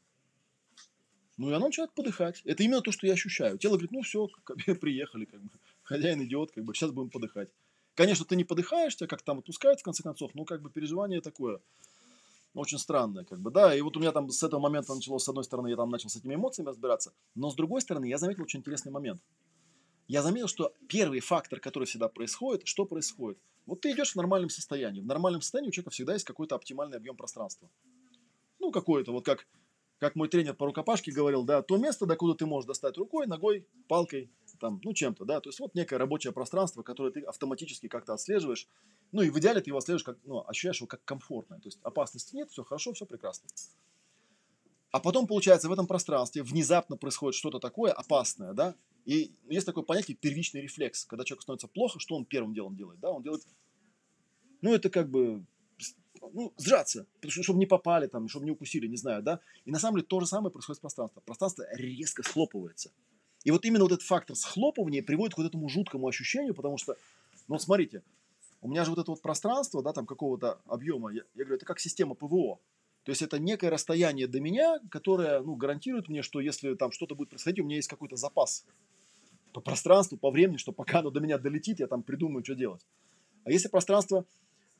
[1.37, 2.41] Ну, и оно начинает подыхать.
[2.45, 3.59] Это именно то, что я ощущаю.
[3.59, 4.27] Тело говорит, ну, все,
[4.81, 5.49] приехали, как бы,
[5.83, 7.49] хозяин идет, как бы, сейчас будем подыхать.
[7.93, 11.21] Конечно, ты не подыхаешь, тебя как там отпускают, в конце концов, но как бы переживание
[11.21, 11.61] такое–
[12.57, 15.29] очень странное, как бы, да, и вот у меня там с этого момента началось, с
[15.29, 18.43] одной стороны, я там начал с этими эмоциями разбираться, но с другой стороны, я заметил
[18.43, 19.21] очень интересный момент.
[20.07, 23.37] Я заметил, что первый фактор, который всегда происходит, что происходит?
[23.65, 25.01] Вот ты идешь в нормальном состоянии.
[25.01, 27.69] В нормальном состоянии у человека всегда есть какой-то оптимальный объем пространства.
[28.59, 29.45] Ну, какой-то, вот как,
[29.99, 33.27] как мой тренер по рукопашке говорил, да, то место, до куда ты можешь достать рукой,
[33.27, 37.87] ногой, палкой, там, ну, чем-то, да, то есть вот некое рабочее пространство, которое ты автоматически
[37.87, 38.67] как-то отслеживаешь,
[39.11, 41.79] ну, и в идеале ты его отслеживаешь, как, ну, ощущаешь его как комфортное, то есть
[41.83, 43.47] опасности нет, все хорошо, все прекрасно.
[44.91, 48.75] А потом, получается, в этом пространстве внезапно происходит что-то такое опасное, да,
[49.05, 52.99] и есть такое понятие первичный рефлекс, когда человеку становится плохо, что он первым делом делает,
[52.99, 53.43] да, он делает,
[54.61, 55.45] ну, это как бы,
[56.33, 59.97] ну, сжаться, чтобы не попали там, чтобы не укусили, не знаю, да, и на самом
[59.97, 62.91] деле то же самое происходит с пространством, пространство резко схлопывается,
[63.47, 66.97] и вот именно вот этот фактор схлопывания приводит к вот этому жуткому ощущению, потому что,
[67.47, 68.03] ну смотрите,
[68.59, 71.65] у меня же вот это вот пространство, да, там какого-то объема, я, я говорю, это
[71.65, 72.59] как система ПВО.
[73.05, 77.15] То есть это некое расстояние до меня, которое, ну, гарантирует мне, что если там что-то
[77.15, 78.65] будет происходить, у меня есть какой-то запас
[79.53, 82.85] по пространству, по времени, что пока оно до меня долетит, я там придумаю, что делать.
[83.45, 84.25] А если пространство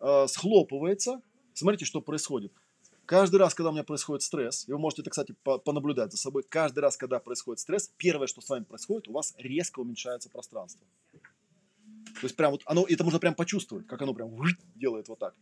[0.01, 1.21] э, схлопывается,
[1.53, 2.51] смотрите, что происходит–
[3.07, 6.43] Каждый раз, когда у меня происходит стресс, и вы можете это, кстати, понаблюдать за собой,
[6.43, 10.85] каждый раз, когда происходит стресс, первое, что с вами происходит, у вас резко уменьшается пространство.
[11.13, 14.35] То есть прям вот оно, это можно прям почувствовать, как оно прям
[14.75, 15.35] делает вот так.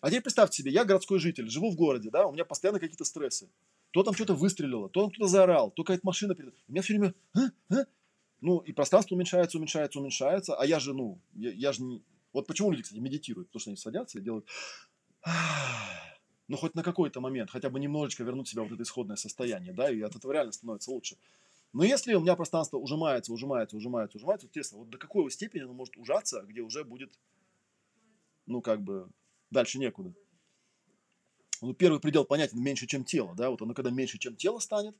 [0.00, 3.04] А теперь представьте себе, я городской житель, живу в городе, да, у меня постоянно какие-то
[3.04, 3.50] стрессы.
[3.90, 6.54] То там что-то выстрелило, то там кто-то заорал, то какая-то машина перед...
[6.68, 7.14] У меня все время...
[7.34, 7.40] А?
[7.70, 7.84] А?
[8.40, 12.04] Ну, и пространство уменьшается, уменьшается, уменьшается, а я же, ну, я, я же не...
[12.32, 14.46] Вот почему люди, кстати, медитируют, потому что они садятся и делают
[16.48, 19.72] ну, хоть на какой-то момент, хотя бы немножечко вернуть себя в вот это исходное состояние,
[19.72, 21.16] да, и от этого реально становится лучше.
[21.72, 25.72] Но если у меня пространство ужимается, ужимается, ужимается, ужимается, интересно, вот до какой степени оно
[25.72, 27.18] может ужаться, где уже будет,
[28.46, 29.08] ну, как бы,
[29.50, 30.12] дальше некуда.
[31.62, 34.96] Ну, первый предел понятен, меньше, чем тело, да, вот оно когда меньше, чем тело станет,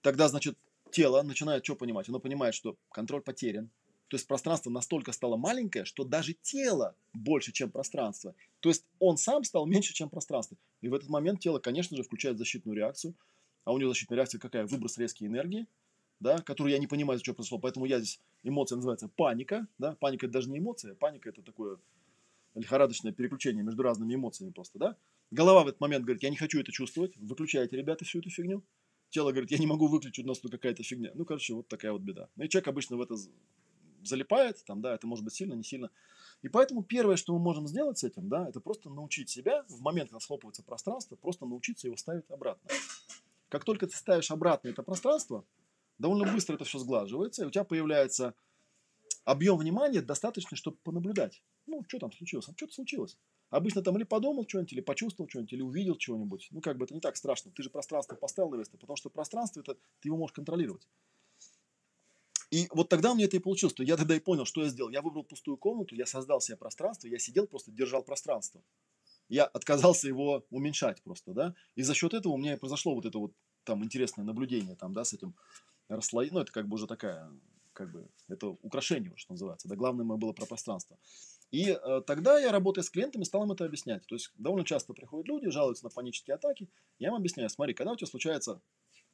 [0.00, 0.56] тогда, значит,
[0.90, 2.08] тело начинает что понимать?
[2.08, 3.70] Оно понимает, что контроль потерян,
[4.08, 8.34] то есть пространство настолько стало маленькое, что даже тело больше, чем пространство.
[8.62, 10.56] То есть он сам стал меньше, чем пространство.
[10.82, 13.14] И в этот момент тело, конечно же, включает защитную реакцию.
[13.64, 14.66] А у него защитная реакция какая?
[14.66, 15.66] Выброс резкой энергии,
[16.20, 17.58] да, которую я не понимаю, что произошло.
[17.58, 19.66] Поэтому я здесь, эмоция называется паника.
[19.78, 19.96] Да?
[19.96, 21.78] Паника это даже не эмоция, паника это такое
[22.54, 24.78] лихорадочное переключение между разными эмоциями просто.
[24.78, 24.96] Да?
[25.32, 28.62] Голова в этот момент говорит, я не хочу это чувствовать, выключайте, ребята, всю эту фигню.
[29.10, 31.10] Тело говорит, я не могу выключить, у нас тут какая-то фигня.
[31.14, 32.28] Ну, короче, вот такая вот беда.
[32.36, 33.16] Ну, и человек обычно в это
[34.04, 35.90] залипает, там, да, это может быть сильно, не сильно.
[36.42, 39.80] И поэтому первое, что мы можем сделать с этим, да, это просто научить себя в
[39.80, 42.68] момент, когда схлопывается пространство, просто научиться его ставить обратно.
[43.48, 45.44] Как только ты ставишь обратно это пространство,
[45.98, 48.34] довольно быстро это все сглаживается, и у тебя появляется
[49.24, 51.42] объем внимания достаточный, чтобы понаблюдать.
[51.66, 52.48] Ну, что там случилось?
[52.48, 53.16] А что-то случилось.
[53.50, 56.48] Обычно там или подумал что-нибудь, или почувствовал что-нибудь, или увидел чего-нибудь.
[56.50, 57.52] Ну, как бы это не так страшно.
[57.52, 60.88] Ты же пространство поставил на место, потому что пространство это ты его можешь контролировать.
[62.52, 63.72] И вот тогда у меня это и получилось.
[63.72, 64.90] То я тогда и понял, что я сделал.
[64.90, 68.62] Я выбрал пустую комнату, я создал себе пространство, я сидел, просто держал пространство.
[69.30, 71.54] Я отказался его уменьшать просто, да.
[71.76, 73.32] И за счет этого у меня и произошло вот это вот
[73.64, 75.34] там интересное наблюдение там, да, с этим
[75.88, 76.34] расслоением.
[76.34, 77.32] Ну, это как бы уже такая,
[77.72, 79.66] как бы, это украшение, что называется.
[79.66, 80.98] Да, главное мое было про пространство.
[81.52, 84.06] И э, тогда я, работая с клиентами, стал им это объяснять.
[84.06, 86.68] То есть довольно часто приходят люди, жалуются на панические атаки.
[86.98, 88.60] Я им объясняю, смотри, когда у тебя случается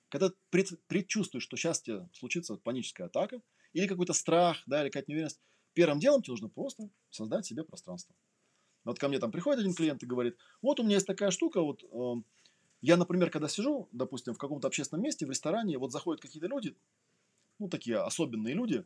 [0.08, 3.40] когда пред, предчувствуешь, что сейчас тебе случится паническая атака,
[3.72, 5.40] или какой-то страх, да, или какая-то неуверенность,
[5.74, 8.14] первым делом тебе нужно просто создать себе пространство.
[8.84, 11.60] Вот ко мне там приходит один клиент и говорит, вот у меня есть такая штука,
[11.60, 12.22] вот э,
[12.80, 16.76] я, например, когда сижу, допустим, в каком-то общественном месте, в ресторане, вот заходят какие-то люди,
[17.58, 18.84] ну, такие особенные люди,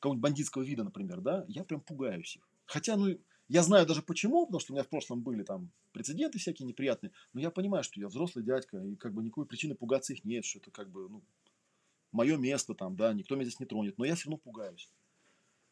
[0.00, 2.48] какого-нибудь бандитского вида, например, да, я прям пугаюсь их.
[2.66, 3.16] Хотя, ну,
[3.52, 7.12] я знаю даже почему, потому что у меня в прошлом были там прецеденты всякие неприятные,
[7.34, 10.46] но я понимаю, что я взрослый дядька, и как бы никакой причины пугаться их нет,
[10.46, 11.22] что это как бы, ну,
[12.12, 14.88] мое место там, да, никто меня здесь не тронет, но я все равно пугаюсь.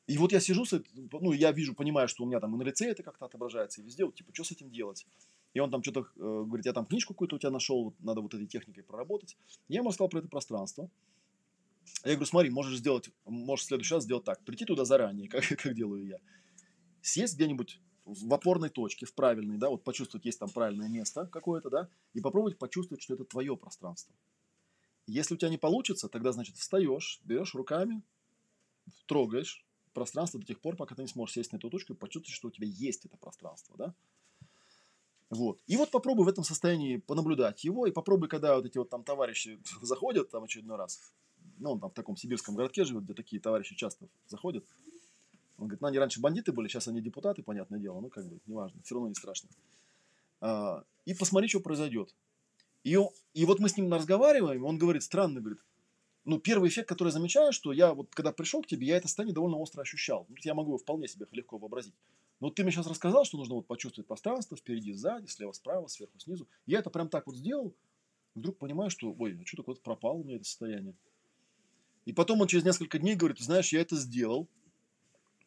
[0.07, 2.85] И вот я сижу, ну, я вижу, понимаю, что у меня там и на лице
[2.85, 5.07] это как-то отображается, и везде, вот, типа, что с этим делать?
[5.55, 8.21] И он там что-то э, говорит, я там книжку какую-то у тебя нашел, вот, надо
[8.21, 9.39] вот этой техникой проработать.
[9.69, 10.91] Я ему рассказал про это пространство.
[12.05, 15.45] Я говорю, смотри, можешь сделать, можешь в следующий раз сделать так, прийти туда заранее, как,
[15.47, 16.19] как делаю я
[17.03, 21.71] сесть где-нибудь в опорной точке, в правильной, да, вот почувствовать, есть там правильное место какое-то,
[21.71, 24.15] да, и попробовать почувствовать, что это твое пространство.
[25.07, 28.03] Если у тебя не получится, тогда, значит, встаешь, берешь руками,
[29.07, 32.35] трогаешь пространство до тех пор, пока ты не сможешь сесть на эту точку и почувствовать,
[32.35, 33.95] что у тебя есть это пространство, да.
[35.31, 35.61] Вот.
[35.67, 39.05] И вот попробуй в этом состоянии понаблюдать его, и попробуй, когда вот эти вот там
[39.05, 41.13] товарищи заходят там очередной раз,
[41.59, 44.65] ну, он там в таком сибирском городке живет, где такие товарищи часто заходят,
[45.61, 48.41] он говорит, ну они раньше бандиты были, сейчас они депутаты, понятное дело, ну как бы,
[48.47, 49.49] неважно, все равно не страшно.
[50.41, 52.15] а, и посмотри, что произойдет.
[52.83, 52.99] И,
[53.35, 55.61] и вот мы с ним разговариваем, он говорит, странно, говорит,
[56.25, 59.09] ну, первый эффект, который я замечаю, что я вот, когда пришел к тебе, я это
[59.09, 60.27] состояние довольно остро ощущал.
[60.29, 61.95] Ну, я могу его вполне себе легко вообразить.
[62.41, 65.87] Но вот ты мне сейчас рассказал, что нужно вот почувствовать пространство впереди, сзади, слева, справа,
[65.89, 66.47] сверху, снизу.
[66.67, 67.75] Я это прям так вот сделал,
[68.35, 70.95] вдруг понимаю, что, ой, а что такое пропало у меня это состояние.
[72.07, 74.49] И потом он через несколько дней говорит, знаешь, я это сделал,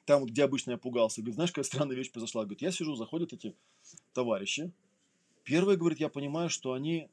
[0.06, 1.22] там, где обычно я пугался.
[1.22, 2.44] Говорит, знаешь, какая странная вещь произошла?
[2.44, 3.56] Говорит, я сижу, заходят эти
[4.14, 4.72] товарищи.
[5.44, 7.10] Первое, говорит, я понимаю, что они...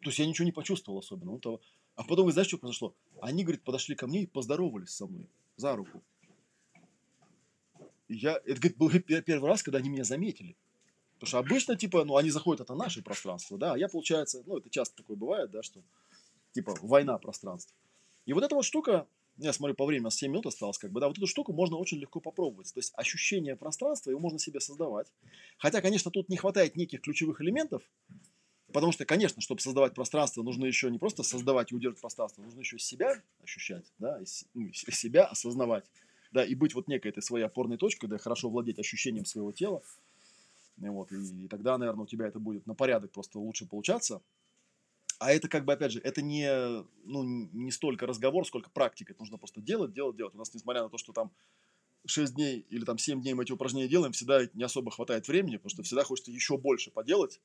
[0.00, 1.32] То есть я ничего не почувствовал особенно.
[1.32, 1.60] Ну,
[1.94, 2.94] а потом, вы знаешь, что произошло?
[3.20, 6.02] Они, говорит, подошли ко мне и поздоровались со мной за руку.
[8.08, 8.90] И я, это, говорит, был
[9.22, 10.56] первый раз, когда они меня заметили.
[11.14, 14.58] Потому что обычно, типа, ну, они заходят, это наше пространство, да, а я, получается, ну,
[14.58, 15.80] это часто такое бывает, да, что,
[16.52, 17.72] типа, война пространств.
[18.26, 19.06] И вот эта вот штука,
[19.38, 21.98] я смотрю, по времени 7 минут осталось, как бы, да, вот эту штуку можно очень
[21.98, 22.72] легко попробовать.
[22.72, 25.12] То есть ощущение пространства, его можно себе создавать.
[25.58, 27.82] Хотя, конечно, тут не хватает неких ключевых элементов,
[28.72, 32.60] Потому что, конечно, чтобы создавать пространство, нужно еще не просто создавать и удерживать пространство, нужно
[32.60, 34.18] еще себя ощущать, да,
[34.54, 35.84] ну, себя осознавать,
[36.32, 39.82] да, и быть вот некой этой своей опорной точкой, да, хорошо владеть ощущением своего тела.
[40.80, 44.22] И, вот, и, и тогда, наверное, у тебя это будет на порядок просто лучше получаться.
[45.22, 46.50] А это как бы, опять же, это не,
[47.04, 49.12] ну, не столько разговор, сколько практика.
[49.12, 50.34] Это нужно просто делать, делать, делать.
[50.34, 51.30] У нас, несмотря на то, что там
[52.06, 55.58] 6 дней или там 7 дней мы эти упражнения делаем, всегда не особо хватает времени,
[55.58, 57.40] потому что всегда хочется еще больше поделать.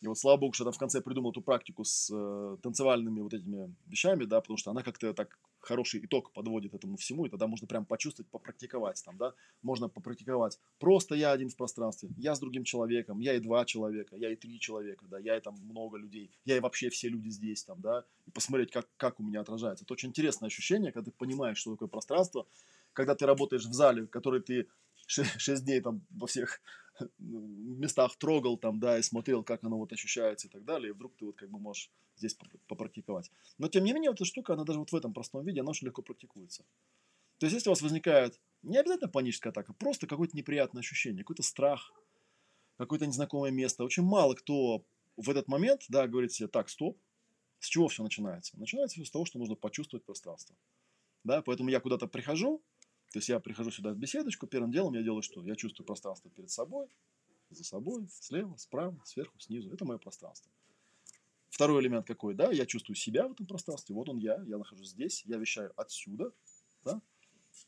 [0.00, 3.34] И вот слава богу, что я в конце придумал эту практику с э, танцевальными вот
[3.34, 7.46] этими вещами, да, потому что она как-то так хороший итог подводит этому всему, и тогда
[7.46, 9.32] можно прям почувствовать, попрактиковать там, да,
[9.62, 10.58] можно попрактиковать.
[10.78, 14.36] Просто я один в пространстве, я с другим человеком, я и два человека, я и
[14.36, 17.80] три человека, да, я и там много людей, я и вообще все люди здесь там,
[17.80, 19.84] да, и посмотреть, как, как у меня отражается.
[19.84, 22.46] Это очень интересное ощущение, когда ты понимаешь, что такое пространство,
[22.92, 24.68] когда ты работаешь в зале, который ты
[25.06, 26.60] 6 дней там во всех
[27.18, 31.14] местах трогал там, да, и смотрел, как оно вот ощущается и так далее, и вдруг
[31.16, 32.36] ты вот как бы можешь здесь
[32.68, 33.30] попрактиковать.
[33.58, 35.86] Но тем не менее, эта штука, она даже вот в этом простом виде, она очень
[35.86, 36.64] легко практикуется.
[37.38, 41.42] То есть, если у вас возникает не обязательно паническая атака, просто какое-то неприятное ощущение, какой-то
[41.42, 41.92] страх,
[42.76, 43.84] какое-то незнакомое место.
[43.84, 44.84] Очень мало кто
[45.16, 46.96] в этот момент, да, говорит себе, так, стоп,
[47.58, 48.58] с чего все начинается?
[48.58, 50.56] Начинается все с того, что нужно почувствовать пространство.
[51.24, 52.62] Да, поэтому я куда-то прихожу,
[53.12, 55.44] то есть я прихожу сюда в беседочку, первым делом я делаю что?
[55.44, 56.88] Я чувствую пространство перед собой,
[57.50, 59.70] за собой, слева, справа, сверху, снизу.
[59.70, 60.50] Это мое пространство.
[61.50, 64.88] Второй элемент какой, да, я чувствую себя в этом пространстве, вот он я, я нахожусь
[64.88, 66.32] здесь, я вещаю отсюда,
[66.82, 67.02] да,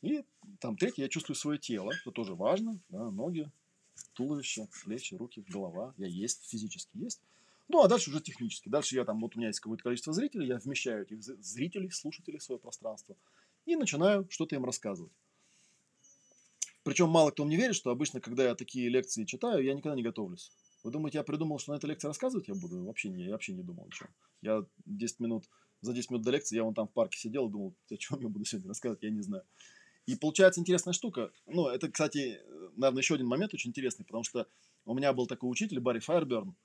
[0.01, 0.25] и
[0.59, 3.51] там третий, я чувствую свое тело, это тоже важно, да, ноги,
[4.13, 7.21] туловище, плечи, руки, голова, я есть, физически есть.
[7.67, 8.69] Ну, а дальше уже технически.
[8.69, 12.39] Дальше я там, вот у меня есть какое-то количество зрителей, я вмещаю этих зрителей, слушателей
[12.39, 13.15] в свое пространство
[13.65, 15.11] и начинаю что-то им рассказывать.
[16.85, 20.03] Причем мало кто мне верит, что обычно, когда я такие лекции читаю, я никогда не
[20.03, 20.51] готовлюсь.
[20.83, 22.85] Вы думаете, я придумал, что на этой лекции рассказывать я буду?
[22.85, 24.07] Вообще не, я вообще не думал ничего.
[24.43, 25.45] Я 10 минут,
[25.81, 28.21] за 10 минут до лекции, я вон там в парке сидел и думал, о чем
[28.21, 29.43] я буду сегодня рассказывать, я не знаю.
[30.05, 31.31] И получается интересная штука.
[31.47, 32.39] Ну, это, кстати,
[32.77, 34.45] наверное, еще один момент очень интересный, потому что
[34.85, 36.55] у меня был такой учитель, Барри Файерберн.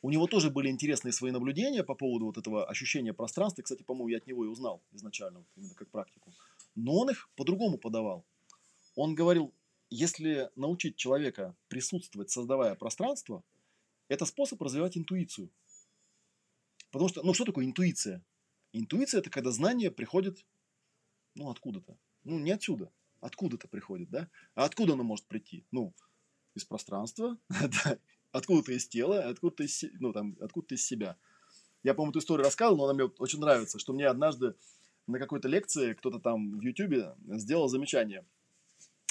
[0.00, 3.62] У него тоже были интересные свои наблюдения по поводу вот этого ощущения пространства.
[3.62, 6.32] Кстати, по-моему, я от него и узнал изначально, вот именно как практику.
[6.76, 8.24] Но он их по-другому подавал.
[8.94, 9.52] Он говорил,
[9.90, 13.44] если научить человека присутствовать, создавая пространство,
[14.08, 15.50] это способ развивать интуицию.
[16.90, 18.24] Потому что, ну что такое интуиция?
[18.72, 20.44] Интуиция– это когда знание приходит,
[21.34, 21.96] ну, откуда-то.
[22.24, 22.90] Ну, не отсюда,
[23.20, 24.28] откуда-то приходит, да?
[24.54, 25.64] А откуда оно может прийти?
[25.70, 25.94] Ну,
[26.54, 27.98] из пространства, да,
[28.32, 31.16] откуда-то из тела, откуда-то из, ну, там, откуда-то из себя.
[31.82, 34.54] Я, по-моему, эту историю рассказывал, но она мне очень нравится, что мне однажды
[35.06, 38.26] на какой-то лекции кто-то там в Ютубе сделал замечание–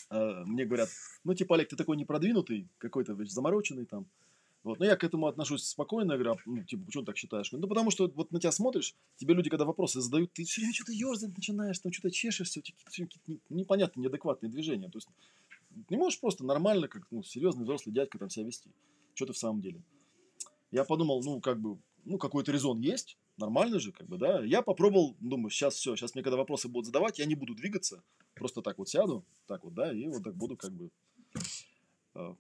[0.10, 0.90] мне говорят,
[1.24, 4.08] ну, типа, Олег, ты такой непродвинутый, какой-то замороченный там.
[4.66, 4.80] Вот.
[4.80, 7.52] Но я к этому отношусь спокойно, я говорю, «А, ну, типа, почему ты так считаешь?
[7.52, 10.74] Ну, потому что вот на тебя смотришь, тебе люди, когда вопросы задают, ты все время
[10.74, 14.90] что-то ерзать начинаешь, там что-то чешешься, какие-то непонятные, неадекватные движения.
[14.90, 15.08] То есть
[15.88, 18.72] не можешь просто нормально, как ну, серьезный взрослый дядька там себя вести.
[19.14, 19.84] Что ты в самом деле?
[20.72, 24.44] Я подумал, ну, как бы, ну, какой-то резон есть, нормально же, как бы, да.
[24.44, 28.04] Я попробовал, думаю, сейчас все, сейчас мне когда вопросы будут задавать, я не буду двигаться,
[28.34, 30.92] просто так вот сяду, так вот, да, и вот так буду как бы,
[32.16, 32.36] э,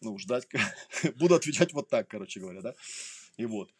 [0.00, 0.48] ну, ждать,
[1.16, 2.74] буду отвечать вот так, короче говоря, да.
[3.36, 3.70] И вот.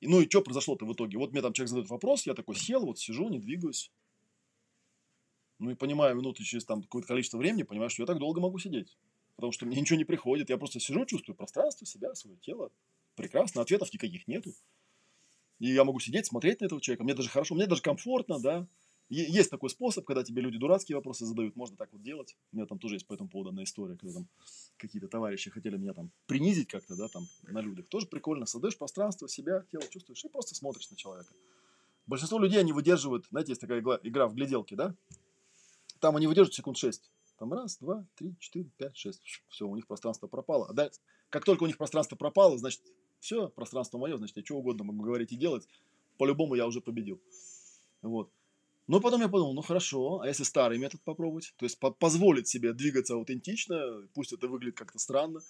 [0.00, 1.18] И, ну и что произошло-то в итоге?
[1.18, 3.90] Вот мне там человек задает вопрос, я такой сел, вот сижу, не двигаюсь.
[5.58, 8.58] Ну и понимаю, минуты через там какое-то количество времени, понимаю, что я так долго могу
[8.58, 8.96] сидеть.
[9.36, 10.50] Потому что мне ничего не приходит.
[10.50, 12.70] Я просто сижу, чувствую пространство, себя, свое тело.
[13.14, 14.52] Прекрасно, ответов никаких нету.
[15.58, 17.04] И я могу сидеть, смотреть на этого человека.
[17.04, 18.66] Мне даже хорошо, мне даже комфортно, да.
[19.08, 22.36] Есть такой способ, когда тебе люди дурацкие вопросы задают, можно так вот делать.
[22.52, 24.28] У меня там тоже есть по этому поводу одна история, когда там
[24.78, 27.86] какие-то товарищи хотели меня там принизить как-то, да, там на людях.
[27.88, 31.32] Тоже прикольно, создаешь пространство, себя, тело чувствуешь и просто смотришь на человека.
[32.06, 34.94] Большинство людей, они выдерживают, знаете, есть такая игра, в гляделки, да?
[36.00, 37.10] Там они выдерживают секунд 6.
[37.38, 39.22] Там раз, два, три, четыре, пять, шесть.
[39.48, 40.66] Все, у них пространство пропало.
[40.68, 40.98] А дальше,
[41.30, 42.82] как только у них пространство пропало, значит,
[43.26, 45.68] все, пространство мое, значит, я что угодно могу говорить и делать.
[46.16, 47.20] По-любому я уже победил.
[48.00, 48.30] Вот.
[48.86, 51.52] Но потом я подумал, ну хорошо, а если старый метод попробовать?
[51.58, 55.40] То есть по позволить себе двигаться аутентично, пусть это выглядит как-то странно.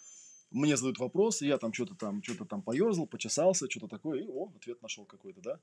[0.50, 4.50] Мне задают вопросы, я там что-то там, что-то там поерзал, почесался, что-то такое, и о,
[4.56, 5.60] ответ нашел какой-то, да?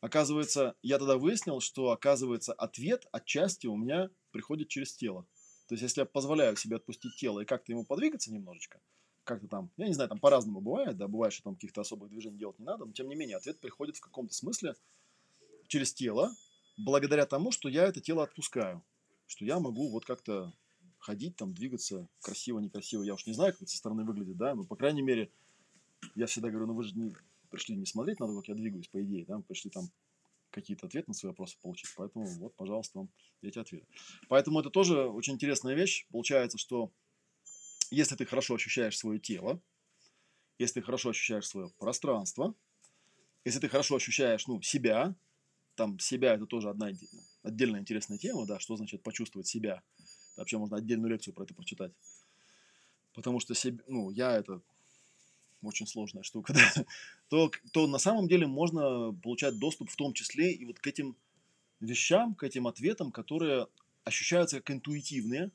[0.00, 5.24] Оказывается, я тогда выяснил, что, оказывается, ответ отчасти у меня приходит через тело.
[5.68, 8.80] То есть, если я позволяю себе отпустить тело и как-то ему подвигаться немножечко,
[9.28, 12.38] как-то там, я не знаю, там по-разному бывает, да, бывает, что там каких-то особых движений
[12.38, 14.74] делать не надо, но тем не менее ответ приходит в каком-то смысле
[15.68, 16.34] через тело,
[16.78, 18.82] благодаря тому, что я это тело отпускаю,
[19.26, 20.52] что я могу вот как-то
[20.98, 23.02] ходить, там, двигаться красиво, некрасиво.
[23.02, 25.30] Я уж не знаю, как это со стороны выглядит, да, но, по крайней мере,
[26.14, 27.14] я всегда говорю, ну вы же не
[27.50, 29.90] пришли не смотреть на то, как я двигаюсь, по идее, да, пришли там
[30.50, 31.90] какие-то ответы на свои вопросы получить.
[31.96, 33.08] Поэтому вот, пожалуйста, вам
[33.42, 33.86] эти ответы.
[34.28, 36.06] Поэтому это тоже очень интересная вещь.
[36.10, 36.90] Получается, что
[37.90, 39.60] если ты хорошо ощущаешь свое тело,
[40.58, 42.54] если ты хорошо ощущаешь свое пространство,
[43.44, 45.14] если ты хорошо ощущаешь ну, себя,
[45.74, 46.90] там себя это тоже одна
[47.42, 49.82] отдельная интересная тема, да, что значит почувствовать себя.
[50.36, 51.92] Вообще можно отдельную лекцию про это прочитать.
[53.14, 54.60] Потому что себе, ну, я это
[55.62, 56.84] очень сложная штука, да,
[57.28, 61.16] то, то на самом деле можно получать доступ в том числе и вот к этим
[61.80, 63.66] вещам, к этим ответам, которые
[64.04, 65.50] ощущаются как интуитивные.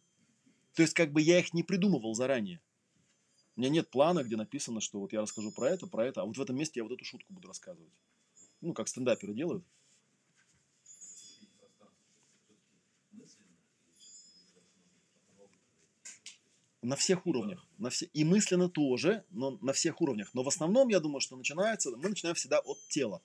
[0.74, 2.62] То есть как бы я их не придумывал заранее.
[3.56, 6.26] У меня нет плана, где написано, что вот я расскажу про это, про это, а
[6.26, 7.94] вот в этом месте я вот эту шутку буду рассказывать.
[8.62, 9.64] Ну, как стендаперы делают.
[16.84, 17.66] на всех уровнях.
[17.78, 20.34] На все, и мысленно тоже, но на всех уровнях.
[20.34, 23.22] Но в основном, я думаю, что начинается, мы начинаем всегда от тела.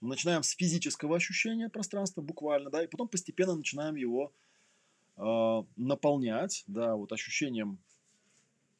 [0.00, 4.32] Мы начинаем с физического ощущения пространства, буквально, да, и потом постепенно начинаем его
[5.76, 7.78] наполнять, да, вот ощущением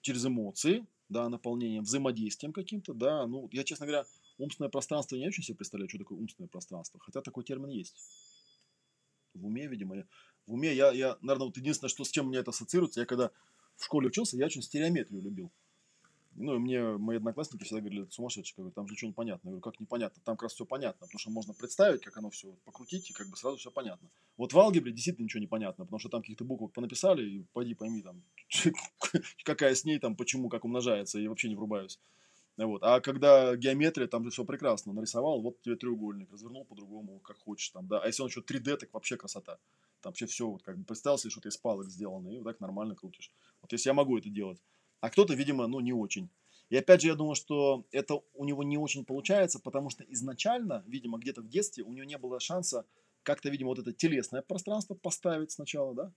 [0.01, 4.07] через эмоции, да, наполнением, взаимодействием каким-то, да, ну, я, честно говоря,
[4.39, 7.95] умственное пространство не очень себе представляю, что такое умственное пространство, хотя такой термин есть.
[9.35, 10.05] В уме, видимо, я,
[10.47, 13.31] в уме я, я, наверное, вот единственное, что с чем мне это ассоциируется, я когда
[13.77, 15.51] в школе учился, я очень стереометрию любил.
[16.41, 19.49] Ну, и мне мои одноклассники всегда говорили, это сумасшедший, говорю, там же ничего не понятно.
[19.49, 20.23] Я говорю, как непонятно?
[20.25, 23.29] Там как раз все понятно, потому что можно представить, как оно все покрутить, и как
[23.29, 24.09] бы сразу все понятно.
[24.37, 27.75] Вот в алгебре действительно ничего не понятно, потому что там каких-то буквок понаписали, и пойди
[27.75, 28.23] пойми там,
[29.45, 31.99] какая с ней там, почему, как умножается, и вообще не врубаюсь.
[32.57, 32.83] Вот.
[32.83, 34.93] А когда геометрия, там же все прекрасно.
[34.93, 38.01] Нарисовал, вот тебе треугольник, развернул по-другому, как хочешь там, да.
[38.01, 39.59] А если он еще 3D, так вообще красота.
[40.01, 42.61] Там вообще все, вот как бы представил себе, что-то из палок сделано, и вот так
[42.61, 43.31] нормально крутишь.
[43.63, 44.61] Вот если я могу это делать.
[45.01, 46.29] А кто-то, видимо, ну, не очень.
[46.69, 50.85] И опять же, я думаю, что это у него не очень получается, потому что изначально,
[50.87, 52.87] видимо, где-то в детстве у него не было шанса
[53.23, 56.13] как-то, видимо, вот это телесное пространство поставить сначала, да,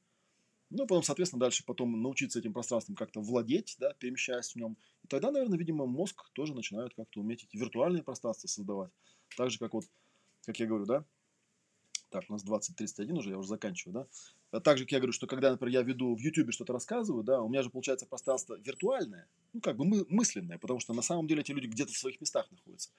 [0.69, 4.75] ну, потом, соответственно, дальше потом научиться этим пространством как-то владеть, да, перемещаясь в нем.
[5.03, 8.91] И тогда, наверное, видимо, мозг тоже начинает как-то уметь эти виртуальные пространства создавать.
[9.37, 9.85] Так же, как вот,
[10.45, 11.05] как я говорю, да,
[12.13, 14.07] так, у нас 20-31 уже, я уже заканчиваю, да.
[14.51, 17.23] А так же, как я говорю, что когда, например, я веду в YouTube что-то рассказываю,
[17.23, 21.01] да, у меня же получается пространство виртуальное, ну, как бы мы, мысленное, потому что на
[21.01, 22.91] самом деле эти люди где-то в своих местах находятся.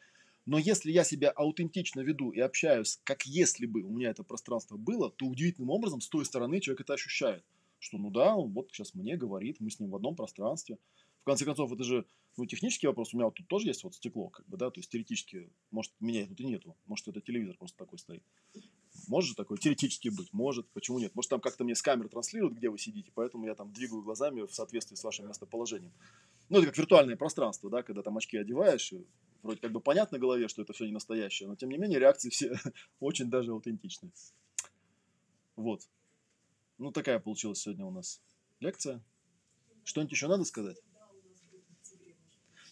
[0.47, 4.77] Но если я себя аутентично веду и общаюсь, как если бы у меня это пространство
[4.77, 7.45] было, то удивительным образом с той стороны человек это ощущает
[7.85, 10.79] что ну да, он вот сейчас мне говорит, мы с ним в одном пространстве.
[11.21, 13.13] В конце концов, это же ну, технический вопрос.
[13.13, 15.93] У меня вот тут тоже есть вот стекло, как бы, да, то есть теоретически, может,
[16.01, 16.77] меня тут и нету.
[16.87, 18.23] Может, это телевизор просто такой стоит.
[19.09, 20.33] Может же такое теоретически быть?
[20.33, 20.69] Может.
[20.71, 21.15] Почему нет?
[21.15, 24.43] Может, там как-то мне с камеры транслируют, где вы сидите, поэтому я там двигаю глазами
[24.43, 25.93] в соответствии с вашим местоположением.
[26.49, 28.93] Ну, это как виртуальное пространство, да, когда там очки одеваешь,
[29.43, 32.31] вроде как бы понятно голове, что это все не настоящее, но тем не менее реакции
[32.31, 32.59] все
[33.01, 34.13] очень даже аутентичные.
[35.57, 35.83] Вот.
[36.79, 38.21] Ну, такая получилась сегодня у нас
[38.61, 39.03] лекция.
[39.85, 40.79] Что-нибудь еще надо сказать?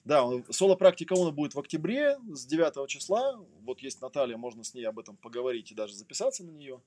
[0.04, 3.40] Да, соло-практика ОНА будет в октябре с 9 числа.
[3.62, 6.80] Вот есть Наталья, можно с ней об этом поговорить и даже записаться на нее.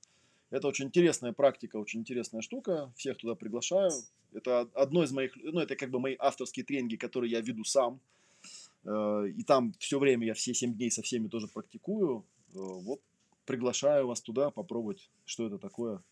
[0.50, 2.92] Это очень интересная практика, очень интересная штука.
[2.94, 3.90] Всех туда приглашаю.
[4.32, 8.00] Это одно из моих, ну, это как бы мои авторские тренинги, которые я веду сам.
[8.84, 12.24] Э, и там все время я все 7 дней со всеми тоже практикую.
[12.54, 13.00] Э, вот
[13.46, 16.02] приглашаю вас туда попробовать, что это такое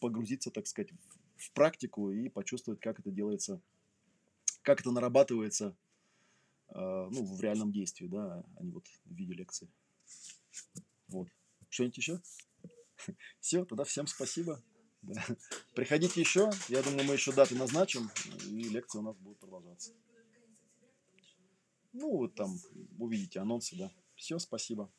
[0.00, 0.90] погрузиться, так сказать,
[1.36, 3.60] в практику и почувствовать, как это делается,
[4.62, 5.76] как это нарабатывается
[6.74, 9.70] ну, в реальном действии, да, а не вот в виде лекции.
[11.08, 11.28] Вот.
[11.68, 12.20] Что-нибудь еще?
[13.40, 14.62] Все, тогда всем спасибо.
[15.02, 15.24] Да.
[15.74, 16.50] Приходите еще.
[16.68, 18.10] Я думаю, мы еще даты назначим,
[18.46, 19.92] и лекции у нас будут продолжаться.
[21.92, 22.56] Ну, вот там
[22.98, 23.92] увидите анонсы, да.
[24.14, 24.90] Все, спасибо.